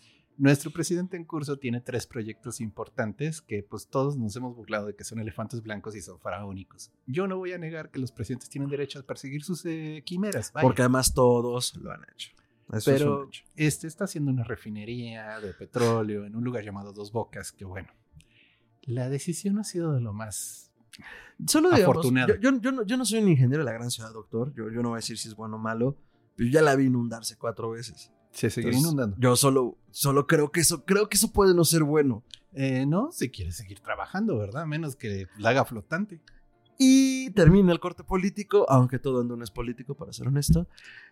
Nuestro 0.42 0.72
presidente 0.72 1.16
en 1.16 1.24
curso 1.24 1.56
tiene 1.56 1.80
tres 1.80 2.04
proyectos 2.08 2.60
importantes 2.60 3.40
que 3.40 3.62
pues 3.62 3.86
todos 3.86 4.16
nos 4.16 4.34
hemos 4.34 4.56
burlado 4.56 4.88
de 4.88 4.96
que 4.96 5.04
son 5.04 5.20
elefantes 5.20 5.62
blancos 5.62 5.94
y 5.94 6.00
son 6.00 6.18
faraónicos. 6.18 6.90
Yo 7.06 7.28
no 7.28 7.36
voy 7.38 7.52
a 7.52 7.58
negar 7.58 7.92
que 7.92 8.00
los 8.00 8.10
presidentes 8.10 8.48
tienen 8.50 8.68
derecho 8.68 8.98
a 8.98 9.02
perseguir 9.04 9.44
sus 9.44 9.64
eh, 9.66 10.02
quimeras, 10.04 10.52
vaya. 10.52 10.66
Porque 10.66 10.82
además 10.82 11.14
todos 11.14 11.76
lo 11.76 11.92
han 11.92 12.00
hecho. 12.12 12.32
Eso 12.72 12.90
pero 12.90 13.30
este 13.54 13.86
está 13.86 14.02
haciendo 14.04 14.32
una 14.32 14.42
refinería 14.42 15.38
de 15.38 15.52
petróleo 15.54 16.24
en 16.24 16.34
un 16.34 16.42
lugar 16.42 16.64
llamado 16.64 16.92
Dos 16.92 17.12
Bocas, 17.12 17.52
que 17.52 17.64
bueno, 17.64 17.90
la 18.82 19.08
decisión 19.08 19.60
ha 19.60 19.64
sido 19.64 19.92
de 19.92 20.00
lo 20.00 20.12
más 20.12 20.72
Solo 21.46 21.70
digamos, 21.70 21.98
afortunado. 21.98 22.34
Yo, 22.34 22.50
yo- 22.50 22.60
yo 22.60 22.72
no, 22.72 22.82
yo 22.84 22.96
no 22.96 23.04
soy 23.04 23.20
un 23.20 23.28
ingeniero 23.28 23.64
de 23.64 23.70
la 23.70 23.74
gran 23.78 23.92
ciudad, 23.92 24.12
doctor. 24.12 24.52
Yo, 24.54 24.70
yo 24.72 24.82
no 24.82 24.88
voy 24.88 24.96
a 24.96 25.02
decir 25.02 25.18
si 25.18 25.28
es 25.28 25.36
bueno 25.36 25.54
o 25.54 25.58
malo, 25.60 25.96
pero 26.34 26.50
ya 26.50 26.62
la 26.62 26.74
vi 26.74 26.86
inundarse 26.86 27.36
cuatro 27.38 27.70
veces. 27.70 28.10
Se 28.32 28.50
sigue 28.50 28.68
Entonces, 28.68 28.82
inundando. 28.90 29.16
Yo 29.18 29.36
solo, 29.36 29.76
solo 29.90 30.26
creo 30.26 30.50
que 30.50 30.60
eso, 30.60 30.84
creo 30.84 31.08
que 31.08 31.16
eso 31.16 31.32
puede 31.32 31.54
no 31.54 31.64
ser 31.64 31.84
bueno. 31.84 32.22
Eh, 32.54 32.84
no, 32.86 33.12
si 33.12 33.30
quiere 33.30 33.52
seguir 33.52 33.80
trabajando, 33.80 34.38
¿verdad? 34.38 34.66
Menos 34.66 34.96
que 34.96 35.26
la 35.38 35.50
haga 35.50 35.64
flotante. 35.64 36.20
Y 36.78 37.30
termina 37.30 37.70
el 37.72 37.78
corte 37.78 38.02
político, 38.02 38.66
aunque 38.68 38.98
todo 38.98 39.22
en 39.22 39.28
no 39.28 39.44
es 39.44 39.50
político, 39.50 39.94
para 39.94 40.12
ser 40.12 40.26
honesto. 40.26 40.66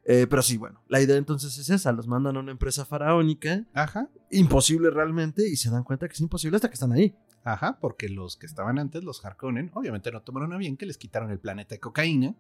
Eh, 0.04 0.26
pero 0.28 0.42
sí, 0.42 0.56
bueno, 0.56 0.82
la 0.88 1.00
idea 1.00 1.16
entonces 1.16 1.56
es 1.58 1.70
esa: 1.70 1.92
los 1.92 2.08
mandan 2.08 2.36
a 2.36 2.40
una 2.40 2.50
empresa 2.50 2.84
faraónica, 2.84 3.64
Ajá, 3.74 4.08
imposible 4.30 4.90
realmente, 4.90 5.48
y 5.48 5.56
se 5.56 5.70
dan 5.70 5.84
cuenta 5.84 6.08
que 6.08 6.14
es 6.14 6.20
imposible 6.20 6.56
hasta 6.56 6.68
que 6.68 6.74
están 6.74 6.92
ahí. 6.92 7.14
ajá, 7.44 7.78
porque 7.80 8.08
los 8.08 8.36
que 8.36 8.46
estaban 8.46 8.78
antes, 8.78 9.04
los 9.04 9.24
Harkonnen, 9.24 9.70
obviamente 9.74 10.10
no 10.10 10.22
tomaron 10.22 10.52
a 10.52 10.56
bien 10.56 10.76
que 10.76 10.86
les 10.86 10.98
quitaron 10.98 11.30
el 11.30 11.38
planeta 11.38 11.74
de 11.74 11.80
cocaína. 11.80 12.34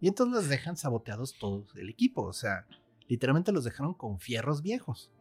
Y 0.00 0.08
entonces 0.08 0.34
los 0.34 0.48
dejan 0.48 0.76
saboteados 0.76 1.38
todos 1.38 1.74
el 1.76 1.88
equipo. 1.88 2.22
O 2.22 2.32
sea, 2.32 2.66
literalmente 3.08 3.52
los 3.52 3.64
dejaron 3.64 3.94
con 3.94 4.18
fierros 4.18 4.62
viejos. 4.62 5.12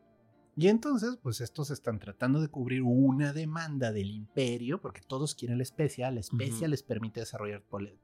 Y 0.55 0.67
entonces, 0.67 1.17
pues 1.21 1.41
estos 1.41 1.71
están 1.71 1.99
tratando 1.99 2.39
de 2.39 2.47
cubrir 2.47 2.83
una 2.83 3.33
demanda 3.33 3.91
del 3.91 4.11
imperio, 4.11 4.79
porque 4.81 5.01
todos 5.01 5.33
quieren 5.33 5.57
la 5.57 5.63
especia. 5.63 6.11
La 6.11 6.19
especia 6.19 6.67
les 6.67 6.83
permite 6.83 7.21
desarrollar 7.21 7.63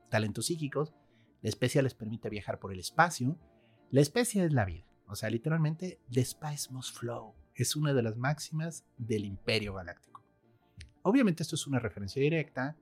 talentos 0.10 0.48
psíquicos. 0.48 0.94
La 1.42 1.50
especia 1.50 1.84
les 1.84 1.94
permite 1.94 2.30
viajar 2.30 2.60
por 2.60 2.74
el 2.74 2.80
espacio. 2.80 3.38
La 3.92 4.02
especia 4.02 4.44
es 4.44 4.52
la 4.52 4.66
vida. 4.66 4.86
O 5.08 5.16
sea, 5.16 5.30
literalmente, 5.30 6.00
the 6.12 6.26
spice 6.26 6.72
must 6.72 6.98
flow. 6.98 7.36
Es 7.54 7.76
una 7.76 7.94
de 7.94 8.02
las 8.02 8.18
máximas 8.18 8.86
del 8.98 9.26
imperio 9.26 9.76
galáctico. 9.76 10.24
Obviamente 11.04 11.44
esto 11.44 11.56
es 11.56 11.68
una 11.68 11.80
referencia 11.80 12.22
directa 12.22 12.76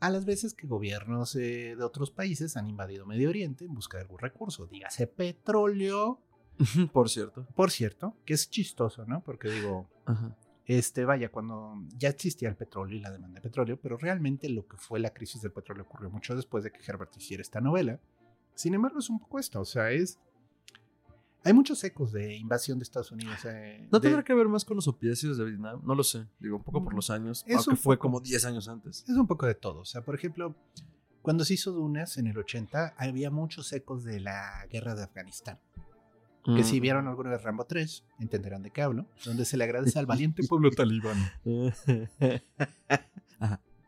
a 0.00 0.10
las 0.10 0.24
veces 0.24 0.54
que 0.54 0.66
gobiernos 0.66 1.34
eh, 1.34 1.74
de 1.76 1.84
otros 1.84 2.10
países 2.10 2.56
han 2.56 2.68
invadido 2.68 3.06
Medio 3.06 3.28
Oriente 3.28 3.64
en 3.64 3.74
busca 3.74 3.98
de 3.98 4.02
algún 4.02 4.18
recurso, 4.18 4.66
dígase 4.66 5.06
petróleo, 5.06 6.20
Por 6.92 7.08
cierto. 7.08 7.46
por 7.54 7.70
cierto, 7.70 8.16
que 8.24 8.34
es 8.34 8.50
chistoso, 8.50 9.04
¿no? 9.06 9.22
Porque 9.22 9.48
digo, 9.50 9.88
Ajá. 10.06 10.36
este, 10.66 11.04
vaya, 11.04 11.30
cuando 11.30 11.74
ya 11.96 12.08
existía 12.08 12.48
el 12.48 12.56
petróleo 12.56 12.96
y 12.98 13.00
la 13.00 13.10
demanda 13.10 13.36
de 13.36 13.42
petróleo, 13.42 13.78
pero 13.80 13.96
realmente 13.96 14.48
lo 14.48 14.66
que 14.66 14.76
fue 14.76 14.98
la 15.00 15.10
crisis 15.14 15.42
del 15.42 15.52
petróleo 15.52 15.84
ocurrió 15.84 16.10
mucho 16.10 16.34
después 16.36 16.64
de 16.64 16.72
que 16.72 16.80
Herbert 16.86 17.16
hiciera 17.16 17.40
esta 17.40 17.60
novela. 17.60 18.00
Sin 18.54 18.74
embargo, 18.74 18.98
es 18.98 19.08
un 19.08 19.20
poco 19.20 19.38
esto, 19.38 19.60
o 19.60 19.64
sea, 19.64 19.90
es... 19.92 20.18
Hay 21.44 21.52
muchos 21.52 21.82
ecos 21.84 22.10
de 22.12 22.34
invasión 22.36 22.78
de 22.78 22.82
Estados 22.82 23.12
Unidos. 23.12 23.38
eh, 23.44 23.86
¿No 23.92 24.00
de- 24.00 24.08
tendrá 24.08 24.24
que 24.24 24.34
ver 24.34 24.48
más 24.48 24.64
con 24.64 24.74
los 24.76 24.88
opiáceos 24.88 25.38
de 25.38 25.44
Vietnam? 25.44 25.80
No 25.84 25.94
lo 25.94 26.02
sé. 26.02 26.26
Digo, 26.40 26.56
un 26.56 26.64
poco 26.64 26.82
por 26.82 26.92
los 26.92 27.08
años. 27.10 27.44
Es 27.46 27.56
aunque 27.58 27.70
un 27.70 27.76
fue 27.76 27.96
poco. 27.96 28.02
como 28.08 28.20
10 28.20 28.44
años 28.44 28.68
antes. 28.68 29.04
Es 29.08 29.16
un 29.16 29.26
poco 29.28 29.46
de 29.46 29.54
todo. 29.54 29.80
O 29.80 29.84
sea, 29.84 30.02
por 30.02 30.16
ejemplo, 30.16 30.56
cuando 31.22 31.44
se 31.44 31.54
hizo 31.54 31.70
Dunas 31.70 32.18
en 32.18 32.26
el 32.26 32.36
80, 32.36 32.94
había 32.98 33.30
muchos 33.30 33.72
ecos 33.72 34.02
de 34.02 34.18
la 34.20 34.66
guerra 34.68 34.96
de 34.96 35.04
Afganistán. 35.04 35.60
Que 36.44 36.64
si 36.64 36.80
vieron 36.80 37.08
alguna 37.08 37.30
vez 37.30 37.42
Rambo 37.42 37.64
3, 37.64 38.04
entenderán 38.20 38.62
de 38.62 38.70
qué 38.70 38.80
hablo, 38.80 39.06
donde 39.26 39.44
se 39.44 39.56
le 39.58 39.64
agradece 39.64 39.98
al 39.98 40.06
valiente 40.06 40.42
pueblo 40.48 40.70
talibán. 40.70 41.18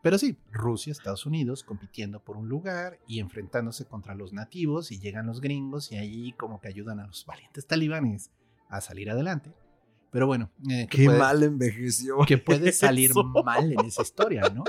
Pero 0.03 0.17
sí, 0.17 0.35
Rusia, 0.51 0.91
Estados 0.91 1.25
Unidos 1.27 1.63
compitiendo 1.63 2.19
por 2.23 2.35
un 2.35 2.49
lugar 2.49 2.99
y 3.07 3.19
enfrentándose 3.19 3.85
contra 3.85 4.15
los 4.15 4.33
nativos 4.33 4.91
y 4.91 4.99
llegan 4.99 5.27
los 5.27 5.41
gringos 5.41 5.91
y 5.91 5.97
ahí 5.97 6.31
como 6.33 6.59
que 6.59 6.67
ayudan 6.67 6.99
a 6.99 7.05
los 7.07 7.23
valientes 7.25 7.67
talibanes 7.67 8.31
a 8.69 8.81
salir 8.81 9.11
adelante. 9.11 9.51
Pero 10.11 10.25
bueno, 10.27 10.49
eh, 10.69 10.87
que 10.89 10.97
Qué 10.97 11.05
puede- 11.05 11.19
mal 11.19 11.43
envejeció. 11.43 12.17
que 12.27 12.37
puede 12.39 12.71
salir 12.71 13.11
eso. 13.11 13.23
mal 13.45 13.71
en 13.71 13.85
esa 13.85 14.01
historia, 14.01 14.49
¿no? 14.53 14.63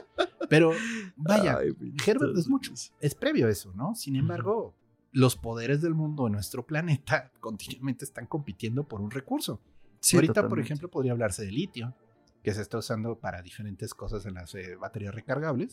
Pero 0.51 0.73
vaya, 1.17 1.59
Ay, 1.59 1.75
Herbert 2.07 2.37
es 2.37 2.49
mucho. 2.49 2.73
Es 3.01 3.15
previo 3.15 3.47
a 3.47 3.51
eso, 3.51 3.73
¿no? 3.75 3.95
Sin 3.95 4.17
embargo, 4.17 4.75
los 5.13 5.37
poderes 5.37 5.83
del 5.83 5.95
mundo 5.95 6.27
en 6.27 6.33
nuestro 6.33 6.67
planeta 6.67 7.31
continuamente 7.41 8.05
están 8.05 8.27
compitiendo 8.27 8.85
por 8.85 9.01
un 9.01 9.11
recurso. 9.11 9.61
Sí, 10.01 10.17
Ahorita, 10.17 10.49
por 10.49 10.59
ejemplo, 10.59 10.91
podría 10.91 11.13
hablarse 11.13 11.45
de 11.45 11.53
litio, 11.53 11.95
que 12.43 12.53
se 12.53 12.61
está 12.63 12.79
usando 12.79 13.21
para 13.21 13.41
diferentes 13.41 13.95
cosas 13.95 14.27
en 14.27 14.35
las 14.35 14.53
eh, 14.57 14.75
baterías 14.75 15.15
recargables. 15.15 15.71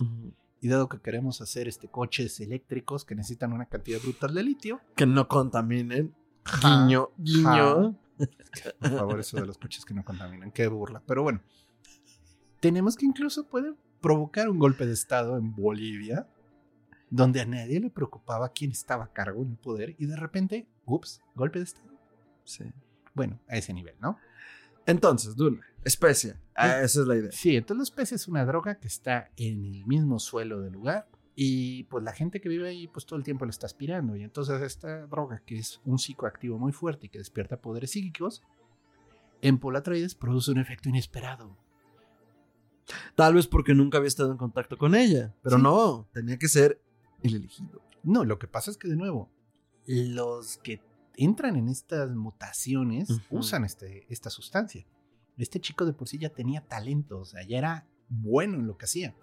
Y 0.62 0.68
dado 0.68 0.88
que 0.88 1.00
queremos 1.00 1.42
hacer 1.42 1.68
este 1.68 1.88
coches 1.88 2.40
eléctricos 2.40 3.06
que 3.06 3.16
necesitan 3.16 3.54
una 3.54 3.66
cantidad 3.66 4.00
brutal 4.00 4.36
de 4.36 4.44
litio, 4.44 4.82
Que 4.96 5.08
no 5.08 5.28
contaminen. 5.28 6.14
Ja, 6.44 6.86
Guiño, 6.86 7.10
guiño. 7.18 7.98
por 8.80 8.90
favor, 8.92 9.20
eso 9.20 9.38
de 9.38 9.48
los 9.48 9.58
coches 9.58 9.84
que 9.84 9.94
no 9.96 10.04
contaminan, 10.04 10.52
qué 10.52 10.68
burla. 10.68 11.02
Pero 11.08 11.24
bueno, 11.24 11.42
tenemos 12.60 12.96
que 12.96 13.06
incluso 13.06 13.48
puede 13.48 13.74
provocar 14.02 14.50
un 14.50 14.60
golpe 14.60 14.86
de 14.86 14.94
estado 14.94 15.38
en 15.38 15.56
Bolivia, 15.56 16.28
donde 17.10 17.42
a 17.42 17.46
nadie 17.46 17.80
le 17.80 17.90
preocupaba 17.90 18.50
quién 18.50 18.72
estaba 18.72 19.06
a 19.06 19.14
cargo 19.14 19.42
en 19.44 19.52
el 19.52 19.58
poder 19.58 19.96
y 19.98 20.06
de 20.06 20.16
repente, 20.16 20.68
ups, 20.86 21.22
golpe 21.36 21.60
de 21.60 21.66
estado. 21.66 21.90
Sí. 22.44 22.66
Bueno, 23.14 23.40
a 23.48 23.58
ese 23.58 23.74
nivel, 23.74 23.96
¿no? 24.00 24.18
Entonces, 24.86 25.36
Duna, 25.36 25.62
especia. 25.84 26.40
Ah, 26.56 26.82
esa 26.82 27.02
es 27.02 27.08
la 27.08 27.16
idea. 27.16 27.32
Sí, 27.32 27.56
entonces 27.56 27.80
la 27.80 27.84
especie 27.92 28.16
es 28.16 28.28
una 28.28 28.46
droga 28.46 28.80
que 28.80 28.88
está 28.88 29.30
en 29.38 29.66
el 29.66 29.86
mismo 29.86 30.20
suelo 30.20 30.62
del 30.62 30.74
lugar 30.74 31.08
y 31.36 31.84
pues 31.86 32.04
la 32.04 32.12
gente 32.14 32.42
que 32.42 32.50
vive 32.50 32.68
ahí 32.70 32.88
pues 32.88 33.06
todo 33.06 33.18
el 33.18 33.24
tiempo 33.24 33.46
lo 33.46 33.52
está 33.52 33.66
aspirando 33.66 34.16
y 34.16 34.24
entonces 34.24 34.62
esta 34.62 35.06
droga 35.08 35.42
que 35.46 35.58
es 35.58 35.80
un 35.86 35.98
psicoactivo 36.00 36.58
muy 36.58 36.72
fuerte 36.74 37.06
y 37.06 37.10
que 37.10 37.20
despierta 37.20 37.62
poderes 37.62 37.92
psíquicos 37.92 38.44
en 39.42 39.58
Polatroides 39.58 40.16
produce 40.16 40.52
un 40.52 40.58
efecto 40.58 40.90
inesperado. 40.90 41.56
Tal 43.16 43.36
vez 43.36 43.48
porque 43.48 43.74
nunca 43.76 44.00
había 44.00 44.08
estado 44.08 44.32
en 44.32 44.38
contacto 44.38 44.78
con 44.78 44.96
ella. 44.96 45.34
Pero 45.44 45.58
Sí. 45.58 45.64
no, 45.64 46.08
tenía 46.12 46.38
que 46.38 46.48
ser 46.48 46.82
el 47.24 47.36
elegido. 47.36 47.82
No, 48.04 48.24
lo 48.24 48.40
que 48.40 48.48
pasa 48.48 48.72
es 48.72 48.78
que 48.78 48.88
de 48.88 48.96
nuevo 48.96 49.30
los 49.86 50.58
que 50.58 50.82
entran 51.18 51.56
en 51.56 51.68
estas 51.68 52.12
mutaciones 52.12 53.10
Ujú. 53.10 53.40
usan 53.40 53.66
este, 53.66 54.06
esta 54.10 54.30
sustancia. 54.30 54.86
Este 55.38 55.60
chico 55.60 55.86
de 55.86 55.94
por 55.94 56.08
sí 56.08 56.18
ya 56.18 56.30
tenía 56.30 56.62
talento, 56.62 57.20
o 57.20 57.26
sea, 57.26 57.44
ya 57.44 57.58
era 57.58 57.88
bueno 58.10 58.56
en 58.56 58.68
lo 58.68 58.78
que 58.78 58.86
hacía. 58.86 59.16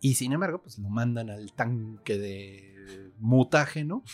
Y 0.00 0.14
sin 0.14 0.32
embargo, 0.32 0.62
pues 0.62 0.78
lo 0.78 0.88
mandan 0.88 1.28
al 1.30 1.52
tanque 1.52 2.18
de 2.18 3.12
mutágeno, 3.18 4.04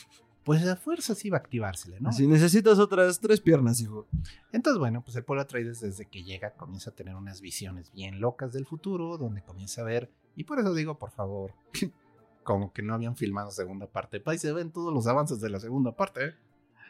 pues 0.45 0.67
a 0.67 0.77
fuerzas 0.77 1.25
iba 1.25 1.37
a 1.37 1.41
activársele, 1.41 2.01
¿no? 2.01 2.13
Si 2.13 2.27
necesitas 2.27 2.79
otras 2.79 3.21
tres 3.21 3.41
piernas, 3.41 3.81
hijo. 3.81 4.07
Entonces, 4.53 4.79
bueno, 4.79 5.03
pues 5.03 5.17
el 5.17 5.25
Polo 5.25 5.41
Atreides 5.41 5.81
desde 5.81 6.07
que 6.07 6.23
llega 6.23 6.55
comienza 6.55 6.91
a 6.91 6.95
tener 6.95 7.15
unas 7.15 7.41
visiones 7.41 7.93
bien 7.93 8.21
locas 8.21 8.53
del 8.53 8.67
futuro, 8.67 9.19
donde 9.19 9.43
comienza 9.43 9.83
a 9.83 9.85
ver, 9.85 10.11
y 10.37 10.45
por 10.45 10.59
eso 10.59 10.75
digo, 10.75 10.99
por 10.99 11.11
favor, 11.11 11.55
como 12.45 12.73
que 12.73 12.83
no 12.83 12.95
habían 12.95 13.17
filmado 13.17 13.51
segunda 13.51 13.87
parte. 13.87 14.23
Ahí 14.27 14.39
se 14.39 14.53
ven 14.53 14.71
todos 14.71 14.93
los 14.95 15.07
avances 15.07 15.41
de 15.41 15.51
la 15.51 15.59
segunda 15.59 15.97
parte, 15.97 16.27
¿eh? 16.27 16.35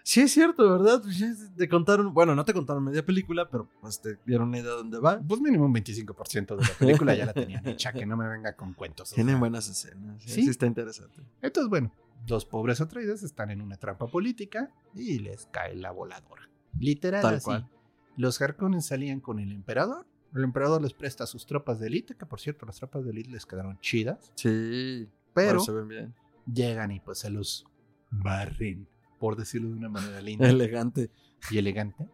Sí, 0.06 0.20
es 0.20 0.32
cierto, 0.32 0.68
¿verdad? 0.70 1.00
Pues 1.02 1.54
Te 1.56 1.66
contaron, 1.66 2.12
bueno, 2.12 2.34
no 2.34 2.44
te 2.44 2.52
contaron 2.52 2.84
media 2.84 3.02
película, 3.06 3.48
pero 3.48 3.70
pues 3.80 4.02
te 4.02 4.18
dieron 4.26 4.48
una 4.48 4.58
idea 4.58 4.72
de 4.72 4.76
dónde 4.76 4.98
va. 4.98 5.18
Pues 5.26 5.40
mínimo 5.40 5.64
un 5.64 5.72
25% 5.72 6.56
de 6.56 6.62
la 6.62 6.68
película 6.78 7.14
ya 7.14 7.24
la 7.24 7.32
tenían 7.32 7.66
hecha, 7.66 7.90
que 7.94 8.04
no 8.04 8.14
me 8.18 8.28
venga 8.28 8.54
con 8.54 8.74
cuentos. 8.74 9.12
o 9.12 9.14
Tienen 9.14 9.36
sea. 9.36 9.40
buenas 9.40 9.66
escenas. 9.70 10.22
Sí, 10.22 10.28
Sí. 10.28 10.42
sí 10.42 10.50
está 10.50 10.66
interesante. 10.66 11.22
Entonces, 11.40 11.70
bueno, 11.70 11.90
los 12.28 12.44
pobres 12.44 12.82
Atreides 12.82 13.22
están 13.22 13.50
en 13.50 13.62
una 13.62 13.78
trampa 13.78 14.06
política 14.06 14.70
y 14.94 15.20
les 15.20 15.46
cae 15.46 15.74
la 15.74 15.90
voladora. 15.90 16.50
Literal, 16.78 17.22
Tal 17.22 17.34
así. 17.36 17.44
cual. 17.46 17.70
Los 18.18 18.42
Harkonnen 18.42 18.82
salían 18.82 19.20
con 19.20 19.38
el 19.38 19.52
emperador. 19.52 20.06
El 20.34 20.44
emperador 20.44 20.82
les 20.82 20.92
presta 20.92 21.24
a 21.24 21.26
sus 21.26 21.46
tropas 21.46 21.78
de 21.80 21.86
élite, 21.86 22.14
que 22.14 22.26
por 22.26 22.40
cierto, 22.40 22.66
las 22.66 22.76
tropas 22.76 23.04
de 23.06 23.10
élite 23.12 23.30
les 23.30 23.46
quedaron 23.46 23.78
chidas. 23.80 24.32
Sí. 24.34 25.08
Pero 25.34 25.60
se 25.60 25.72
ven 25.72 25.88
bien. 25.88 26.14
llegan 26.52 26.90
y 26.92 27.00
pues 27.00 27.18
se 27.18 27.30
los 27.30 27.66
barren, 28.10 28.88
por 29.18 29.36
decirlo 29.36 29.68
de 29.70 29.74
una 29.76 29.88
manera 29.88 30.20
linda 30.22 30.48
Elegante. 30.48 31.10
y 31.50 31.58
elegante. 31.58 32.08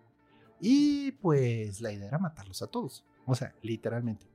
Y 0.60 1.12
pues 1.12 1.80
la 1.80 1.92
idea 1.92 2.08
era 2.08 2.18
matarlos 2.18 2.62
a 2.62 2.66
todos. 2.66 3.04
O 3.26 3.34
sea, 3.34 3.54
literalmente. 3.62 4.26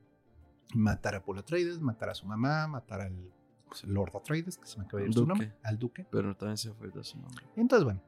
Matar 0.74 1.16
a 1.16 1.24
Paul 1.24 1.38
Atreides, 1.40 1.80
matar 1.80 2.10
a 2.10 2.16
su 2.16 2.26
mamá, 2.26 2.68
matar 2.68 3.02
al 3.02 3.32
pues, 3.68 3.84
Lord 3.84 4.16
Atreides, 4.16 4.58
que 4.58 4.66
se 4.66 4.80
me 4.80 4.86
acaba 4.86 5.02
de 5.04 5.10
ir 5.10 5.14
su 5.14 5.26
nombre, 5.26 5.54
al 5.64 5.78
duque. 5.78 6.06
Pero 6.12 6.36
también 6.36 6.58
se 6.58 6.74
fue 6.74 6.90
de 6.90 7.04
su 7.04 7.20
nombre. 7.20 7.46
Entonces, 7.56 7.84
bueno. 7.84 8.02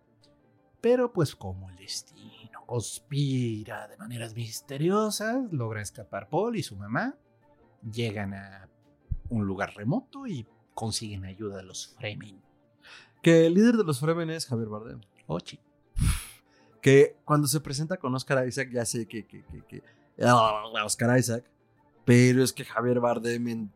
Pero 0.82 1.12
pues 1.12 1.36
como 1.36 1.70
el 1.70 1.76
destino 1.76 2.64
conspira 2.66 3.88
de 3.88 3.98
maneras 3.98 4.36
misteriosas, 4.36 5.52
logra 5.52 5.82
escapar 5.82 6.30
Paul 6.30 6.56
y 6.56 6.64
su 6.64 6.76
mamá. 6.76 7.16
Llegan 7.92 8.34
a 8.34 8.70
un 9.30 9.46
lugar 9.46 9.74
remoto 9.76 10.26
y 10.28 10.48
consiguen 10.78 11.26
ayuda 11.26 11.58
de 11.58 11.64
los 11.64 11.88
Fremen. 11.88 12.40
Que 13.24 13.48
el 13.48 13.56
líder 13.56 13.78
de 13.78 13.84
los 13.84 14.00
Fremen 14.00 14.30
es 14.30 14.46
Javier 14.46 14.70
Bardem. 14.70 15.02
Ochi. 15.26 15.60
Que 16.80 17.18
cuando 17.26 17.48
se 17.48 17.60
presenta 17.60 17.98
con 17.98 18.14
Oscar 18.14 18.48
Isaac, 18.48 18.70
ya 18.72 18.86
sé 18.86 19.08
que. 19.08 19.26
que, 19.26 19.44
que, 19.44 19.66
que 19.66 19.84
ah, 20.24 20.64
Oscar 20.86 21.18
Isaac. 21.18 21.44
Pero 22.06 22.44
es 22.44 22.54
que 22.54 22.64
Javier 22.64 23.00
Bardem 23.00 23.48
en 23.48 23.74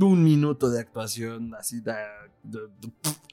un 0.00 0.22
minuto 0.24 0.70
de 0.70 0.80
actuación 0.80 1.54
así 1.54 1.80
da. 1.80 1.96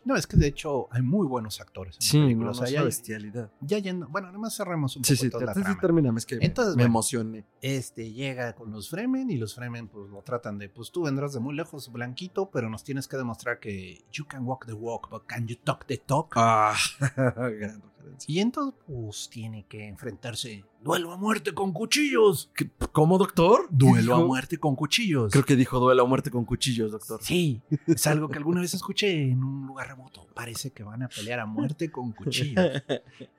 No, 0.05 0.15
es 0.15 0.25
que 0.27 0.37
de 0.37 0.47
hecho 0.47 0.87
hay 0.91 1.01
muy 1.01 1.25
buenos 1.27 1.59
actores 1.61 1.95
en 1.97 2.01
sí, 2.01 2.19
película. 2.19 2.45
no, 2.47 2.51
o 2.51 2.65
sea, 2.65 2.83
bestialidad. 2.83 3.51
ya 3.61 3.77
yendo, 3.79 4.07
bueno, 4.07 4.27
nada 4.27 4.39
más 4.39 4.55
cerramos 4.55 4.95
un 4.95 5.03
Sí, 5.03 5.13
poco 5.13 5.23
sí, 5.23 5.29
toda 5.29 5.45
la 5.45 5.53
trama. 5.53 5.77
termíname, 5.79 6.19
es 6.19 6.25
que 6.25 6.37
me- 6.37 6.45
Entonces, 6.45 6.75
me 6.75 6.83
bueno. 6.83 6.91
emocioné. 6.91 7.45
Este 7.61 8.11
llega 8.11 8.53
con 8.53 8.71
los 8.71 8.89
Fremen 8.89 9.29
y 9.29 9.37
los 9.37 9.55
Fremen 9.55 9.87
pues 9.87 10.09
lo 10.09 10.21
tratan 10.21 10.57
de, 10.57 10.69
pues 10.69 10.91
tú 10.91 11.03
vendrás 11.03 11.33
de 11.33 11.39
muy 11.39 11.55
lejos, 11.55 11.91
blanquito, 11.91 12.49
pero 12.51 12.69
nos 12.69 12.83
tienes 12.83 13.07
que 13.07 13.17
demostrar 13.17 13.59
que 13.59 14.03
you 14.11 14.25
can 14.25 14.45
walk 14.45 14.65
the 14.65 14.73
walk, 14.73 15.09
but 15.09 15.25
can 15.25 15.47
you 15.47 15.55
talk 15.63 15.85
the 15.85 15.97
talk? 15.97 16.33
Ah. 16.35 16.75
Y 18.27 18.39
entonces 18.39 18.79
pues 18.87 19.29
tiene 19.29 19.65
que 19.67 19.87
enfrentarse, 19.87 20.63
duelo 20.83 21.11
a 21.11 21.17
muerte 21.17 21.53
con 21.53 21.71
cuchillos. 21.73 22.49
¿Qué- 22.55 22.69
¿Cómo, 22.91 23.17
doctor? 23.17 23.67
Duelo 23.69 24.15
a 24.15 24.25
muerte 24.25 24.57
con 24.57 24.75
cuchillos. 24.75 25.31
Creo 25.31 25.45
que 25.45 25.55
dijo 25.55 25.79
duelo 25.79 26.03
a 26.03 26.05
muerte 26.05 26.31
con 26.31 26.45
cuchillos, 26.45 26.91
doctor. 26.91 27.19
Sí, 27.23 27.61
es 27.87 28.07
algo 28.07 28.27
que 28.29 28.37
alguna 28.37 28.61
vez 28.61 28.73
escuché 28.73 29.29
en 29.31 29.43
un 29.43 29.67
lugar 29.67 29.87
remoto. 29.87 30.25
Parece 30.33 30.71
que 30.71 30.83
van 30.83 31.03
a 31.03 31.09
pelear 31.09 31.39
a 31.39 31.45
muerte 31.45 31.91
con 31.91 32.11
cuchillos. 32.13 32.65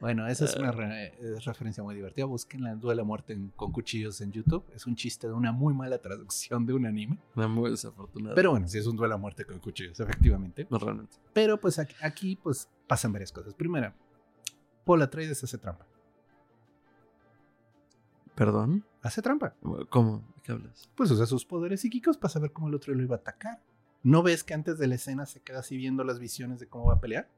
Bueno, 0.00 0.26
esa 0.28 0.44
es 0.44 0.54
una 0.56 0.70
re- 0.72 1.14
es 1.20 1.44
referencia 1.44 1.82
muy 1.82 1.94
divertida. 1.94 2.24
Busquen 2.26 2.62
la 2.62 2.74
duelo 2.74 3.02
a 3.02 3.04
muerte 3.04 3.36
con 3.56 3.72
cuchillos 3.72 4.20
en 4.20 4.32
YouTube. 4.32 4.64
Es 4.74 4.86
un 4.86 4.94
chiste 4.96 5.26
de 5.26 5.32
una 5.32 5.52
muy 5.52 5.74
mala 5.74 5.98
traducción 5.98 6.66
de 6.66 6.74
un 6.74 6.86
anime. 6.86 7.18
Una 7.36 7.48
muy 7.48 7.70
desafortunada. 7.70 8.34
Pero 8.34 8.50
bueno, 8.52 8.68
sí 8.68 8.78
es 8.78 8.86
un 8.86 8.96
duelo 8.96 9.14
a 9.14 9.18
muerte 9.18 9.44
con 9.44 9.58
cuchillos, 9.58 9.98
efectivamente. 10.00 10.66
No, 10.70 10.78
realmente. 10.78 11.16
Pero 11.32 11.58
pues 11.58 11.78
aquí, 11.78 11.94
aquí, 12.02 12.36
pues 12.36 12.68
pasan 12.86 13.12
varias 13.12 13.32
cosas. 13.32 13.54
Primera, 13.54 13.94
Paul 14.91 15.03
Atreides 15.03 15.41
hace 15.45 15.57
trampa. 15.57 15.86
¿Perdón? 18.34 18.84
Hace 19.03 19.22
trampa. 19.22 19.55
¿Cómo? 19.88 20.18
¿De 20.34 20.43
qué 20.43 20.51
hablas? 20.51 20.91
Pues 20.97 21.12
usa 21.12 21.26
sus 21.26 21.45
poderes 21.45 21.82
psíquicos 21.82 22.16
para 22.16 22.32
saber 22.32 22.51
cómo 22.53 22.66
el 22.66 22.74
otro 22.74 22.93
lo 22.93 23.01
iba 23.05 23.14
a 23.14 23.18
atacar. 23.20 23.62
¿No 24.03 24.24
ves 24.24 24.43
que 24.43 24.53
antes 24.53 24.78
de 24.78 24.88
la 24.88 24.97
escena 24.97 25.26
se 25.26 25.41
queda 25.43 25.61
así 25.61 25.76
viendo 25.76 26.03
las 26.03 26.18
visiones 26.18 26.59
de 26.59 26.66
cómo 26.66 26.86
va 26.86 26.95
a 26.95 27.01
pelear? 27.01 27.30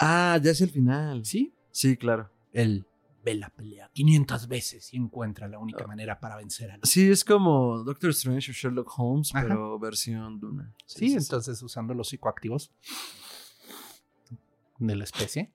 Ah, 0.00 0.36
ya 0.42 0.50
es 0.50 0.60
el 0.60 0.70
final. 0.70 1.24
Sí, 1.24 1.54
Sí, 1.70 1.96
claro. 1.96 2.28
él 2.52 2.84
ve 3.24 3.36
la 3.36 3.50
pelea 3.50 3.88
500 3.92 4.48
veces 4.48 4.92
y 4.92 4.96
encuentra 4.96 5.46
la 5.46 5.60
única 5.60 5.84
Ah. 5.84 5.86
manera 5.86 6.18
para 6.18 6.36
vencer 6.36 6.72
a 6.72 6.78
Sí, 6.82 7.08
es 7.12 7.24
como 7.24 7.78
Doctor 7.84 8.10
Strange 8.10 8.50
o 8.50 8.54
Sherlock 8.54 8.92
Holmes, 8.98 9.32
Ajá. 9.32 9.44
pero 9.46 9.78
versión 9.78 10.40
Duna. 10.40 10.74
Sí, 10.84 11.14
entonces 11.14 11.62
usando 11.62 11.94
los 11.94 12.08
psicoactivos 12.08 12.72
de 14.80 14.96
la 14.96 15.04
especie. 15.04 15.52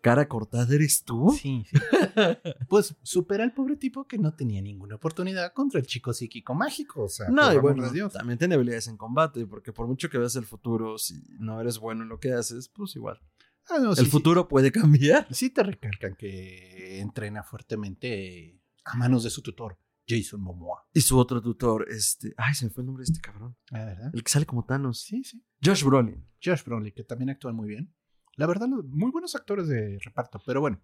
Cara 0.00 0.26
cortada 0.28 0.74
eres 0.74 1.04
tú. 1.04 1.36
Sí, 1.40 1.64
sí. 1.70 1.76
Pues 2.68 2.94
supera 3.02 3.44
al 3.44 3.52
pobre 3.52 3.76
tipo 3.76 4.06
que 4.06 4.18
no 4.18 4.34
tenía 4.34 4.60
ninguna 4.62 4.96
oportunidad 4.96 5.52
contra 5.52 5.80
el 5.80 5.86
chico 5.86 6.12
psíquico 6.12 6.54
mágico. 6.54 7.04
O 7.04 7.08
sea, 7.08 7.28
No, 7.28 7.52
y 7.52 7.58
bueno, 7.58 7.88
Dios. 7.90 8.12
también 8.12 8.38
tiene 8.38 8.54
habilidades 8.54 8.88
en 8.88 8.96
combate, 8.96 9.46
porque 9.46 9.72
por 9.72 9.86
mucho 9.86 10.08
que 10.10 10.18
veas 10.18 10.36
el 10.36 10.44
futuro, 10.44 10.98
si 10.98 11.22
no 11.38 11.60
eres 11.60 11.78
bueno 11.78 12.02
en 12.02 12.08
lo 12.08 12.18
que 12.20 12.32
haces, 12.32 12.68
pues 12.68 12.94
igual. 12.96 13.20
Ah, 13.68 13.78
no, 13.78 13.90
el 13.90 13.96
sí. 13.96 14.06
futuro 14.06 14.48
puede 14.48 14.72
cambiar. 14.72 15.26
Sí 15.32 15.50
te 15.50 15.62
recalcan 15.62 16.16
que 16.16 16.98
entrena 17.00 17.42
fuertemente 17.42 18.60
a 18.84 18.96
manos 18.96 19.22
de 19.22 19.30
su 19.30 19.42
tutor, 19.42 19.78
Jason 20.08 20.40
Momoa. 20.40 20.88
Y 20.92 21.00
su 21.02 21.16
otro 21.18 21.40
tutor, 21.40 21.86
este. 21.88 22.34
Ay, 22.36 22.54
se 22.54 22.64
me 22.64 22.70
fue 22.70 22.82
el 22.82 22.86
nombre 22.86 23.02
de 23.04 23.12
este 23.12 23.20
cabrón. 23.20 23.56
Ah, 23.70 23.84
¿verdad? 23.84 24.10
El 24.12 24.24
que 24.24 24.30
sale 24.30 24.46
como 24.46 24.64
Thanos. 24.64 25.00
Sí, 25.02 25.22
sí. 25.22 25.44
Josh 25.64 25.84
Brolin. 25.84 26.26
Josh 26.42 26.64
Brolin, 26.64 26.92
que 26.92 27.04
también 27.04 27.30
actúan 27.30 27.54
muy 27.54 27.68
bien. 27.68 27.94
La 28.40 28.46
verdad, 28.46 28.68
muy 28.68 29.10
buenos 29.10 29.34
actores 29.34 29.68
de 29.68 29.98
reparto, 29.98 30.40
pero 30.46 30.62
bueno. 30.62 30.80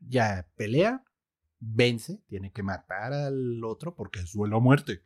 Ya 0.00 0.48
pelea, 0.56 1.04
vence, 1.60 2.22
tiene 2.28 2.50
que 2.50 2.62
matar 2.62 3.12
al 3.12 3.62
otro 3.62 3.94
porque 3.94 4.20
es 4.20 4.32
duelo 4.32 4.56
a 4.56 4.60
muerte. 4.60 5.02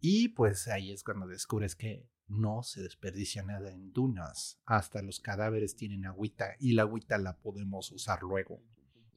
Y 0.00 0.30
pues 0.30 0.66
ahí 0.66 0.90
es 0.90 1.04
cuando 1.04 1.28
descubres 1.28 1.76
que 1.76 2.10
no 2.26 2.64
se 2.64 2.82
desperdicia 2.82 3.44
nada 3.44 3.70
en 3.70 3.92
dunas. 3.92 4.60
Hasta 4.66 5.00
los 5.00 5.20
cadáveres 5.20 5.76
tienen 5.76 6.04
agüita 6.04 6.56
y 6.58 6.72
la 6.72 6.82
agüita 6.82 7.16
la 7.18 7.36
podemos 7.36 7.92
usar 7.92 8.24
luego. 8.24 8.60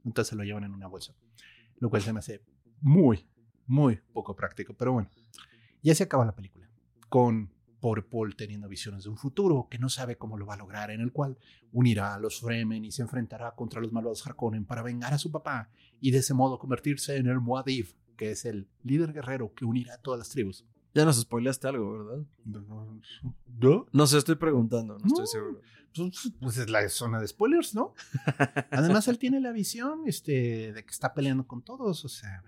Entonces 0.06 0.38
lo 0.38 0.44
llevan 0.44 0.66
en 0.66 0.76
una 0.76 0.86
bolsa. 0.86 1.16
Lo 1.80 1.90
cual 1.90 2.04
se 2.04 2.14
me 2.14 2.20
hace 2.20 2.44
muy, 2.80 3.28
muy 3.66 3.96
poco 4.14 4.36
práctico. 4.36 4.76
Pero 4.76 4.94
bueno, 4.94 5.10
ya 5.82 5.96
se 5.96 6.04
acaba 6.04 6.26
la 6.26 6.36
película. 6.36 6.70
Con 7.10 7.52
pobre 7.82 8.02
Paul 8.04 8.36
teniendo 8.38 8.70
visiones 8.70 9.04
de 9.04 9.10
un 9.10 9.18
futuro 9.18 9.68
que 9.70 9.80
no 9.80 9.90
sabe 9.90 10.16
cómo 10.18 10.38
lo 10.38 10.46
va 10.46 10.54
a 10.54 10.58
lograr, 10.58 10.92
en 10.92 11.02
el 11.02 11.12
cual 11.12 11.38
unirá 11.74 12.16
a 12.16 12.20
los 12.20 12.40
Fremen 12.40 12.86
y 12.86 12.92
se 12.92 13.02
enfrentará 13.02 13.54
contra 13.56 13.82
los 13.82 13.92
malvados 13.92 14.26
Harkonnen 14.26 14.66
para 14.66 14.84
vengar 14.84 15.14
a 15.14 15.18
su 15.18 15.32
papá 15.32 15.70
y 16.00 16.12
de 16.12 16.20
ese 16.20 16.34
modo 16.34 16.60
convertirse 16.60 17.18
en 17.18 17.28
el 17.28 17.40
Muad'Dib, 17.42 17.96
que 18.16 18.32
es 18.32 18.46
el 18.46 18.70
líder 18.84 19.12
guerrero 19.12 19.54
que 19.54 19.66
unirá 19.66 19.96
a 19.96 19.98
todas 19.98 20.20
las 20.20 20.30
tribus. 20.30 20.66
Ya 20.94 21.04
nos 21.06 21.20
spoileaste 21.20 21.68
algo, 21.68 21.92
¿verdad? 22.06 22.26
¿No? 22.46 23.86
No 23.92 24.08
sé, 24.08 24.18
estoy 24.18 24.36
preguntando, 24.36 24.98
no, 24.98 25.06
estoy 25.06 25.28
seguro. 25.28 25.62
Pues, 25.94 26.32
pues 26.40 26.58
es 26.58 26.70
la 26.70 26.88
zona 26.88 27.20
de 27.20 27.28
spoilers, 27.28 27.76
¿no? 27.76 27.94
Además, 28.72 29.08
él 29.08 29.18
tiene 29.18 29.42
la 29.42 29.52
visión 29.52 30.04
este, 30.06 30.72
de 30.72 30.86
que 30.86 30.92
está 30.92 31.14
peleando 31.14 31.48
con 31.48 31.62
todos, 31.64 32.06
o 32.06 32.10
sea, 32.10 32.44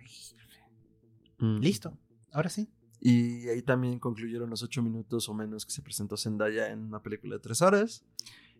Mm. 1.39 1.59
listo, 1.59 1.97
ahora 2.31 2.49
sí. 2.49 2.69
Y 3.05 3.49
ahí 3.49 3.61
también 3.61 3.99
concluyeron 3.99 4.49
los 4.49 4.63
ocho 4.63 4.81
minutos 4.81 5.27
o 5.27 5.33
menos 5.33 5.65
que 5.65 5.73
se 5.73 5.81
presentó 5.81 6.15
Zendaya 6.15 6.69
en 6.69 6.85
una 6.85 7.03
película 7.03 7.35
de 7.35 7.41
tres 7.41 7.61
horas. 7.61 8.05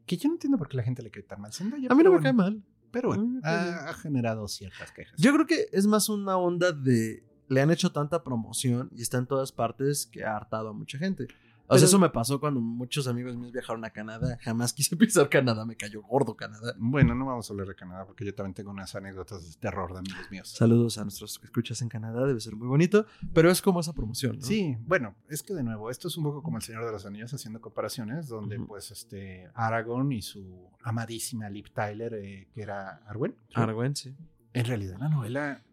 Que 0.06 0.18
yo 0.18 0.28
no 0.28 0.36
entiendo 0.36 0.58
por 0.58 0.68
qué 0.68 0.76
la 0.76 0.84
gente 0.84 1.02
le 1.02 1.10
cae 1.10 1.24
tan 1.24 1.40
mal 1.40 1.54
Zendaya, 1.54 1.88
A 1.90 1.96
mí 1.96 2.04
no 2.04 2.12
me 2.12 2.22
cae 2.22 2.34
mal. 2.34 2.62
Pero 2.92 3.08
bueno, 3.08 3.40
ha, 3.42 3.90
ha 3.90 3.94
generado 3.94 4.46
ciertas 4.50 4.92
quejas. 4.92 5.18
Yo 5.18 5.34
creo 5.34 5.46
que 5.46 5.68
es 5.72 5.88
más 5.88 6.10
una 6.10 6.36
onda 6.36 6.74
de. 6.74 7.24
Le 7.48 7.62
han 7.62 7.72
hecho 7.72 7.94
tanta 7.94 8.22
promoción 8.22 8.90
y 8.94 9.02
está 9.02 9.18
en 9.18 9.28
todas 9.28 9.54
partes 9.54 10.08
que 10.08 10.26
ha 10.26 10.36
hartado 10.36 10.70
a 10.70 10.74
mucha 10.74 10.98
gente. 10.98 11.28
O 11.74 11.78
sea, 11.78 11.86
Pero- 11.86 11.88
eso 11.88 12.00
me 12.00 12.10
pasó 12.10 12.40
cuando 12.40 12.60
muchos 12.62 13.08
amigos 13.08 13.36
míos 13.36 13.52
viajaron 13.52 13.84
a 13.86 13.90
Canadá. 13.90 14.38
Jamás 14.42 14.74
quise 14.74 14.96
pisar 14.98 15.30
Canadá, 15.30 15.66
me 15.66 15.76
cayó 15.76 16.02
gordo 16.02 16.36
Canadá. 16.36 16.74
Bueno, 16.78 17.16
no 17.16 17.26
vamos 17.26 17.50
a 17.50 17.54
hablar 17.54 17.68
de 17.68 17.76
Canadá 17.76 18.06
porque 18.06 18.26
yo 18.26 18.34
también 18.36 18.54
tengo 18.54 18.72
unas 18.72 18.94
anécdotas 18.96 19.44
de 19.54 19.60
terror 19.60 19.92
de 19.94 20.00
amigos 20.00 20.32
míos. 20.32 20.50
Saludos 20.50 20.98
a 20.98 21.04
nuestros 21.04 21.40
que 21.40 21.46
escuchas 21.46 21.82
en 21.82 21.90
Canadá, 21.90 22.26
debe 22.26 22.40
ser 22.40 22.56
muy 22.56 22.68
bonito, 22.68 23.06
pero 23.34 23.50
es 23.52 23.62
como 23.62 23.80
esa 23.80 23.94
promoción, 23.94 24.38
¿no? 24.40 24.46
Sí, 24.46 24.78
bueno, 24.86 25.16
es 25.30 25.44
que 25.44 25.54
de 25.54 25.64
nuevo, 25.64 25.90
esto 25.90 26.08
es 26.08 26.18
un 26.18 26.24
poco 26.24 26.42
como 26.44 26.58
el 26.58 26.64
Señor 26.64 26.86
de 26.86 26.92
los 26.92 27.06
Anillos 27.06 27.34
haciendo 27.34 27.60
comparaciones, 27.62 28.28
donde 28.28 28.60
pues 28.60 28.92
este 28.92 29.50
Aragorn 29.54 30.12
y 30.12 30.22
su 30.22 30.70
amadísima 30.84 31.50
Liv 31.50 31.72
Tyler, 31.74 32.14
eh, 32.16 32.48
que 32.54 32.62
era 32.62 32.98
Arwen. 33.08 33.36
Arwen, 33.54 33.96
sí. 33.96 34.16
en 34.54 34.66
realidad 34.66 34.98
la 35.00 35.10
novela 35.10 35.64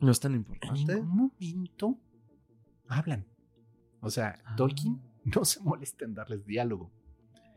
No 0.00 0.10
es 0.10 0.20
tan 0.20 0.32
en 0.32 0.38
importante. 0.38 0.94
ningún 0.96 1.30
momento 1.40 1.98
hablan. 2.88 3.24
O 4.06 4.10
sea, 4.10 4.38
Ah. 4.44 4.56
Tolkien 4.56 5.00
no 5.24 5.44
se 5.44 5.60
molesta 5.60 6.04
en 6.04 6.14
darles 6.14 6.46
diálogo. 6.46 6.90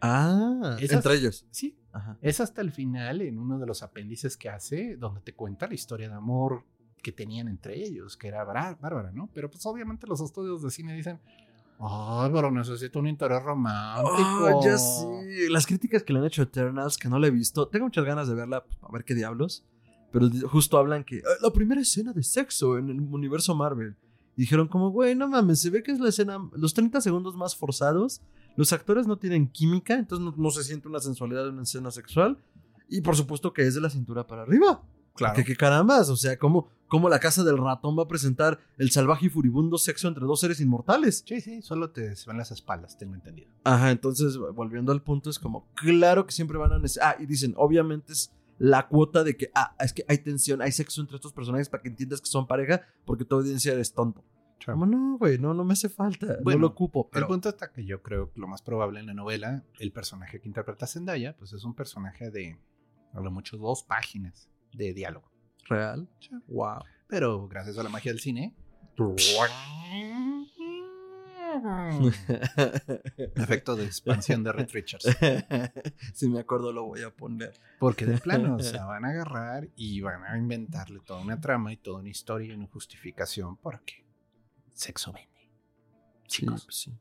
Ah, 0.02 0.78
Esas- 0.80 0.98
entre 0.98 1.16
ellos. 1.16 1.46
Sí, 1.52 1.78
Ajá. 1.92 2.18
es 2.22 2.40
hasta 2.40 2.62
el 2.62 2.72
final, 2.72 3.22
en 3.22 3.38
uno 3.38 3.60
de 3.60 3.66
los 3.68 3.84
apéndices 3.84 4.38
que 4.38 4.50
hace, 4.50 4.96
donde 4.98 5.22
te 5.22 5.34
cuenta 5.34 5.68
la 5.68 5.74
historia 5.74 6.08
de 6.10 6.16
amor 6.16 6.64
que 7.04 7.12
tenían 7.12 7.48
entre 7.48 7.78
ellos, 7.84 8.16
que 8.18 8.28
era 8.28 8.44
Bár- 8.44 8.78
Bárbara, 8.80 9.12
¿no? 9.12 9.30
Pero 9.34 9.50
pues 9.50 9.66
obviamente 9.66 10.08
los 10.08 10.22
estudios 10.22 10.62
de 10.62 10.70
cine 10.72 10.94
dicen, 10.96 11.20
ay, 11.80 12.30
pero 12.34 12.52
necesito 12.52 13.00
un 13.00 13.08
interés 13.08 13.42
romántico. 13.44 14.58
Oh, 14.58 14.64
ya 14.64 14.78
sí. 14.78 15.50
Las 15.50 15.66
críticas 15.66 16.04
que 16.04 16.14
le 16.14 16.20
han 16.20 16.26
hecho 16.26 16.42
a 16.42 16.46
Eternals, 16.46 16.98
que 16.98 17.10
no 17.10 17.20
la 17.20 17.28
he 17.28 17.32
visto. 17.32 17.68
Tengo 17.68 17.86
muchas 17.86 18.06
ganas 18.06 18.28
de 18.28 18.36
verla, 18.36 18.64
pues, 18.66 18.78
a 18.82 18.92
ver 18.92 19.04
qué 19.04 19.16
diablos. 19.16 19.66
Pero 20.12 20.28
justo 20.50 20.78
hablan 20.78 21.04
que 21.04 21.22
"Ah, 21.26 21.38
la 21.42 21.52
primera 21.52 21.80
escena 21.82 22.14
de 22.14 22.24
sexo 22.24 22.78
en 22.78 22.90
el 22.90 23.00
universo 23.02 23.54
Marvel. 23.56 23.96
Y 24.40 24.44
dijeron 24.44 24.70
como, 24.70 24.90
güey, 24.92 25.16
no 25.16 25.28
mames, 25.28 25.60
se 25.60 25.70
ve 25.70 25.84
que 25.84 25.92
es 25.92 26.00
la 26.00 26.08
escena, 26.08 26.40
los 26.54 26.74
30 26.74 27.02
segundos 27.02 27.36
más 27.36 27.58
forzados. 27.58 28.22
Los 28.56 28.72
actores 28.72 29.06
no 29.06 29.18
tienen 29.18 29.50
química, 29.50 29.96
entonces 29.96 30.24
no, 30.24 30.34
no 30.38 30.50
se 30.50 30.64
siente 30.64 30.88
una 30.88 31.00
sensualidad 31.00 31.44
de 31.44 31.50
una 31.50 31.64
escena 31.64 31.92
sexual. 31.92 32.38
Y 32.88 33.02
por 33.02 33.18
supuesto 33.18 33.52
que 33.52 33.64
es 33.64 33.76
de 33.76 33.82
la 33.82 33.90
cintura 33.90 34.26
para 34.26 34.44
arriba. 34.44 34.82
Claro. 35.14 35.36
Que, 35.36 35.44
que 35.44 35.58
carambas, 35.58 36.10
o 36.10 36.16
sea, 36.16 36.40
¿cómo, 36.40 36.70
¿cómo 36.88 37.10
la 37.10 37.20
casa 37.20 37.44
del 37.44 37.58
ratón 37.58 38.00
va 38.00 38.04
a 38.04 38.08
presentar 38.08 38.62
el 38.78 38.92
salvaje 38.92 39.26
y 39.26 39.30
furibundo 39.30 39.78
sexo 39.78 40.08
entre 40.08 40.24
dos 40.24 40.40
seres 40.40 40.62
inmortales? 40.62 41.22
Sí, 41.28 41.42
sí, 41.42 41.62
solo 41.62 41.90
te 41.90 42.16
se 42.16 42.26
ven 42.30 42.38
las 42.38 42.52
espaldas, 42.52 42.98
tengo 42.98 43.16
entendido. 43.16 43.52
Ajá, 43.66 43.92
entonces, 43.92 44.38
volviendo 44.38 44.94
al 44.94 45.02
punto, 45.02 45.30
es 45.30 45.38
como, 45.38 45.68
claro 45.74 46.26
que 46.26 46.32
siempre 46.32 46.58
van 46.58 46.72
a 46.72 46.80
necesitar. 46.80 47.18
Ah, 47.18 47.22
y 47.22 47.26
dicen, 47.26 47.56
obviamente 47.58 48.14
es 48.14 48.32
la 48.60 48.88
cuota 48.88 49.24
de 49.24 49.36
que, 49.36 49.50
ah, 49.56 49.76
es 49.80 49.94
que 49.94 50.06
hay 50.08 50.20
tensión, 50.20 50.62
hay 50.62 50.72
sexo 50.72 51.02
entre 51.02 51.16
estos 51.16 51.34
personajes 51.34 51.70
para 51.70 51.82
que 51.82 51.90
entiendas 51.90 52.22
que 52.22 52.28
son 52.28 52.46
pareja, 52.46 52.82
porque 53.06 53.26
tu 53.26 53.36
audiencia 53.36 53.74
eres 53.74 53.94
tonto. 53.94 54.24
Como, 54.66 54.86
no, 54.86 55.18
güey, 55.18 55.40
no, 55.40 55.54
no 55.54 55.64
me 55.64 55.74
hace 55.74 55.88
falta, 55.88 56.38
Bueno, 56.44 56.60
no 56.60 56.62
lo 56.64 56.68
ocupo. 56.68 57.10
El 57.14 57.26
punto 57.26 57.50
está 57.50 57.72
que 57.72 57.86
yo 57.86 58.04
creo 58.04 58.32
que 58.32 58.40
lo 58.40 58.48
más 58.48 58.62
probable 58.62 59.00
en 59.00 59.08
la 59.08 59.14
novela, 59.14 59.64
el 59.80 59.92
personaje 59.92 60.42
que 60.42 60.48
interpreta 60.48 60.86
Zendaya, 60.86 61.36
pues 61.38 61.54
es 61.54 61.64
un 61.64 61.74
personaje 61.74 62.30
de, 62.30 62.60
a 63.14 63.22
lo 63.22 63.32
mucho, 63.32 63.58
dos 63.58 63.84
páginas 63.84 64.50
de 64.74 64.94
diálogo. 64.94 65.32
¿Real? 65.70 66.10
Wow. 66.48 66.84
Pero 67.08 67.48
gracias 67.48 67.78
a 67.78 67.84
la 67.84 67.90
magia 67.90 68.12
del 68.12 68.20
cine, 68.20 68.54
efecto 73.36 73.76
de 73.76 73.86
expansión 73.86 74.44
de 74.44 74.52
Red 74.52 74.70
Richards. 74.72 75.06
si 76.14 76.30
me 76.30 76.40
acuerdo, 76.40 76.72
lo 76.72 76.86
voy 76.86 77.02
a 77.02 77.10
poner. 77.10 77.54
Porque 77.80 78.06
de 78.06 78.18
plano, 78.18 78.56
o 78.56 78.60
sea, 78.60 78.86
van 78.88 79.06
a 79.06 79.10
agarrar 79.10 79.70
y 79.76 80.02
van 80.02 80.24
a 80.24 80.38
inventarle 80.38 81.00
toda 81.06 81.22
una 81.22 81.40
trama 81.40 81.74
y 81.74 81.78
toda 81.78 82.00
una 82.00 82.10
historia 82.10 82.48
y 82.48 82.56
una 82.56 82.68
justificación 82.68 83.58
porque 83.58 84.06
sexo 84.74 85.14
vende. 85.14 85.30
Chicos. 86.28 86.66
pues 86.66 86.76
sí. 86.76 86.94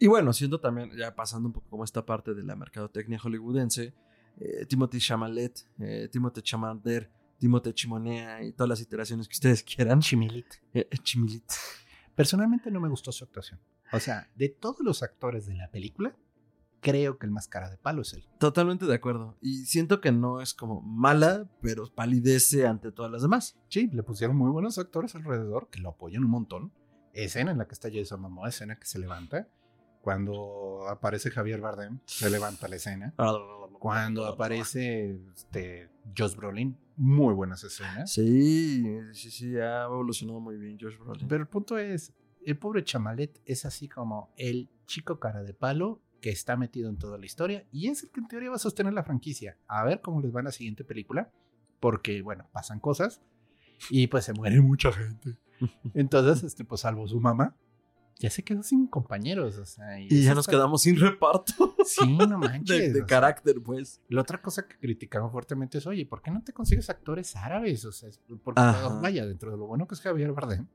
Y 0.00 0.06
bueno, 0.06 0.32
siendo 0.32 0.60
también, 0.60 0.90
ya 0.96 1.14
pasando 1.14 1.48
un 1.48 1.52
poco 1.52 1.68
como 1.70 1.84
esta 1.84 2.04
parte 2.04 2.34
de 2.34 2.42
la 2.42 2.56
mercadotecnia 2.56 3.18
hollywoodense, 3.18 3.94
eh, 4.38 4.66
Timothy 4.66 4.98
Chamalet, 4.98 5.66
eh, 5.80 6.08
Timothy 6.10 6.42
Chamander, 6.42 7.10
Timothy 7.38 7.72
Chimonea 7.72 8.42
y 8.42 8.52
todas 8.52 8.68
las 8.68 8.80
iteraciones 8.80 9.28
que 9.28 9.32
ustedes 9.32 9.62
quieran. 9.62 10.00
Chimilit. 10.00 10.46
Eh, 10.74 10.86
eh, 10.90 10.98
Chimilit. 11.02 11.50
Personalmente 12.18 12.72
no 12.72 12.80
me 12.80 12.88
gustó 12.88 13.12
su 13.12 13.22
actuación. 13.22 13.60
O 13.92 14.00
sea, 14.00 14.28
de 14.34 14.48
todos 14.48 14.80
los 14.80 15.04
actores 15.04 15.46
de 15.46 15.54
la 15.54 15.70
película, 15.70 16.16
creo 16.80 17.16
que 17.16 17.26
el 17.26 17.30
más 17.30 17.46
cara 17.46 17.70
de 17.70 17.78
palo 17.78 18.02
es 18.02 18.12
él. 18.12 18.26
Totalmente 18.40 18.86
de 18.86 18.94
acuerdo. 18.96 19.36
Y 19.40 19.66
siento 19.66 20.00
que 20.00 20.10
no 20.10 20.40
es 20.40 20.52
como 20.52 20.80
mala, 20.80 21.48
pero 21.62 21.86
palidece 21.94 22.66
ante 22.66 22.90
todas 22.90 23.12
las 23.12 23.22
demás. 23.22 23.56
Sí, 23.68 23.88
le 23.92 24.02
pusieron 24.02 24.36
muy 24.36 24.50
buenos 24.50 24.78
actores 24.78 25.14
alrededor 25.14 25.68
que 25.70 25.78
lo 25.78 25.90
apoyan 25.90 26.24
un 26.24 26.30
montón. 26.32 26.72
Escena 27.12 27.52
en 27.52 27.58
la 27.58 27.68
que 27.68 27.74
está 27.74 27.88
Jason 27.88 28.20
Momoa, 28.20 28.48
escena 28.48 28.80
que 28.80 28.86
se 28.86 28.98
levanta. 28.98 29.46
Cuando 30.02 30.88
aparece 30.88 31.30
Javier 31.30 31.60
Bardem, 31.60 32.00
se 32.04 32.30
levanta 32.30 32.66
la 32.66 32.74
escena. 32.74 33.14
Cuando 33.78 34.26
aparece 34.26 35.20
este, 35.34 35.88
Josh 36.16 36.34
Brolin, 36.34 36.76
muy 36.96 37.34
buenas 37.34 37.62
escenas. 37.64 38.12
Sí, 38.12 38.82
sí, 39.12 39.30
sí, 39.30 39.56
ha 39.56 39.84
evolucionado 39.84 40.40
muy 40.40 40.56
bien 40.56 40.78
Josh 40.80 40.98
Brolin. 40.98 41.28
Pero 41.28 41.42
el 41.42 41.48
punto 41.48 41.78
es, 41.78 42.12
el 42.44 42.58
pobre 42.58 42.84
Chamalet 42.84 43.40
es 43.44 43.64
así 43.64 43.88
como 43.88 44.32
el 44.36 44.68
chico 44.86 45.18
cara 45.18 45.42
de 45.42 45.54
palo 45.54 46.00
que 46.20 46.30
está 46.30 46.56
metido 46.56 46.90
en 46.90 46.98
toda 46.98 47.18
la 47.18 47.26
historia 47.26 47.64
y 47.70 47.88
es 47.88 48.02
el 48.02 48.10
que 48.10 48.20
en 48.20 48.28
teoría 48.28 48.50
va 48.50 48.56
a 48.56 48.60
sostener 48.60 48.92
la 48.92 49.04
franquicia. 49.04 49.56
A 49.66 49.84
ver 49.84 50.00
cómo 50.00 50.20
les 50.20 50.34
va 50.34 50.40
en 50.40 50.46
la 50.46 50.52
siguiente 50.52 50.84
película, 50.84 51.30
porque 51.80 52.22
bueno, 52.22 52.48
pasan 52.52 52.80
cosas 52.80 53.20
y 53.90 54.08
pues 54.08 54.24
se 54.24 54.32
muere 54.32 54.60
mucha 54.60 54.92
gente. 54.92 55.36
Entonces, 55.94 56.42
este, 56.44 56.64
pues 56.64 56.80
salvo 56.82 57.06
su 57.06 57.20
mamá, 57.20 57.56
ya 58.18 58.30
se 58.30 58.42
quedó 58.42 58.62
sin 58.62 58.88
compañeros, 58.88 59.58
o 59.58 59.64
sea. 59.64 60.00
Y, 60.00 60.22
ya 60.22 60.34
nos 60.34 60.46
quedamos 60.46 60.82
sin 60.82 60.98
reparto. 60.98 61.74
Sí, 61.88 62.18
no 62.18 62.38
manches. 62.38 62.92
de, 62.92 63.06
carácter, 63.06 63.62
pues. 63.62 64.02
La 64.08 64.20
otra 64.20 64.42
cosa 64.42 64.68
que 64.68 64.76
criticamos 64.76 65.32
fuertemente 65.32 65.78
es, 65.78 65.86
oye, 65.86 66.04
¿por 66.04 66.20
qué 66.20 66.30
no 66.30 66.42
te 66.42 66.52
consigues 66.52 66.90
actores 66.90 67.34
árabes? 67.34 67.84
O 67.86 67.92
sea, 67.92 68.10
porque, 68.44 68.60
vaya, 69.00 69.24
dentro 69.24 69.52
de 69.52 69.56
lo 69.56 69.66
bueno 69.66 69.86
que 69.86 69.94
es 69.94 70.02
Javier 70.02 70.32
Bardem, 70.32 70.66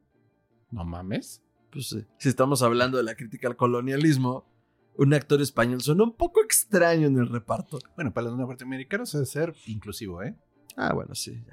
no 0.72 0.86
mames. 0.86 1.44
Pues 1.72 1.90
sí. 1.90 2.04
Si 2.18 2.30
estamos 2.30 2.64
hablando 2.64 2.98
de 2.98 3.04
la 3.04 3.16
crítica 3.16 3.48
al 3.48 3.56
colonialismo, 3.56 4.48
un 4.96 5.14
actor 5.14 5.42
español 5.42 5.82
suena 5.82 6.04
un 6.04 6.16
poco 6.16 6.42
extraño 6.44 7.08
en 7.08 7.18
el 7.18 7.30
reparto. 7.30 7.80
Bueno, 7.96 8.12
para 8.14 8.30
los 8.30 8.38
norteamericanos 8.38 9.12
debe 9.12 9.26
ser 9.26 9.56
inclusivo, 9.68 10.24
¿eh? 10.24 10.36
Ah, 10.76 10.94
bueno, 10.94 11.14
sí. 11.14 11.44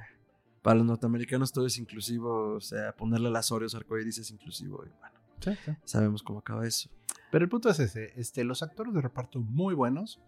Para 0.62 0.76
los 0.76 0.86
norteamericanos 0.86 1.52
todo 1.52 1.66
es 1.66 1.76
inclusivo, 1.78 2.54
o 2.54 2.60
sea, 2.60 2.92
ponerle 2.96 3.30
las 3.30 3.50
Oreos 3.50 3.74
arcoíris 3.74 4.18
es 4.18 4.30
inclusivo. 4.30 4.84
Y 4.86 4.90
bueno, 5.00 5.19
sí, 5.40 5.52
sí. 5.64 5.72
sabemos 5.84 6.22
cómo 6.22 6.40
acaba 6.40 6.66
eso. 6.66 6.90
Pero 7.30 7.44
el 7.44 7.48
punto 7.48 7.70
es 7.70 7.78
ese, 7.80 8.12
este, 8.16 8.44
los 8.44 8.62
actores 8.62 8.92
de 8.92 9.00
reparto 9.00 9.40
muy 9.40 9.74
buenos, 9.74 10.20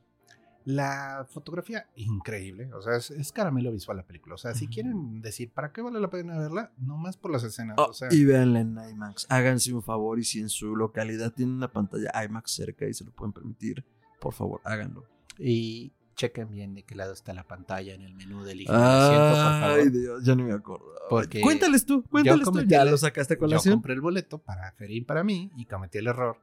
la 0.64 1.26
fotografía 1.28 1.88
increíble, 1.96 2.72
o 2.72 2.82
sea, 2.82 2.96
es, 2.96 3.32
caramelo 3.32 3.72
visual 3.72 3.96
la 3.96 4.06
película. 4.06 4.36
O 4.36 4.38
sea, 4.38 4.54
si 4.54 4.68
quieren 4.68 5.20
decir, 5.20 5.50
¿para 5.52 5.72
qué 5.72 5.82
vale 5.82 6.00
la 6.00 6.10
pena 6.10 6.38
verla? 6.38 6.72
No 6.78 6.96
más 6.96 7.16
por 7.16 7.32
las 7.32 7.42
escenas. 7.42 7.76
Oh, 7.78 7.86
o 7.86 7.92
sea, 7.92 8.08
y 8.10 8.24
véanla 8.24 8.60
en 8.60 8.78
IMAX. 8.90 9.26
Háganse 9.28 9.72
un 9.72 9.82
favor 9.82 10.18
y 10.20 10.24
si 10.24 10.40
en 10.40 10.48
su 10.48 10.76
localidad 10.76 11.32
tienen 11.32 11.56
una 11.56 11.72
pantalla 11.72 12.12
IMAX 12.24 12.52
cerca 12.52 12.86
y 12.86 12.94
se 12.94 13.04
lo 13.04 13.10
pueden 13.10 13.32
permitir, 13.32 13.84
por 14.20 14.34
favor, 14.34 14.60
háganlo. 14.64 15.04
Y 15.38 15.92
chequen 16.22 16.50
bien 16.50 16.74
de 16.74 16.84
qué 16.84 16.94
lado 16.94 17.12
está 17.12 17.32
la 17.32 17.42
pantalla 17.42 17.94
en 17.94 18.02
el 18.02 18.14
menú 18.14 18.44
del 18.44 18.64
Ay, 18.68 19.90
Dios, 19.90 20.24
ya 20.24 20.36
no 20.36 20.44
me 20.44 20.52
acuerdo. 20.52 20.86
Porque 21.10 21.40
cuéntales 21.40 21.84
tú, 21.84 22.04
cuéntales 22.04 22.44
tú. 22.44 22.62
Ya 22.62 22.84
lo 22.84 22.96
sacaste 22.96 23.36
con 23.36 23.50
la 23.50 23.58
Yo 23.58 23.72
compré 23.72 23.94
el 23.94 24.00
boleto 24.00 24.38
para 24.38 24.70
Ferín 24.72 25.04
para 25.04 25.24
mí 25.24 25.50
y 25.56 25.64
cometí 25.64 25.98
el 25.98 26.06
error 26.06 26.36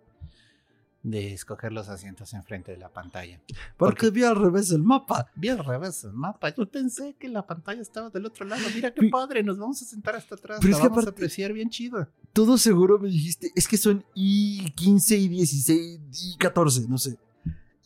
de 1.01 1.33
escoger 1.33 1.71
los 1.71 1.87
asientos 1.87 2.33
enfrente 2.33 2.73
de 2.73 2.77
la 2.77 2.89
pantalla. 2.89 3.39
Porque, 3.77 4.09
vi 4.09 4.23
al 4.23 4.35
revés 4.35 4.69
el 4.71 4.83
mapa. 4.83 5.31
Vi 5.35 5.47
al 5.47 5.63
revés 5.63 6.03
el 6.03 6.11
mapa. 6.11 6.53
Yo 6.53 6.69
pensé 6.69 7.15
que 7.17 7.29
la 7.29 7.47
pantalla 7.47 7.81
estaba 7.81 8.09
del 8.09 8.25
otro 8.25 8.45
lado. 8.45 8.61
Mira 8.75 8.93
qué 8.93 9.07
padre, 9.07 9.41
nos 9.41 9.57
vamos 9.57 9.81
a 9.81 9.85
sentar 9.85 10.17
hasta 10.17 10.35
atrás. 10.35 10.59
Pero 10.61 10.77
vamos 10.77 11.05
a 11.05 11.11
apreciar 11.11 11.53
bien 11.53 11.69
chido. 11.69 12.05
Todo 12.33 12.57
seguro 12.57 12.99
me 12.99 13.07
dijiste, 13.07 13.49
es 13.55 13.65
que 13.65 13.77
son 13.77 14.03
I15 14.13 15.17
y 15.17 15.27
16 15.29 15.99
y 16.11 16.37
14, 16.37 16.85
no 16.89 16.97
sé. 16.97 17.17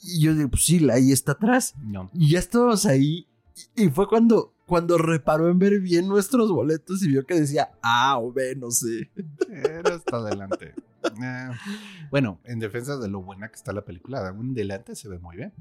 Y 0.04 0.22
yo 0.22 0.34
digo, 0.34 0.50
pues 0.50 0.66
sí, 0.66 0.90
ahí 0.90 1.12
está 1.12 1.34
atrás. 1.34 1.76
No. 1.82 2.10
Y 2.14 2.32
ya 2.32 2.40
estábamos 2.40 2.86
ahí. 2.86 3.28
Y 3.76 3.90
fue 3.90 4.08
cuando, 4.08 4.54
cuando 4.66 4.98
reparó 4.98 5.50
en 5.50 5.60
ver 5.60 5.80
bien 5.80 6.08
nuestros 6.08 6.52
boletos 6.52 7.04
y 7.04 7.08
vio 7.08 7.26
que 7.26 7.40
decía 7.40 7.72
A 7.82 8.18
o 8.20 8.32
B, 8.32 8.56
no 8.56 8.72
sé. 8.72 9.12
Era 9.50 9.96
hasta 9.96 10.18
adelante. 10.18 10.74
Eh, 11.04 11.50
bueno, 12.12 12.40
en 12.46 12.60
defensa 12.60 12.98
de 12.98 13.10
lo 13.10 13.22
buena 13.22 13.50
que 13.50 13.56
está 13.56 13.74
la 13.74 13.84
película, 13.84 14.32
un 14.32 14.54
delante 14.54 14.96
se 14.96 15.10
ve 15.10 15.20
muy 15.20 15.38
bien. 15.38 15.54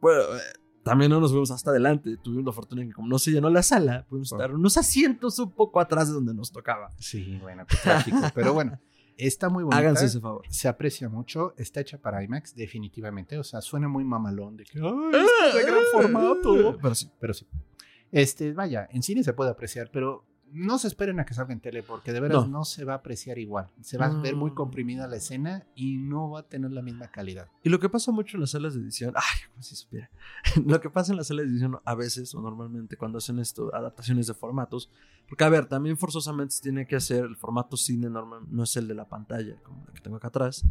bueno, 0.00 0.22
eh, 0.36 0.40
también 0.84 1.10
no 1.10 1.20
nos 1.20 1.32
vemos 1.32 1.50
hasta 1.50 1.70
adelante. 1.70 2.16
Tuvimos 2.18 2.44
la 2.44 2.52
fortuna 2.52 2.82
de 2.82 2.88
que 2.88 2.94
como 2.94 3.08
no 3.08 3.18
se 3.18 3.30
llenó 3.30 3.50
la 3.50 3.62
sala, 3.62 4.04
pudimos 4.08 4.30
estar 4.30 4.52
unos 4.52 4.76
asientos 4.76 5.38
un 5.38 5.50
poco 5.50 5.80
atrás 5.80 6.08
de 6.08 6.14
donde 6.14 6.34
nos 6.34 6.52
tocaba. 6.52 6.90
Sí, 6.98 7.38
bueno, 7.40 7.66
qué 7.66 7.76
trágico. 7.82 8.18
pero 8.34 8.52
bueno, 8.52 8.78
está 9.16 9.48
muy 9.48 9.64
bonita. 9.64 9.78
Háganse 9.78 10.06
ese 10.06 10.20
favor. 10.20 10.44
Se 10.48 10.68
aprecia 10.68 11.08
mucho. 11.08 11.54
Está 11.56 11.80
hecha 11.80 11.98
para 11.98 12.22
IMAX, 12.22 12.54
definitivamente. 12.54 13.38
O 13.38 13.44
sea, 13.44 13.60
suena 13.60 13.88
muy 13.88 14.04
mamalón 14.04 14.56
de 14.56 14.64
que, 14.64 14.80
¡ay, 14.80 15.58
es 15.58 15.66
gran 15.66 15.82
formato! 15.92 16.78
Pero 16.80 16.94
sí. 16.94 17.10
Pero 17.18 17.34
sí. 17.34 17.46
Este, 18.10 18.52
vaya, 18.52 18.88
en 18.92 19.02
cine 19.02 19.24
se 19.24 19.32
puede 19.32 19.50
apreciar, 19.50 19.90
pero 19.92 20.24
no 20.54 20.78
se 20.78 20.86
esperen 20.86 21.18
a 21.18 21.26
que 21.26 21.34
salga 21.34 21.52
en 21.52 21.58
tele 21.58 21.82
porque 21.82 22.12
de 22.12 22.20
veras 22.20 22.48
no, 22.48 22.64
se 22.64 22.84
va 22.84 22.92
a 22.92 22.96
apreciar 22.96 23.38
igual. 23.38 23.68
Se 23.80 23.98
va 23.98 24.06
a 24.06 24.20
ver 24.20 24.36
muy 24.36 24.52
mm. 24.52 24.54
comprimida 24.54 25.08
la 25.08 25.16
escena 25.16 25.66
y 25.74 25.96
no 25.96 26.30
va 26.30 26.40
a 26.40 26.42
tener 26.44 26.70
la 26.70 26.80
misma 26.80 27.08
calidad. 27.08 27.48
Y 27.64 27.70
lo 27.70 27.80
que 27.80 27.88
pasa 27.88 28.12
mucho 28.12 28.36
en 28.36 28.42
las 28.42 28.50
salas 28.50 28.74
de 28.74 28.80
edición, 28.80 29.12
ay, 29.16 29.48
como 29.50 29.62
si 29.62 29.74
supiera. 29.74 30.08
lo 30.64 30.80
que 30.80 30.90
pasa 30.90 31.12
en 31.12 31.18
las 31.18 31.26
salas 31.26 31.46
de 31.46 31.50
edición 31.50 31.80
a 31.84 31.94
veces 31.96 32.32
o 32.36 32.40
normalmente 32.40 32.96
cuando 32.96 33.18
hacen 33.18 33.40
esto, 33.40 33.74
adaptaciones 33.74 34.28
de 34.28 34.34
formatos, 34.34 34.90
porque 35.28 35.42
a 35.42 35.48
ver, 35.48 35.66
también 35.66 35.96
forzosamente 35.96 36.54
se 36.54 36.62
tiene 36.62 36.86
que 36.86 36.94
hacer 36.94 37.24
el 37.24 37.36
formato 37.36 37.76
cine 37.76 38.08
normal, 38.08 38.42
no 38.48 38.62
es 38.62 38.76
el 38.76 38.86
de 38.86 38.94
la 38.94 39.08
pantalla 39.08 39.56
como 39.64 39.84
la 39.86 39.92
que 39.92 40.00
tengo 40.00 40.18
acá 40.18 40.28
atrás. 40.28 40.64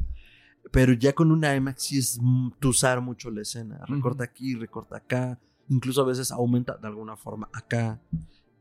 Pero 0.72 0.94
ya 0.94 1.14
con 1.14 1.30
una 1.30 1.54
IMAX 1.56 1.84
sí 1.84 1.98
es 1.98 2.20
usar 2.64 3.02
mucho 3.02 3.30
la 3.30 3.42
escena. 3.42 3.84
Recorta 3.86 4.24
aquí, 4.24 4.56
recorta 4.56 4.96
acá. 4.96 5.38
Incluso 5.68 6.02
a 6.02 6.06
veces 6.06 6.32
aumenta 6.32 6.78
de 6.78 6.88
alguna 6.88 7.18
forma 7.18 7.50
acá. 7.52 8.00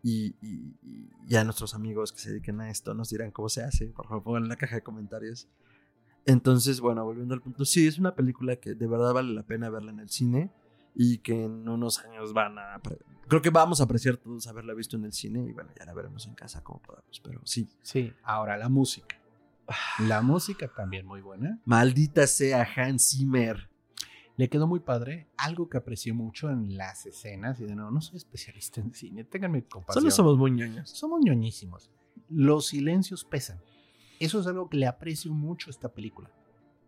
Y, 0.03 0.35
ya 1.27 1.45
nuestros 1.45 1.75
amigos 1.75 2.13
que 2.13 2.19
se 2.19 2.31
dediquen 2.31 2.61
a 2.61 2.71
esto 2.71 2.95
nos 2.95 3.11
dirán 3.11 3.31
cómo 3.31 3.49
se 3.49 3.63
hace. 3.63 3.87
Por 3.87 4.07
favor, 4.09 4.23
pongan 4.23 4.43
en 4.45 4.49
la 4.49 4.57
caja 4.57 4.77
de 4.77 4.83
comentarios. 4.83 5.49
Entonces, 6.27 6.81
bueno, 6.81 7.05
volviendo 7.05 7.35
al 7.35 7.41
punto, 7.41 7.65
sí, 7.65 7.87
es 7.87 7.99
una 7.99 8.15
película 8.15 8.57
que 8.57 8.75
de 8.75 8.87
verdad 8.87 9.13
vale 9.13 9.33
la 9.33 9.45
pena 9.45 9.71
verla 9.71 9.93
en 9.93 10.01
el 10.01 10.09
cine 10.09 10.51
y 10.95 11.19
que 11.19 11.45
en 11.45 11.69
unos 11.69 12.01
años 12.01 12.33
van 12.33 12.59
a... 12.59 12.81
Creo 13.29 13.41
que 13.41 13.51
vamos 13.51 13.81
a 13.81 13.85
apreciar 13.85 14.17
todos 14.17 14.47
haberla 14.47 14.75
visto 14.75 14.97
en 14.97 15.05
el 15.05 15.13
cine 15.13 15.45
y 15.49 15.53
bueno, 15.53 15.71
ya 15.79 15.85
la 15.85 15.95
veremos 15.95 16.27
en 16.27 16.35
casa 16.35 16.63
como 16.63 16.83
podamos, 16.83 17.21
pero 17.21 17.41
sí. 17.45 17.69
Sí, 17.83 18.13
ahora 18.23 18.57
la 18.57 18.69
música. 18.69 19.17
La 20.01 20.23
música 20.23 20.69
también 20.69 21.07
muy 21.07 21.21
buena. 21.21 21.61
Maldita 21.65 22.27
sea 22.27 22.67
Hans 22.77 23.11
Zimmer. 23.11 23.72
Le 24.37 24.49
quedó 24.49 24.67
muy 24.67 24.81
padre. 24.81 25.29
Algo 25.37 25.69
que 25.69 25.79
aprecié 25.79 26.13
mucho 26.13 26.51
en 26.51 26.77
las 26.77 27.07
escenas. 27.07 27.61
Y 27.61 27.65
de 27.65 27.75
nuevo, 27.75 27.91
no 27.91 28.01
soy 28.01 28.17
especialista 28.17 28.81
en 28.81 28.95
cine. 28.95 29.25
Ténganme 29.25 29.65
compasión. 29.65 30.03
Solo 30.03 30.11
somos 30.11 30.39
muy 30.39 30.51
ñoños. 30.51 30.91
Somos 30.91 31.21
ñoñísimos. 31.23 31.91
Los 32.29 32.69
silencios 32.69 33.25
pesan. 33.25 33.61
Eso 34.21 34.41
es 34.41 34.47
algo 34.47 34.69
que 34.69 34.79
le 34.79 34.87
aprecio 34.87 35.33
mucho 35.33 35.69
a 35.69 35.73
esta 35.73 35.89
película. 35.91 36.31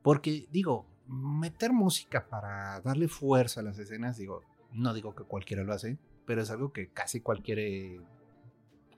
Porque, 0.03 0.49
digo, 0.51 0.87
meter 1.07 1.73
música 1.73 2.29
para 2.29 2.81
darle 2.81 3.09
fuerza 3.09 3.61
a 3.61 3.65
las 3.65 3.79
escenas, 3.79 4.17
digo, 4.17 4.43
no 4.73 4.95
digo 4.95 5.15
que 5.15 5.25
cualquiera 5.25 5.65
lo 5.65 5.73
hace, 5.73 5.99
pero 6.27 6.43
es 6.43 6.51
algo 6.51 6.73
que 6.73 6.89
casi 6.89 7.21
cualquier 7.21 7.59
eh, 7.59 8.01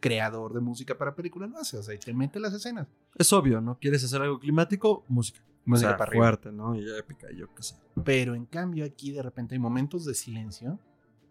creador 0.00 0.52
de 0.52 0.60
música 0.60 0.98
para 0.98 1.14
películas 1.14 1.50
lo 1.50 1.58
hace. 1.58 1.78
O 1.78 1.82
sea, 1.82 1.94
y 1.94 1.98
te 1.98 2.12
mete 2.12 2.38
las 2.38 2.52
escenas. 2.52 2.86
Es 3.16 3.32
obvio, 3.32 3.60
¿no? 3.60 3.78
¿Quieres 3.78 4.04
hacer 4.04 4.22
algo 4.22 4.38
climático? 4.38 5.04
Música 5.08 5.42
música 5.66 5.96
para 5.96 6.12
fuerte, 6.12 6.52
¿no? 6.52 6.74
Y 6.74 6.88
épica, 6.96 7.28
yo 7.34 7.52
qué 7.54 7.62
sé. 7.62 7.76
Pero 8.04 8.34
en 8.34 8.46
cambio 8.46 8.84
aquí 8.84 9.10
de 9.12 9.22
repente 9.22 9.54
hay 9.54 9.58
momentos 9.58 10.04
de 10.04 10.14
silencio 10.14 10.78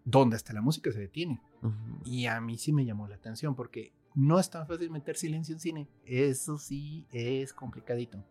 donde 0.04 0.36
hasta 0.36 0.52
la 0.52 0.62
música 0.62 0.92
se 0.92 1.00
detiene. 1.00 1.40
Y 2.04 2.26
a 2.26 2.40
mí 2.40 2.56
sí 2.58 2.72
me 2.72 2.84
llamó 2.84 3.08
la 3.08 3.16
atención 3.16 3.56
porque 3.56 3.92
no 4.14 4.38
es 4.38 4.48
tan 4.48 4.66
fácil 4.66 4.90
meter 4.90 5.16
silencio 5.16 5.54
en 5.54 5.60
cine. 5.60 5.88
Eso 6.04 6.58
sí 6.58 7.06
es 7.10 7.52
complicadito. 7.52 8.24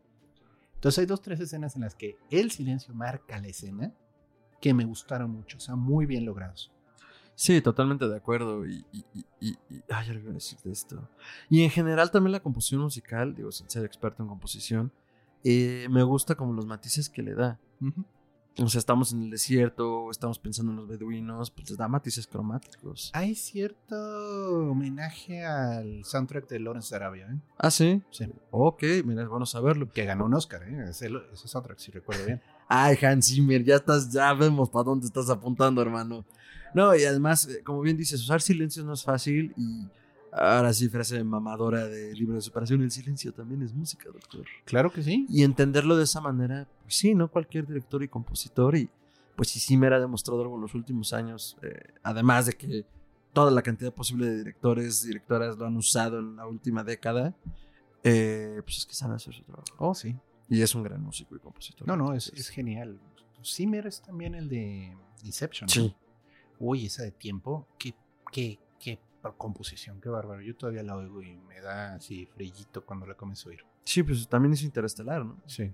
Entonces 0.76 1.00
hay 1.00 1.06
dos, 1.06 1.22
tres 1.22 1.40
escenas 1.40 1.76
en 1.76 1.82
las 1.82 1.96
que 1.96 2.18
el 2.30 2.52
silencio 2.52 2.94
marca 2.94 3.40
la 3.40 3.48
escena 3.48 3.94
que 4.62 4.74
me 4.74 4.86
gustaron 4.86 5.32
mucho, 5.32 5.58
o 5.58 5.60
sea, 5.60 5.76
muy 5.76 6.06
bien 6.06 6.26
logrados. 6.26 6.72
Sí, 7.36 7.62
totalmente 7.62 8.08
de 8.08 8.16
acuerdo. 8.16 8.66
Y, 8.66 8.86
y, 8.92 9.26
y, 9.42 9.58
ay, 9.90 10.10
algo 10.10 10.30
a 10.30 10.34
decir 10.34 10.58
de 10.64 10.72
esto. 10.72 11.10
Y 11.50 11.64
en 11.64 11.70
general 11.70 12.10
también 12.10 12.32
la 12.32 12.40
composición 12.40 12.82
musical, 12.82 13.36
digo, 13.36 13.52
sin 13.52 13.70
ser 13.70 13.84
experto 13.84 14.24
en 14.24 14.30
composición, 14.30 14.92
eh, 15.46 15.88
me 15.92 16.02
gusta 16.02 16.34
como 16.34 16.54
los 16.54 16.66
matices 16.66 17.08
que 17.08 17.22
le 17.22 17.36
da. 17.36 17.60
O 18.58 18.68
sea, 18.68 18.80
estamos 18.80 19.14
en 19.14 19.22
el 19.22 19.30
desierto, 19.30 20.10
estamos 20.10 20.40
pensando 20.40 20.72
en 20.72 20.78
los 20.78 20.88
beduinos, 20.88 21.52
pues 21.52 21.70
les 21.70 21.78
da 21.78 21.88
matices 21.88 22.26
cromáticos. 22.26 23.12
Hay 23.14 23.36
cierto 23.36 24.72
homenaje 24.72 25.46
al 25.46 26.04
soundtrack 26.04 26.50
de 26.50 26.60
Lawrence 26.62 26.96
Arabia, 26.96 27.28
¿eh? 27.32 27.38
Ah, 27.60 27.70
sí. 27.70 28.02
Sí. 28.10 28.26
Ok, 28.50 28.84
mira, 29.06 29.22
es 29.22 29.30
bueno 29.30 29.46
saberlo. 29.46 29.92
Que 29.92 30.06
ganó 30.06 30.26
un 30.26 30.34
Oscar, 30.34 30.64
¿eh? 30.64 30.86
Ese, 30.90 31.10
soundtrack, 31.34 31.78
si 31.78 31.92
recuerdo 31.92 32.26
bien. 32.26 32.42
Ay, 32.68 32.98
Hans 33.04 33.28
Zimmer, 33.28 33.64
ya 33.64 33.76
estás, 33.76 34.12
ya 34.12 34.34
vemos 34.34 34.72
para 34.72 34.86
dónde 34.86 35.06
estás 35.06 35.30
apuntando, 35.30 35.80
hermano. 35.82 36.26
No, 36.74 36.96
y 36.96 37.04
además, 37.04 37.48
eh, 37.48 37.62
como 37.64 37.82
bien 37.82 37.98
dices, 37.98 38.20
usar 38.20 38.42
silencios 38.42 38.84
no 38.84 38.94
es 38.94 39.04
fácil 39.04 39.54
y 39.58 39.86
Ahora 40.38 40.74
sí, 40.74 40.90
frase 40.90 41.24
mamadora 41.24 41.88
de 41.88 42.14
libro 42.14 42.36
de 42.36 42.42
superación, 42.42 42.82
el 42.82 42.92
silencio 42.92 43.32
también 43.32 43.62
es 43.62 43.74
música, 43.74 44.10
doctor. 44.12 44.46
Claro 44.66 44.92
que 44.92 45.02
sí. 45.02 45.26
Y 45.30 45.44
entenderlo 45.44 45.96
de 45.96 46.04
esa 46.04 46.20
manera, 46.20 46.68
pues 46.82 46.96
sí, 46.96 47.16
¿no? 47.16 47.32
Cualquier 47.32 47.66
director 47.66 48.04
y 48.04 48.10
compositor, 48.10 48.76
y 48.76 48.90
pues 49.38 49.48
sí, 49.48 49.62
sí 49.62 49.78
me 49.78 49.88
ha 49.88 49.98
demostrado 49.98 50.42
algo 50.42 50.56
en 50.56 50.62
los 50.62 50.76
últimos 50.76 51.14
años, 51.14 51.56
eh, 51.62 51.94
además 52.04 52.48
de 52.48 52.54
que 52.54 52.86
toda 53.32 53.50
la 53.50 53.62
cantidad 53.62 53.94
posible 53.94 54.28
de 54.28 54.38
directores, 54.40 55.04
directoras 55.04 55.58
lo 55.58 55.68
han 55.68 55.78
usado 55.78 56.20
en 56.20 56.36
la 56.36 56.46
última 56.48 56.84
década, 56.84 57.34
eh, 58.04 58.62
pues 58.66 58.80
es 58.80 58.86
que 58.86 58.94
sabe 58.94 59.16
hacer 59.16 59.34
su 59.34 59.44
trabajo. 59.44 59.66
Oh, 59.78 59.96
sí. 59.96 60.18
Y 60.50 60.62
es 60.62 60.76
un 60.76 60.84
gran 60.84 61.02
músico 61.02 61.36
y 61.38 61.40
compositor. 61.40 61.88
No, 61.88 61.96
no, 61.96 62.14
es, 62.14 62.28
es 62.36 62.50
genial. 62.50 63.00
Zimmer 63.42 63.88
es 63.88 64.02
también 64.02 64.36
el 64.36 64.50
de 64.50 64.98
Inception. 65.24 65.70
Sí. 65.70 65.96
Uy, 66.60 66.88
esa 66.88 67.04
de 67.04 67.12
tiempo, 67.12 67.68
qué, 67.80 67.96
qué 68.32 68.60
composición, 69.34 70.00
qué 70.02 70.10
bárbaro. 70.10 70.42
Yo 70.42 70.56
todavía 70.56 70.84
la 70.84 70.96
oigo 70.96 71.22
y 71.22 71.36
me 71.36 71.60
da 71.62 71.96
así 71.96 72.26
frillito 72.28 72.86
cuando 72.86 73.06
la 73.06 73.16
comienzo 73.16 73.50
a 73.50 73.52
oír. 73.52 73.66
Sí, 73.84 74.04
pues 74.04 74.28
también 74.28 74.54
es 74.54 74.64
interestelar, 74.64 75.26
¿no? 75.26 75.38
Sí. 75.46 75.72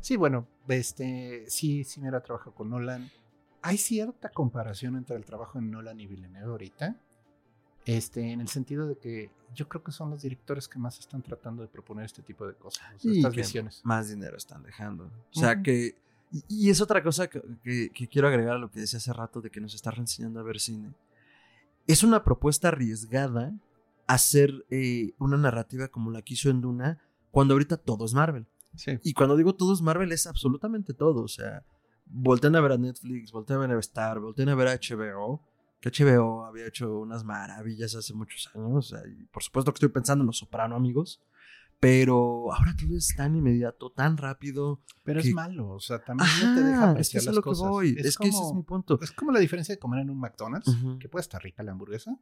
Sí, 0.00 0.16
bueno, 0.16 0.46
este, 0.68 1.44
sí, 1.48 1.84
sí, 1.84 2.00
mira, 2.00 2.20
trabajo 2.20 2.52
con 2.52 2.70
Nolan. 2.70 3.10
Hay 3.62 3.76
cierta 3.78 4.28
comparación 4.30 4.96
entre 4.96 5.16
el 5.16 5.24
trabajo 5.24 5.58
de 5.58 5.64
Nolan 5.64 5.98
y 6.00 6.06
Villeneuve 6.06 6.50
ahorita, 6.50 6.96
Este, 7.86 8.32
en 8.32 8.40
el 8.40 8.48
sentido 8.48 8.86
de 8.86 8.96
que 8.98 9.30
yo 9.54 9.66
creo 9.68 9.82
que 9.82 9.92
son 9.92 10.10
los 10.10 10.20
directores 10.22 10.68
que 10.68 10.78
más 10.78 10.98
están 10.98 11.22
tratando 11.22 11.62
de 11.62 11.68
proponer 11.68 12.04
este 12.04 12.22
tipo 12.22 12.46
de 12.46 12.54
cosas, 12.54 12.84
o 12.96 12.98
sea, 12.98 13.10
Y 13.12 13.16
estas 13.18 13.34
visiones. 13.34 13.80
Más 13.84 14.08
dinero 14.10 14.36
están 14.36 14.62
dejando. 14.62 15.04
O 15.34 15.38
sea 15.40 15.62
que. 15.62 15.94
Y, 16.30 16.44
y 16.66 16.70
es 16.70 16.82
otra 16.82 17.02
cosa 17.02 17.28
que, 17.28 17.40
que- 17.62 17.88
que 17.88 18.06
quiero 18.06 18.28
agregar 18.28 18.56
a 18.56 18.58
lo 18.58 18.70
que 18.70 18.80
decía 18.80 18.98
hace 18.98 19.10
rato 19.14 19.40
de 19.40 19.48
que 19.50 19.60
nos 19.62 19.74
está 19.74 19.90
reenseñando 19.90 20.38
a 20.40 20.42
ver 20.42 20.60
cine. 20.60 20.92
Es 21.88 22.04
una 22.04 22.22
propuesta 22.22 22.68
arriesgada 22.68 23.52
hacer 24.06 24.66
eh, 24.70 25.14
una 25.18 25.36
narrativa 25.36 25.88
como 25.88 26.10
la 26.10 26.22
que 26.22 26.34
hizo 26.34 26.50
en 26.50 26.60
Duna, 26.60 26.98
cuando 27.30 27.54
ahorita 27.54 27.78
todo 27.78 28.04
es 28.04 28.14
Marvel. 28.14 28.46
Sí. 28.74 28.98
Y 29.02 29.14
cuando 29.14 29.36
digo 29.36 29.54
todo 29.54 29.72
es 29.72 29.82
Marvel, 29.82 30.12
es 30.12 30.26
absolutamente 30.26 30.94
todo. 30.94 31.22
O 31.22 31.28
sea, 31.28 31.64
volteen 32.06 32.56
a 32.56 32.60
ver 32.60 32.72
a 32.72 32.78
Netflix, 32.78 33.32
volteen 33.32 33.56
a 33.56 33.60
ver 33.66 33.76
a 33.76 33.80
Star, 33.80 34.20
volteen 34.20 34.50
a 34.50 34.54
ver 34.54 34.68
a 34.68 34.74
HBO. 34.74 35.42
Que 35.80 35.90
HBO 35.90 36.44
había 36.44 36.66
hecho 36.66 36.98
unas 36.98 37.24
maravillas 37.24 37.94
hace 37.94 38.12
muchos 38.12 38.50
años. 38.54 38.70
o 38.72 38.82
sea, 38.82 39.00
y 39.06 39.24
por 39.24 39.42
supuesto 39.42 39.72
que 39.72 39.76
estoy 39.76 39.90
pensando 39.90 40.22
en 40.22 40.26
Los 40.26 40.38
Soprano, 40.38 40.76
amigos. 40.76 41.22
Pero 41.80 42.52
ahora 42.52 42.74
todo 42.76 42.96
es 42.96 43.14
tan 43.16 43.36
inmediato, 43.36 43.92
tan 43.92 44.16
rápido. 44.16 44.82
Pero 45.04 45.22
que- 45.22 45.28
es 45.28 45.34
malo, 45.34 45.68
o 45.70 45.80
sea, 45.80 46.02
también 46.04 46.28
no 46.42 46.54
te 46.56 46.62
deja 46.64 46.90
apreciar 46.90 47.00
es 47.00 47.10
que 47.10 47.18
eso 47.18 47.22
es 47.22 47.26
las 47.26 47.34
lo 47.36 47.42
que 47.42 47.48
cosas. 47.50 47.68
voy. 47.68 47.88
Es, 47.90 47.94
que 48.18 48.26
ese 48.26 48.28
es 48.28 48.34
como- 48.42 48.54
mi 48.54 48.62
punto. 48.64 48.98
Es 49.00 49.12
como 49.12 49.30
la 49.32 49.38
diferencia 49.38 49.74
de 49.74 49.78
comer 49.78 50.00
en 50.00 50.10
un 50.10 50.18
McDonald's, 50.18 50.76
que 50.98 51.08
puede 51.08 51.20
estar 51.22 51.40
rica 51.42 51.62
la 51.62 51.72
hamburguesa, 51.72 52.18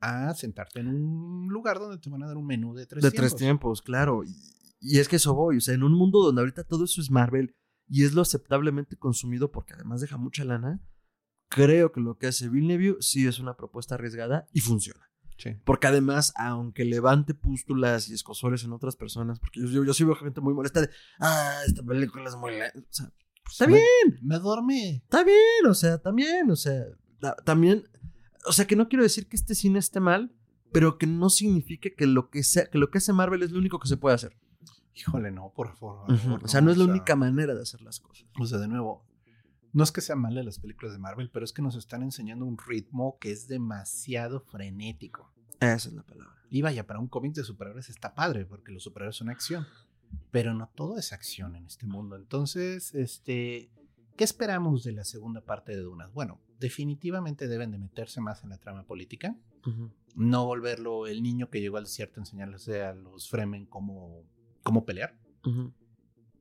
a 0.00 0.34
sentarte 0.34 0.80
en 0.80 0.88
un 0.88 1.48
lugar 1.50 1.78
donde 1.78 1.98
te 1.98 2.10
van 2.10 2.22
a 2.22 2.26
dar 2.26 2.36
un 2.36 2.46
menú 2.46 2.74
de 2.74 2.86
tres 2.86 3.02
De 3.02 3.10
tiempos. 3.10 3.30
tres 3.30 3.38
tiempos, 3.40 3.82
claro. 3.82 4.22
Y, 4.22 4.36
y 4.80 4.98
es 4.98 5.08
que 5.08 5.16
eso 5.16 5.34
voy. 5.34 5.56
O 5.56 5.60
sea, 5.62 5.74
en 5.74 5.82
un 5.82 5.94
mundo 5.94 6.22
donde 6.22 6.42
ahorita 6.42 6.64
todo 6.64 6.84
eso 6.84 7.00
es 7.00 7.10
Marvel 7.10 7.54
y 7.88 8.04
es 8.04 8.12
lo 8.12 8.20
aceptablemente 8.22 8.96
consumido 8.96 9.50
porque 9.50 9.72
además 9.74 10.02
deja 10.02 10.18
mucha 10.18 10.44
lana, 10.44 10.82
creo 11.48 11.90
que 11.90 12.00
lo 12.00 12.18
que 12.18 12.26
hace 12.26 12.48
Villeneuve 12.50 12.96
sí 13.00 13.26
es 13.26 13.38
una 13.38 13.56
propuesta 13.56 13.94
arriesgada 13.94 14.46
y 14.52 14.60
funciona. 14.60 15.08
Sí. 15.36 15.50
Porque 15.64 15.86
además, 15.88 16.32
aunque 16.36 16.84
levante 16.84 17.34
pústulas 17.34 18.08
y 18.08 18.14
escosores 18.14 18.62
en 18.64 18.72
otras 18.72 18.94
personas, 18.96 19.40
porque 19.40 19.60
yo, 19.60 19.66
yo, 19.68 19.84
yo 19.84 19.92
sí 19.94 20.04
veo 20.04 20.14
gente 20.14 20.40
muy 20.40 20.54
molesta 20.54 20.80
de, 20.80 20.90
ah, 21.20 21.58
esta 21.66 21.82
película 21.82 22.28
es 22.28 22.36
muy... 22.36 22.56
la-". 22.58 22.66
O 22.74 22.82
sea, 22.90 23.10
pues, 23.42 23.52
está 23.52 23.66
Me- 23.66 23.74
bien, 23.74 24.18
Me 24.22 24.38
dormí. 24.38 25.02
está 25.04 25.24
bien, 25.24 25.66
o 25.68 25.74
sea, 25.74 25.98
también, 25.98 26.50
o 26.50 26.56
sea, 26.56 26.84
ta- 27.20 27.36
también, 27.44 27.84
o 28.46 28.52
sea, 28.52 28.66
que 28.66 28.76
no 28.76 28.88
quiero 28.88 29.02
decir 29.02 29.26
que 29.28 29.36
este 29.36 29.54
cine 29.54 29.78
esté 29.80 29.98
mal, 30.00 30.32
pero 30.72 30.98
que 30.98 31.06
no 31.06 31.28
signifique 31.30 31.94
que 31.94 32.06
lo 32.06 32.30
que 32.30 32.42
sea, 32.42 32.66
que 32.70 32.78
lo 32.78 32.90
que 32.90 32.98
hace 32.98 33.12
Marvel 33.12 33.42
es 33.42 33.50
lo 33.50 33.58
único 33.58 33.78
que 33.78 33.88
se 33.88 33.96
puede 33.96 34.14
hacer. 34.14 34.36
Híjole, 34.94 35.32
no, 35.32 35.52
por 35.54 35.76
favor. 35.76 36.06
O 36.42 36.46
sea, 36.48 36.60
no 36.60 36.70
es 36.70 36.76
la 36.76 36.84
o 36.84 36.86
sea, 36.86 36.94
única 36.94 37.16
manera 37.16 37.54
de 37.54 37.62
hacer 37.62 37.82
las 37.82 37.98
cosas. 37.98 38.26
O 38.40 38.46
sea, 38.46 38.58
de 38.58 38.68
nuevo, 38.68 39.04
no 39.74 39.82
es 39.82 39.90
que 39.90 40.00
sean 40.00 40.20
malas 40.20 40.44
las 40.44 40.60
películas 40.60 40.92
de 40.92 41.00
Marvel, 41.00 41.30
pero 41.30 41.44
es 41.44 41.52
que 41.52 41.60
nos 41.60 41.74
están 41.74 42.02
enseñando 42.02 42.46
un 42.46 42.56
ritmo 42.56 43.18
que 43.18 43.32
es 43.32 43.48
demasiado 43.48 44.40
frenético. 44.40 45.32
Esa 45.58 45.88
es 45.88 45.92
la 45.92 46.04
palabra. 46.04 46.36
Y 46.48 46.62
vaya, 46.62 46.86
para 46.86 47.00
un 47.00 47.08
cómic 47.08 47.34
de 47.34 47.42
superhéroes 47.42 47.88
está 47.88 48.14
padre, 48.14 48.46
porque 48.46 48.70
los 48.70 48.84
superhéroes 48.84 49.16
son 49.16 49.30
acción. 49.30 49.66
Pero 50.30 50.54
no 50.54 50.70
todo 50.76 50.96
es 50.96 51.12
acción 51.12 51.56
en 51.56 51.66
este 51.66 51.86
mundo. 51.86 52.14
Entonces, 52.14 52.94
este, 52.94 53.72
¿qué 54.16 54.22
esperamos 54.22 54.84
de 54.84 54.92
la 54.92 55.02
segunda 55.02 55.40
parte 55.40 55.72
de 55.72 55.82
Dunas? 55.82 56.12
Bueno, 56.12 56.40
definitivamente 56.60 57.48
deben 57.48 57.72
de 57.72 57.78
meterse 57.78 58.20
más 58.20 58.44
en 58.44 58.50
la 58.50 58.58
trama 58.58 58.84
política. 58.84 59.36
No 60.14 60.46
volverlo 60.46 61.08
el 61.08 61.20
niño 61.20 61.50
que 61.50 61.60
llegó 61.60 61.78
al 61.78 61.84
desierto 61.84 62.20
a 62.20 62.22
enseñarles 62.22 62.68
a 62.68 62.94
los 62.94 63.28
Fremen 63.28 63.66
cómo, 63.66 64.22
cómo 64.62 64.84
pelear. 64.84 65.18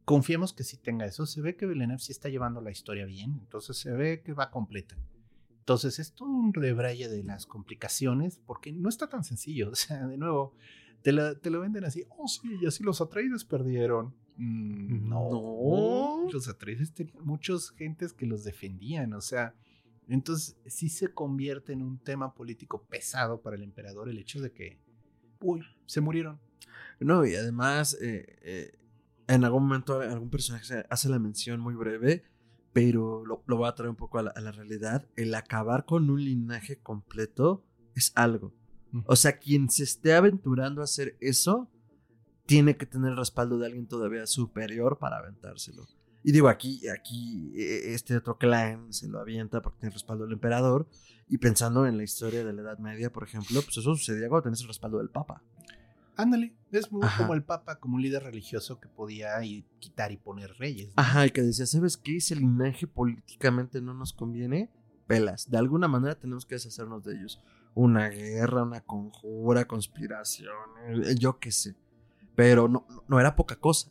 Confiemos 0.05 0.53
que 0.53 0.63
sí 0.63 0.77
tenga 0.77 1.05
eso. 1.05 1.25
Se 1.25 1.41
ve 1.41 1.55
que 1.55 1.65
Villeneuve 1.65 1.99
sí 1.99 2.11
está 2.11 2.29
llevando 2.29 2.61
la 2.61 2.71
historia 2.71 3.05
bien. 3.05 3.39
Entonces 3.41 3.77
se 3.77 3.91
ve 3.91 4.21
que 4.21 4.33
va 4.33 4.51
completa. 4.51 4.97
Entonces 5.59 5.97
es 5.99 6.13
todo 6.13 6.29
un 6.29 6.53
rebraille 6.53 7.07
de 7.07 7.23
las 7.23 7.45
complicaciones 7.45 8.41
porque 8.45 8.73
no 8.73 8.89
está 8.89 9.07
tan 9.07 9.23
sencillo. 9.23 9.69
O 9.71 9.75
sea, 9.75 10.07
de 10.07 10.17
nuevo, 10.17 10.55
te 11.01 11.13
lo, 11.13 11.37
te 11.37 11.49
lo 11.49 11.61
venden 11.61 11.85
así. 11.85 12.03
Oh, 12.17 12.27
sí, 12.27 12.57
y 12.61 12.65
así 12.65 12.83
los 12.83 12.99
Atreides 12.99 13.45
perdieron. 13.45 14.13
Mm, 14.35 15.07
no. 15.07 15.29
No. 15.31 16.29
Los 16.31 16.49
Atreides 16.49 16.93
tenían 16.93 17.23
muchas 17.23 17.69
gentes 17.71 18.11
que 18.11 18.25
los 18.25 18.43
defendían. 18.43 19.13
O 19.13 19.21
sea, 19.21 19.55
entonces 20.09 20.57
sí 20.65 20.89
se 20.89 21.13
convierte 21.13 21.71
en 21.71 21.81
un 21.81 21.97
tema 21.97 22.33
político 22.33 22.83
pesado 22.83 23.41
para 23.41 23.55
el 23.55 23.63
emperador 23.63 24.09
el 24.09 24.17
hecho 24.17 24.41
de 24.41 24.51
que, 24.51 24.79
uy, 25.39 25.61
se 25.85 26.01
murieron. 26.01 26.39
No, 26.99 27.25
y 27.25 27.35
además, 27.35 27.97
eh, 28.01 28.37
eh, 28.41 28.79
en 29.33 29.43
algún 29.43 29.63
momento 29.63 29.99
algún 29.99 30.29
personaje 30.29 30.85
hace 30.89 31.09
la 31.09 31.19
mención 31.19 31.59
muy 31.59 31.75
breve, 31.75 32.23
pero 32.71 33.25
lo, 33.25 33.43
lo 33.45 33.57
voy 33.57 33.67
a 33.67 33.75
traer 33.75 33.89
un 33.89 33.95
poco 33.95 34.19
a 34.19 34.23
la, 34.23 34.31
a 34.31 34.41
la 34.41 34.51
realidad. 34.51 35.07
El 35.15 35.33
acabar 35.35 35.85
con 35.85 36.09
un 36.09 36.23
linaje 36.23 36.79
completo 36.79 37.65
es 37.95 38.11
algo. 38.15 38.53
O 39.07 39.15
sea, 39.15 39.39
quien 39.39 39.69
se 39.69 39.83
esté 39.83 40.13
aventurando 40.13 40.81
a 40.81 40.83
hacer 40.83 41.17
eso, 41.19 41.71
tiene 42.45 42.77
que 42.77 42.85
tener 42.85 43.11
el 43.11 43.17
respaldo 43.17 43.57
de 43.57 43.65
alguien 43.65 43.87
todavía 43.87 44.27
superior 44.27 44.99
para 44.99 45.17
aventárselo. 45.17 45.87
Y 46.23 46.31
digo, 46.31 46.47
aquí, 46.47 46.87
aquí 46.87 47.51
eh, 47.55 47.93
este 47.93 48.15
otro 48.15 48.37
clan 48.37 48.93
se 48.93 49.07
lo 49.07 49.19
avienta 49.19 49.61
porque 49.61 49.79
tiene 49.79 49.89
el 49.89 49.93
respaldo 49.93 50.23
del 50.25 50.33
emperador. 50.33 50.87
Y 51.27 51.37
pensando 51.39 51.85
en 51.87 51.97
la 51.97 52.03
historia 52.03 52.45
de 52.45 52.53
la 52.53 52.61
Edad 52.61 52.77
Media, 52.79 53.11
por 53.11 53.23
ejemplo, 53.23 53.61
pues 53.61 53.77
eso 53.77 53.95
sucedía 53.95 54.29
cuando 54.29 54.43
tenés 54.43 54.61
el 54.61 54.67
respaldo 54.67 54.99
del 54.99 55.09
Papa. 55.09 55.41
Ándale, 56.15 56.55
es 56.71 56.91
muy 56.91 57.03
Ajá. 57.03 57.23
como 57.23 57.33
el 57.33 57.43
Papa, 57.43 57.79
como 57.79 57.95
un 57.95 58.01
líder 58.01 58.23
religioso 58.23 58.79
que 58.79 58.87
podía 58.87 59.43
ir, 59.43 59.65
quitar 59.79 60.11
y 60.11 60.17
poner 60.17 60.51
reyes. 60.57 60.89
¿no? 60.89 60.93
Ajá, 60.97 61.25
y 61.25 61.31
que 61.31 61.41
decía, 61.41 61.65
¿sabes 61.65 61.97
qué? 61.97 62.19
Si 62.21 62.33
el 62.33 62.41
linaje 62.41 62.87
políticamente 62.87 63.81
no 63.81 63.93
nos 63.93 64.13
conviene, 64.13 64.69
pelas. 65.07 65.49
De 65.49 65.57
alguna 65.57 65.87
manera 65.87 66.15
tenemos 66.15 66.45
que 66.45 66.55
deshacernos 66.55 67.03
de 67.03 67.15
ellos. 67.15 67.41
Una 67.73 68.09
guerra, 68.09 68.63
una 68.63 68.81
conjura, 68.81 69.65
conspiración, 69.65 70.53
eh, 70.87 71.15
yo 71.17 71.39
qué 71.39 71.51
sé. 71.51 71.75
Pero 72.35 72.67
no, 72.67 72.85
no 73.07 73.19
era 73.19 73.35
poca 73.35 73.55
cosa. 73.55 73.89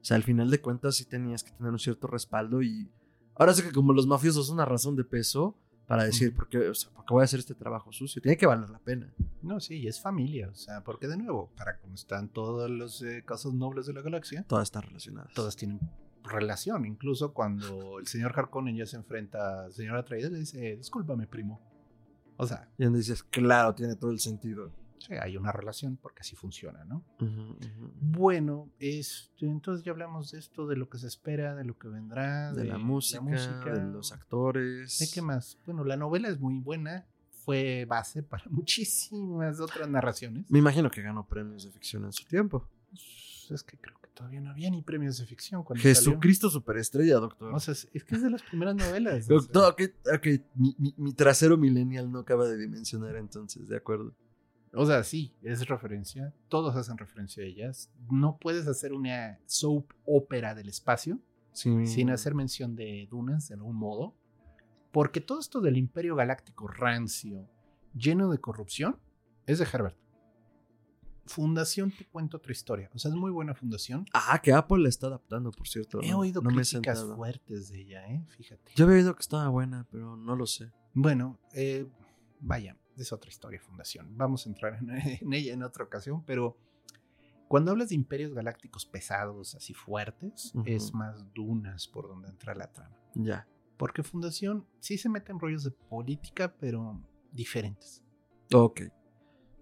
O 0.00 0.04
sea, 0.04 0.16
al 0.16 0.22
final 0.22 0.50
de 0.50 0.60
cuentas 0.60 0.96
sí 0.96 1.04
tenías 1.04 1.42
que 1.42 1.52
tener 1.52 1.72
un 1.72 1.78
cierto 1.78 2.06
respaldo 2.06 2.62
y 2.62 2.90
ahora 3.34 3.52
sí 3.52 3.62
que 3.62 3.72
como 3.72 3.92
los 3.92 4.06
mafiosos 4.06 4.46
son 4.46 4.54
una 4.54 4.64
razón 4.64 4.96
de 4.96 5.04
peso 5.04 5.56
para 5.88 6.04
decir, 6.04 6.28
Ujú. 6.28 6.36
¿por 6.36 6.48
qué, 6.48 6.58
o 6.68 6.74
sea, 6.74 6.90
¿por 6.92 7.04
qué 7.04 7.14
voy 7.14 7.22
a 7.22 7.24
hacer 7.24 7.40
este 7.40 7.54
trabajo 7.54 7.90
sucio? 7.92 8.22
Tiene 8.22 8.36
que 8.36 8.46
valer 8.46 8.70
la 8.70 8.78
pena. 8.78 9.12
No, 9.42 9.58
sí, 9.58 9.78
y 9.78 9.88
es 9.88 10.00
familia, 10.00 10.48
o 10.50 10.54
sea, 10.54 10.84
porque 10.84 11.08
de 11.08 11.16
nuevo, 11.16 11.50
para 11.56 11.78
como 11.80 11.94
están 11.94 12.28
todos 12.28 12.70
los 12.70 13.02
eh, 13.02 13.24
casos 13.26 13.54
nobles 13.54 13.86
de 13.86 13.94
la 13.94 14.02
galaxia, 14.02 14.44
Todas 14.46 14.64
están 14.68 14.82
relacionadas. 14.82 15.32
todas 15.34 15.56
tienen 15.56 15.80
relación. 16.24 16.84
Incluso 16.84 17.32
cuando 17.32 17.98
el 17.98 18.06
señor 18.06 18.32
Harkonnen 18.38 18.76
ya 18.76 18.84
se 18.86 18.96
enfrenta 18.96 19.64
al 19.64 19.72
señor 19.72 19.96
Atreides, 19.96 20.30
le 20.30 20.38
dice, 20.40 20.76
discúlpame, 20.76 21.26
primo. 21.26 21.60
O 22.36 22.46
sea, 22.46 22.68
Y 22.78 22.84
donde 22.84 22.98
dices, 22.98 23.22
claro, 23.22 23.74
tiene 23.74 23.96
todo 23.96 24.10
el 24.10 24.20
sentido. 24.20 24.70
Sí, 25.00 25.14
hay 25.14 25.36
una 25.36 25.52
relación 25.52 25.96
porque 25.96 26.20
así 26.20 26.36
funciona, 26.36 26.84
¿no? 26.84 27.02
Bueno, 28.00 28.68
este, 28.78 29.46
entonces 29.46 29.84
ya 29.84 29.92
hablamos 29.92 30.30
de 30.32 30.38
esto, 30.38 30.66
de 30.66 30.76
lo 30.76 30.88
que 30.88 30.98
se 30.98 31.06
espera, 31.06 31.54
de 31.54 31.64
lo 31.64 31.78
que 31.78 31.88
vendrá, 31.88 32.52
de 32.52 32.64
la 32.64 32.78
música, 32.78 33.20
de 33.72 33.92
los 33.92 34.12
actores. 34.12 34.98
¿De 34.98 35.08
qué 35.12 35.22
más? 35.22 35.58
Bueno, 35.66 35.84
la 35.84 35.96
novela 35.96 36.28
es 36.28 36.38
muy 36.38 36.58
buena, 36.60 37.06
fue 37.44 37.84
base 37.86 38.22
para 38.22 38.44
muchísimas 38.50 39.60
otras 39.60 39.88
narraciones. 39.88 40.50
Me 40.50 40.58
imagino 40.58 40.90
que 40.90 41.02
ganó 41.02 41.26
premios 41.26 41.64
de 41.64 41.70
ficción 41.70 42.04
en 42.04 42.12
su 42.12 42.24
tiempo. 42.26 42.68
Pues, 42.90 43.46
Es 43.50 43.62
que 43.62 43.76
creo 43.78 43.96
que 44.00 44.08
todavía 44.08 44.40
no 44.40 44.50
había 44.50 44.70
ni 44.70 44.82
premios 44.82 45.18
de 45.18 45.26
ficción 45.26 45.62
cuando 45.62 45.82
salió. 45.82 45.94
Jesucristo 46.10 46.50
superestrella, 46.50 47.16
doctor. 47.16 47.54
O 47.54 47.60
sea, 47.60 47.72
es 47.72 47.86
que 48.04 48.14
es 48.14 48.22
de 48.22 48.30
las 48.30 48.42
primeras 48.42 48.74
novelas. 48.74 49.24
o 49.30 49.40
sea. 49.40 49.52
Doctor, 49.52 49.72
ok, 49.72 49.82
ok, 50.16 50.26
mi, 50.54 50.74
mi- 50.78 50.94
mi 50.96 51.12
trasero 51.12 51.56
millennial 51.56 52.10
no 52.10 52.18
acaba 52.20 52.46
de 52.48 52.56
dimensionar 52.58 53.16
entonces, 53.16 53.68
de 53.68 53.76
acuerdo. 53.76 54.12
O 54.80 54.86
sea, 54.86 55.02
sí, 55.02 55.34
es 55.42 55.66
referencia. 55.66 56.32
Todos 56.48 56.76
hacen 56.76 56.96
referencia 56.98 57.42
a 57.42 57.46
ellas. 57.46 57.90
No 58.10 58.38
puedes 58.38 58.66
hacer 58.68 58.92
una 58.92 59.38
soap 59.46 59.92
ópera 60.06 60.54
del 60.54 60.68
espacio 60.68 61.18
Sí. 61.52 61.86
sin 61.86 62.10
hacer 62.10 62.34
mención 62.34 62.76
de 62.76 63.08
Dunas 63.10 63.48
de 63.48 63.54
algún 63.54 63.74
modo. 63.76 64.14
Porque 64.92 65.20
todo 65.20 65.40
esto 65.40 65.60
del 65.60 65.76
imperio 65.76 66.14
galáctico 66.14 66.68
rancio, 66.68 67.48
lleno 67.94 68.30
de 68.30 68.38
corrupción, 68.38 68.98
es 69.46 69.58
de 69.58 69.64
Herbert. 69.64 69.96
Fundación, 71.26 71.90
te 71.90 72.06
cuento 72.06 72.38
otra 72.38 72.52
historia. 72.52 72.88
O 72.94 72.98
sea, 72.98 73.10
es 73.10 73.16
muy 73.16 73.30
buena 73.30 73.54
fundación. 73.54 74.06
Ah, 74.14 74.40
que 74.42 74.52
Apple 74.52 74.78
la 74.78 74.88
está 74.88 75.08
adaptando, 75.08 75.50
por 75.50 75.68
cierto. 75.68 76.00
He 76.02 76.10
no- 76.12 76.20
oído 76.20 76.40
no 76.40 76.50
me 76.50 76.62
he 76.62 76.64
críticas 76.64 77.04
fuertes 77.04 77.68
de 77.68 77.80
ella, 77.82 78.06
¿eh? 78.08 78.24
Fíjate. 78.28 78.72
Yo 78.76 78.84
había 78.86 78.96
oído 78.98 79.14
que 79.14 79.20
estaba 79.20 79.46
buena, 79.48 79.86
pero 79.90 80.16
no 80.16 80.36
lo 80.36 80.46
sé. 80.46 80.72
Bueno, 80.94 81.38
eh, 81.52 81.86
vaya, 82.40 82.78
es 83.02 83.12
otra 83.12 83.30
historia, 83.30 83.60
Fundación. 83.60 84.16
Vamos 84.16 84.46
a 84.46 84.50
entrar 84.50 84.74
en, 84.74 84.90
en 85.20 85.32
ella 85.32 85.52
en 85.52 85.62
otra 85.62 85.84
ocasión, 85.84 86.24
pero 86.24 86.56
cuando 87.48 87.70
hablas 87.70 87.88
de 87.88 87.94
imperios 87.94 88.34
galácticos 88.34 88.84
pesados, 88.84 89.54
así 89.54 89.72
fuertes, 89.72 90.52
es 90.66 90.92
más 90.92 91.32
dunas 91.32 91.88
por 91.88 92.06
donde 92.06 92.28
entra 92.28 92.54
la 92.54 92.70
trama. 92.70 92.94
Ya. 93.14 93.48
Porque 93.78 94.02
Fundación 94.02 94.66
sí 94.80 94.98
se 94.98 95.08
mete 95.08 95.32
en 95.32 95.40
rollos 95.40 95.64
de 95.64 95.70
política, 95.70 96.54
pero 96.60 97.00
diferentes. 97.32 98.04
Ok. 98.52 98.82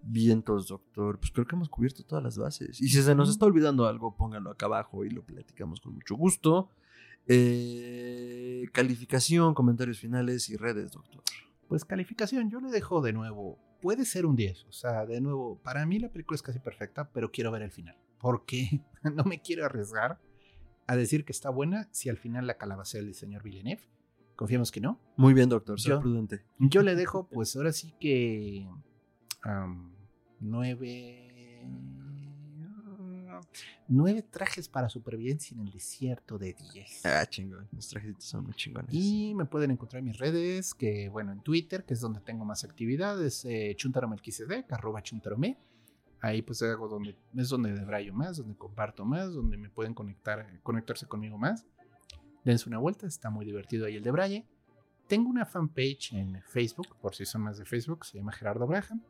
Vientos, 0.01 0.67
doctor. 0.67 1.17
Pues 1.17 1.31
creo 1.31 1.47
que 1.47 1.55
hemos 1.55 1.69
cubierto 1.69 2.03
todas 2.03 2.23
las 2.23 2.37
bases. 2.37 2.81
Y 2.81 2.89
si 2.89 3.01
se 3.01 3.15
nos 3.15 3.29
está 3.29 3.45
olvidando 3.45 3.87
algo, 3.87 4.15
pónganlo 4.17 4.51
acá 4.51 4.65
abajo 4.65 5.05
y 5.05 5.09
lo 5.09 5.25
platicamos 5.25 5.79
con 5.79 5.93
mucho 5.93 6.15
gusto. 6.15 6.69
Eh, 7.25 8.65
calificación, 8.73 9.53
comentarios 9.53 9.99
finales 9.99 10.49
y 10.49 10.57
redes, 10.57 10.91
doctor. 10.91 11.23
Pues 11.67 11.85
calificación, 11.85 12.49
yo 12.49 12.59
le 12.59 12.71
dejo 12.71 13.01
de 13.01 13.13
nuevo, 13.13 13.59
puede 13.81 14.05
ser 14.05 14.25
un 14.25 14.35
10, 14.35 14.65
o 14.65 14.71
sea, 14.71 15.05
de 15.05 15.21
nuevo, 15.21 15.59
para 15.61 15.85
mí 15.85 15.99
la 15.99 16.09
película 16.09 16.35
es 16.35 16.41
casi 16.41 16.59
perfecta, 16.59 17.09
pero 17.11 17.31
quiero 17.31 17.51
ver 17.51 17.61
el 17.61 17.71
final, 17.71 17.97
porque 18.19 18.81
no 19.03 19.23
me 19.23 19.41
quiero 19.41 19.65
arriesgar 19.65 20.19
a 20.87 20.95
decir 20.95 21.25
que 21.25 21.33
está 21.33 21.49
buena 21.49 21.89
si 21.91 22.09
al 22.09 22.17
final 22.17 22.47
la 22.47 22.57
calabacea 22.57 23.01
el 23.01 23.13
señor 23.13 23.43
Villeneuve. 23.43 23.83
Confiamos 24.35 24.71
que 24.71 24.79
no. 24.79 24.99
Muy 25.17 25.33
bien, 25.33 25.49
doctor, 25.49 25.79
soy 25.79 25.99
prudente. 25.99 26.45
Yo 26.59 26.83
le 26.83 26.95
dejo, 26.95 27.27
pues 27.27 27.55
ahora 27.55 27.73
sí 27.73 27.93
que 27.99 28.69
9 30.39 31.67
Nueve 33.87 34.21
trajes 34.21 34.67
para 34.67 34.89
supervivencia 34.89 35.55
en 35.55 35.61
el 35.61 35.71
desierto 35.71 36.37
de 36.37 36.55
10. 36.73 37.05
Ah, 37.05 37.25
chingón. 37.25 37.67
Los 37.71 37.87
trajecitos 37.87 38.25
son 38.25 38.45
muy 38.45 38.53
chingones. 38.53 38.93
Y 38.93 39.33
me 39.35 39.45
pueden 39.45 39.71
encontrar 39.71 39.99
en 39.99 40.05
mis 40.05 40.17
redes, 40.17 40.73
que 40.73 41.09
bueno, 41.09 41.31
en 41.31 41.41
Twitter, 41.41 41.85
que 41.85 41.93
es 41.93 42.01
donde 42.01 42.19
tengo 42.21 42.45
más 42.45 42.63
actividades, 42.63 43.45
eh, 43.45 43.73
chuntaromelquisedec, 43.75 44.71
arroba 44.71 45.01
chuntarome. 45.01 45.57
Ahí 46.19 46.41
pues 46.41 46.61
hago 46.63 46.87
donde, 46.87 47.15
es 47.35 47.49
donde 47.49 47.73
debrayo 47.73 48.13
más, 48.13 48.37
donde 48.37 48.55
comparto 48.55 49.05
más, 49.05 49.33
donde 49.33 49.57
me 49.57 49.69
pueden 49.69 49.93
conectar, 49.93 50.59
conectarse 50.63 51.05
conmigo 51.05 51.37
más. 51.37 51.65
Dense 52.43 52.67
una 52.67 52.79
vuelta, 52.79 53.07
está 53.07 53.29
muy 53.29 53.45
divertido 53.45 53.85
ahí 53.85 53.95
el 53.97 54.03
de 54.03 54.11
Braille. 54.11 54.45
Tengo 55.07 55.29
una 55.29 55.45
fanpage 55.45 56.13
en 56.13 56.41
Facebook, 56.43 56.95
por 57.01 57.15
si 57.15 57.25
son 57.25 57.41
más 57.41 57.57
de 57.57 57.65
Facebook, 57.65 58.05
se 58.05 58.17
llama 58.17 58.31
Gerardo 58.31 58.67
Braham. 58.67 59.01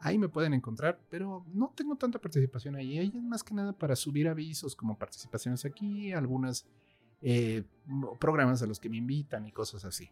Ahí 0.00 0.18
me 0.18 0.28
pueden 0.28 0.54
encontrar, 0.54 1.00
pero 1.10 1.44
no 1.52 1.72
tengo 1.74 1.96
tanta 1.96 2.18
participación 2.18 2.76
ahí. 2.76 2.98
Ahí 2.98 3.12
es 3.14 3.22
más 3.22 3.42
que 3.42 3.54
nada 3.54 3.72
para 3.72 3.96
subir 3.96 4.28
avisos 4.28 4.76
como 4.76 4.98
participaciones 4.98 5.64
aquí, 5.64 6.12
algunas 6.12 6.66
eh, 7.22 7.64
programas 8.20 8.62
a 8.62 8.66
los 8.66 8.78
que 8.78 8.88
me 8.88 8.98
invitan 8.98 9.46
y 9.46 9.52
cosas 9.52 9.84
así. 9.84 10.10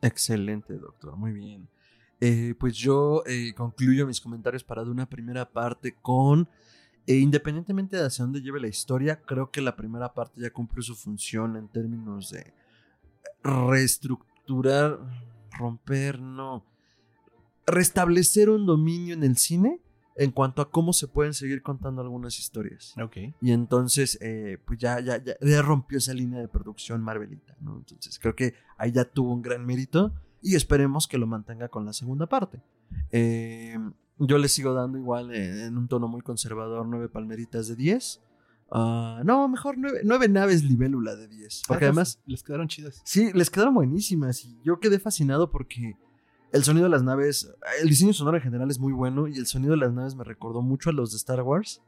Excelente, 0.00 0.74
doctor. 0.78 1.16
Muy 1.16 1.32
bien. 1.32 1.68
Eh, 2.20 2.54
pues 2.58 2.76
yo 2.76 3.22
eh, 3.26 3.52
concluyo 3.54 4.06
mis 4.06 4.20
comentarios 4.20 4.64
para 4.64 4.84
de 4.84 4.90
una 4.90 5.08
primera 5.08 5.50
parte 5.50 5.96
con, 6.00 6.48
independientemente 7.06 7.96
de 7.96 8.06
hacia 8.06 8.24
dónde 8.24 8.40
lleve 8.40 8.60
la 8.60 8.68
historia, 8.68 9.20
creo 9.22 9.50
que 9.50 9.60
la 9.60 9.74
primera 9.74 10.14
parte 10.14 10.40
ya 10.40 10.50
cumplió 10.50 10.82
su 10.82 10.94
función 10.94 11.56
en 11.56 11.68
términos 11.68 12.30
de 12.30 12.54
reestructurar, 13.42 15.00
romper, 15.58 16.20
no, 16.20 16.64
restablecer 17.66 18.50
un 18.50 18.66
dominio 18.66 19.14
en 19.14 19.22
el 19.24 19.36
cine 19.36 19.80
en 20.16 20.30
cuanto 20.30 20.60
a 20.60 20.70
cómo 20.70 20.92
se 20.92 21.08
pueden 21.08 21.32
seguir 21.32 21.62
contando 21.62 22.02
algunas 22.02 22.38
historias. 22.38 22.94
Ok. 23.02 23.16
Y 23.40 23.52
entonces, 23.52 24.18
eh, 24.20 24.58
pues 24.66 24.78
ya, 24.78 25.00
ya, 25.00 25.22
ya, 25.22 25.34
ya 25.40 25.62
rompió 25.62 25.98
esa 25.98 26.12
línea 26.12 26.38
de 26.40 26.48
producción 26.48 27.00
Marvelita, 27.02 27.56
¿no? 27.60 27.78
Entonces 27.78 28.18
creo 28.18 28.34
que 28.36 28.54
ahí 28.76 28.92
ya 28.92 29.04
tuvo 29.06 29.32
un 29.32 29.40
gran 29.42 29.64
mérito 29.64 30.12
y 30.42 30.54
esperemos 30.56 31.06
que 31.08 31.16
lo 31.18 31.26
mantenga 31.26 31.68
con 31.68 31.86
la 31.86 31.92
segunda 31.94 32.26
parte. 32.26 32.60
Eh, 33.10 33.78
yo 34.18 34.36
le 34.38 34.48
sigo 34.48 34.74
dando 34.74 34.98
igual 34.98 35.34
eh, 35.34 35.64
en 35.66 35.78
un 35.78 35.88
tono 35.88 36.08
muy 36.08 36.20
conservador 36.20 36.86
nueve 36.86 37.08
palmeritas 37.08 37.68
de 37.68 37.76
10. 37.76 38.20
Ah, 38.70 39.22
no, 39.24 39.48
mejor 39.48 39.76
nueve, 39.78 40.00
nueve 40.04 40.28
naves 40.28 40.62
libélula 40.62 41.14
de 41.16 41.28
10. 41.28 41.62
Porque 41.68 41.84
Ah, 41.86 41.88
además, 41.88 42.20
les 42.26 42.42
quedaron 42.42 42.68
chidas. 42.68 43.00
sí, 43.04 43.30
les 43.32 43.48
quedaron 43.50 43.74
buenísimas 43.74 44.44
y 44.44 44.58
yo 44.62 44.78
quedé 44.78 44.98
fascinado 44.98 45.50
porque 45.50 45.96
el 46.52 46.64
sonido 46.64 46.84
de 46.84 46.90
las 46.90 47.02
naves, 47.02 47.50
el 47.80 47.88
diseño 47.88 48.12
sonoro 48.12 48.36
en 48.36 48.42
general 48.42 48.70
es 48.70 48.78
muy 48.78 48.92
bueno 48.92 49.26
y 49.28 49.36
el 49.36 49.46
sonido 49.46 49.72
de 49.72 49.78
las 49.78 49.92
naves 49.92 50.14
me 50.14 50.24
recordó 50.24 50.62
mucho 50.62 50.90
a 50.90 50.92
los 50.92 51.10
de 51.12 51.16
Star 51.16 51.42
Wars, 51.42 51.82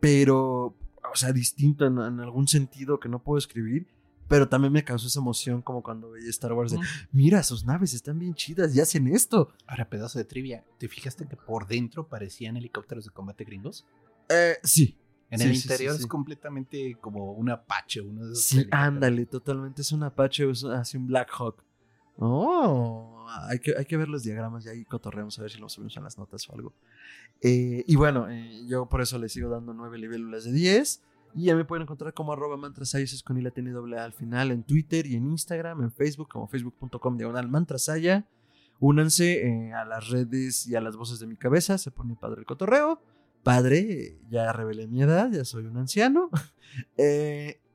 pero, 0.00 0.74
o 1.12 1.14
sea, 1.16 1.32
distinto 1.32 1.86
en, 1.86 1.98
en 1.98 2.20
algún 2.20 2.46
sentido 2.48 3.00
que 3.00 3.08
no 3.08 3.22
puedo 3.22 3.38
escribir, 3.38 3.86
pero 4.28 4.48
también 4.48 4.72
me 4.72 4.84
causó 4.84 5.06
esa 5.06 5.20
emoción 5.20 5.62
como 5.62 5.82
cuando 5.82 6.10
veía 6.10 6.28
Star 6.30 6.52
Wars 6.52 6.72
de, 6.72 6.78
mira, 7.12 7.42
sus 7.42 7.64
naves 7.64 7.94
están 7.94 8.18
bien 8.18 8.34
chidas 8.34 8.74
y 8.74 8.80
hacen 8.80 9.06
esto. 9.08 9.52
Ahora, 9.66 9.88
pedazo 9.88 10.18
de 10.18 10.24
trivia. 10.24 10.64
¿Te 10.78 10.88
fijaste 10.88 11.26
que 11.26 11.36
por 11.36 11.66
dentro 11.68 12.08
parecían 12.08 12.56
helicópteros 12.56 13.04
de 13.04 13.10
combate 13.12 13.44
gringos? 13.44 13.86
Eh, 14.28 14.56
sí, 14.64 14.98
En 15.30 15.38
Sí, 15.38 15.44
el 15.46 15.56
sí, 15.56 15.62
interior 15.62 15.94
sí. 15.94 16.00
es 16.02 16.06
completamente 16.08 16.96
como 17.00 17.32
un 17.32 17.50
Apache, 17.50 18.00
uno 18.00 18.26
de 18.26 18.32
esos 18.32 18.44
sí, 18.44 18.66
ándale, 18.72 19.26
totalmente, 19.26 19.82
es 19.82 19.92
un 19.92 20.02
Apache, 20.02 20.50
es 20.50 20.64
así 20.64 20.96
un 20.96 21.06
Black 21.06 21.30
Hawk. 21.38 21.62
Oh, 22.18 23.26
hay 23.48 23.58
que, 23.58 23.74
hay 23.76 23.84
que 23.84 23.96
ver 23.96 24.08
los 24.08 24.22
diagramas 24.22 24.64
y 24.66 24.68
ahí 24.70 24.84
cotorreamos 24.84 25.38
a 25.38 25.42
ver 25.42 25.50
si 25.50 25.58
los 25.58 25.72
subimos 25.72 25.96
en 25.96 26.04
las 26.04 26.18
notas 26.18 26.48
o 26.48 26.54
algo. 26.54 26.72
Eh, 27.40 27.84
y 27.86 27.96
bueno, 27.96 28.28
eh, 28.30 28.64
yo 28.66 28.86
por 28.86 29.02
eso 29.02 29.18
le 29.18 29.28
sigo 29.28 29.50
dando 29.50 29.74
9 29.74 29.98
libélulas 29.98 30.44
de 30.44 30.52
10. 30.52 31.02
Y 31.34 31.44
ya 31.44 31.56
me 31.56 31.66
pueden 31.66 31.82
encontrar 31.82 32.14
como 32.14 32.32
arroba 32.32 32.56
mantrasaya, 32.56 33.04
eso 33.04 33.14
es 33.14 33.22
con 33.22 33.36
i 33.36 33.42
latina 33.42 33.68
y 33.68 33.72
doble 33.72 33.98
al 33.98 34.14
final, 34.14 34.52
en 34.52 34.62
Twitter 34.62 35.06
y 35.06 35.16
en 35.16 35.26
Instagram, 35.26 35.82
en 35.82 35.92
Facebook, 35.92 36.28
como 36.30 36.48
facebook.com 36.48 37.18
diagonal 37.18 37.48
mantrasaya. 37.48 38.26
Únanse 38.80 39.46
eh, 39.46 39.72
a 39.74 39.84
las 39.84 40.08
redes 40.08 40.66
y 40.66 40.76
a 40.76 40.80
las 40.80 40.96
voces 40.96 41.18
de 41.18 41.26
mi 41.26 41.36
cabeza, 41.36 41.76
se 41.76 41.90
pone 41.90 42.16
padre 42.16 42.40
el 42.40 42.46
cotorreo. 42.46 43.02
Padre, 43.42 44.18
ya 44.30 44.50
revelé 44.52 44.86
mi 44.86 45.02
edad, 45.02 45.30
ya 45.30 45.44
soy 45.44 45.66
un 45.66 45.76
anciano. 45.76 46.30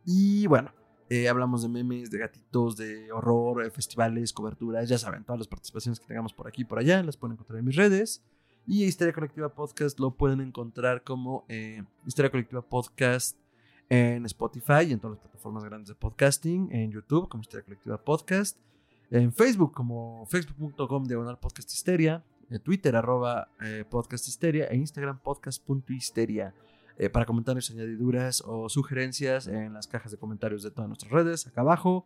Y 0.04 0.48
bueno, 0.48 0.72
eh, 1.12 1.28
hablamos 1.28 1.62
de 1.62 1.68
memes, 1.68 2.10
de 2.10 2.20
gatitos, 2.20 2.78
de 2.78 3.12
horror, 3.12 3.66
eh, 3.66 3.70
festivales, 3.70 4.32
coberturas, 4.32 4.88
ya 4.88 4.98
saben, 4.98 5.26
todas 5.26 5.40
las 5.40 5.48
participaciones 5.50 6.00
que 6.00 6.06
tengamos 6.06 6.32
por 6.32 6.48
aquí 6.48 6.62
y 6.62 6.64
por 6.64 6.80
allá, 6.80 7.04
las 7.04 7.18
pueden 7.18 7.34
encontrar 7.34 7.60
en 7.60 7.66
mis 7.66 7.76
redes. 7.76 8.24
Y 8.66 8.86
Historia 8.86 9.12
Colectiva 9.12 9.54
Podcast 9.54 10.00
lo 10.00 10.12
pueden 10.12 10.40
encontrar 10.40 11.04
como 11.04 11.44
eh, 11.50 11.84
Historia 12.06 12.32
Colectiva 12.32 12.62
Podcast 12.62 13.38
en 13.90 14.26
Spotify 14.26 14.86
y 14.88 14.94
en 14.94 15.02
todas 15.02 15.18
las 15.18 15.24
plataformas 15.26 15.66
grandes 15.66 15.90
de 15.90 15.96
podcasting, 15.96 16.70
en 16.72 16.92
YouTube 16.92 17.28
como 17.28 17.42
Historia 17.42 17.66
Colectiva 17.66 18.02
Podcast, 18.02 18.58
en 19.10 19.34
Facebook 19.34 19.74
como 19.74 20.26
facebook.com 20.28 21.04
diagonal 21.04 21.38
podcast 21.40 21.74
histeria, 21.74 22.24
en 22.50 22.62
Twitter 22.62 22.96
arroba 22.96 23.50
eh, 23.60 23.84
podcast 23.90 24.30
histeria 24.30 24.68
e 24.68 24.78
Instagram 24.78 25.20
podcast.histeria. 25.20 26.54
Eh, 27.02 27.10
para 27.10 27.26
comentarios, 27.26 27.70
añadiduras 27.72 28.44
o 28.46 28.70
sugerencias 28.70 29.48
en 29.48 29.74
las 29.74 29.88
cajas 29.88 30.12
de 30.12 30.20
comentarios 30.20 30.62
de 30.62 30.70
todas 30.70 30.88
nuestras 30.88 31.12
redes, 31.12 31.48
acá 31.48 31.62
abajo, 31.62 32.06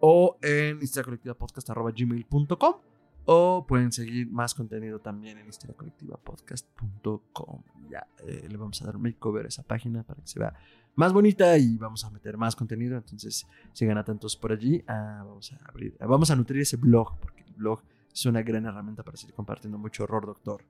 o 0.00 0.36
en 0.42 0.82
historiacolectivapodcast.gmail.com 0.82 2.74
o 3.24 3.64
pueden 3.68 3.92
seguir 3.92 4.28
más 4.32 4.52
contenido 4.52 4.98
también 4.98 5.38
en 5.38 5.48
historiacolectivapodcast.com. 5.48 7.62
Ya 7.88 8.08
eh, 8.26 8.48
le 8.50 8.56
vamos 8.56 8.82
a 8.82 8.86
dar 8.86 8.96
un 8.96 9.02
makeover 9.02 9.44
a 9.44 9.48
esa 9.48 9.62
página 9.62 10.02
para 10.02 10.20
que 10.20 10.26
se 10.26 10.40
vea 10.40 10.52
más 10.96 11.12
bonita 11.12 11.56
y 11.56 11.76
vamos 11.76 12.04
a 12.04 12.10
meter 12.10 12.36
más 12.36 12.56
contenido. 12.56 12.96
Entonces 12.96 13.46
sigan 13.72 13.96
atentos 13.96 14.36
por 14.36 14.50
allí. 14.50 14.82
Ah, 14.88 15.22
vamos 15.24 15.52
a 15.52 15.60
abrir, 15.68 15.96
vamos 16.00 16.32
a 16.32 16.34
nutrir 16.34 16.62
ese 16.62 16.78
blog 16.78 17.16
porque 17.20 17.44
el 17.44 17.54
blog 17.54 17.80
es 18.12 18.26
una 18.26 18.42
gran 18.42 18.66
herramienta 18.66 19.04
para 19.04 19.16
seguir 19.16 19.36
compartiendo 19.36 19.78
mucho 19.78 20.02
horror, 20.02 20.26
doctor. 20.26 20.64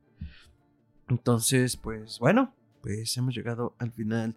Entonces, 1.08 1.78
pues 1.78 2.18
bueno, 2.18 2.52
pues 2.82 3.16
hemos 3.16 3.34
llegado 3.34 3.74
al 3.78 3.92
final, 3.92 4.36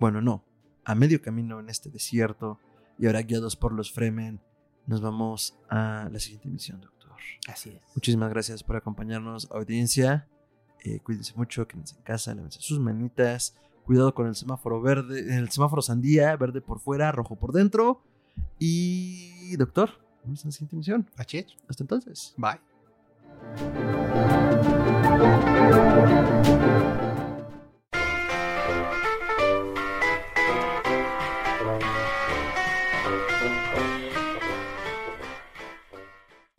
bueno, 0.00 0.20
no, 0.20 0.42
a 0.84 0.94
medio 0.94 1.20
camino 1.22 1.60
en 1.60 1.68
este 1.68 1.90
desierto 1.90 2.58
y 2.98 3.06
ahora 3.06 3.22
guiados 3.22 3.56
por 3.56 3.72
los 3.72 3.92
Fremen, 3.92 4.40
nos 4.86 5.00
vamos 5.00 5.56
a 5.68 6.08
la 6.10 6.18
siguiente 6.18 6.48
misión, 6.48 6.80
doctor. 6.80 7.12
Así 7.48 7.70
es. 7.70 7.80
Muchísimas 7.94 8.30
gracias 8.30 8.62
por 8.62 8.76
acompañarnos, 8.76 9.50
audiencia. 9.50 10.28
Eh, 10.84 11.00
cuídense 11.00 11.32
mucho, 11.36 11.66
quédense 11.66 11.96
en 11.96 12.02
casa, 12.02 12.34
lávense 12.34 12.60
sus 12.60 12.78
manitas. 12.78 13.56
Cuidado 13.84 14.14
con 14.14 14.26
el 14.26 14.34
semáforo 14.34 14.80
verde, 14.80 15.36
el 15.36 15.50
semáforo 15.50 15.82
sandía, 15.82 16.36
verde 16.36 16.60
por 16.60 16.80
fuera, 16.80 17.12
rojo 17.12 17.36
por 17.36 17.52
dentro. 17.52 18.02
Y, 18.58 19.56
doctor, 19.56 19.90
vamos 20.24 20.42
a 20.44 20.48
la 20.48 20.52
siguiente 20.52 20.76
misión. 20.76 21.10
Achich. 21.16 21.56
Hasta 21.68 21.84
entonces. 21.84 22.34
Bye. 22.36 22.60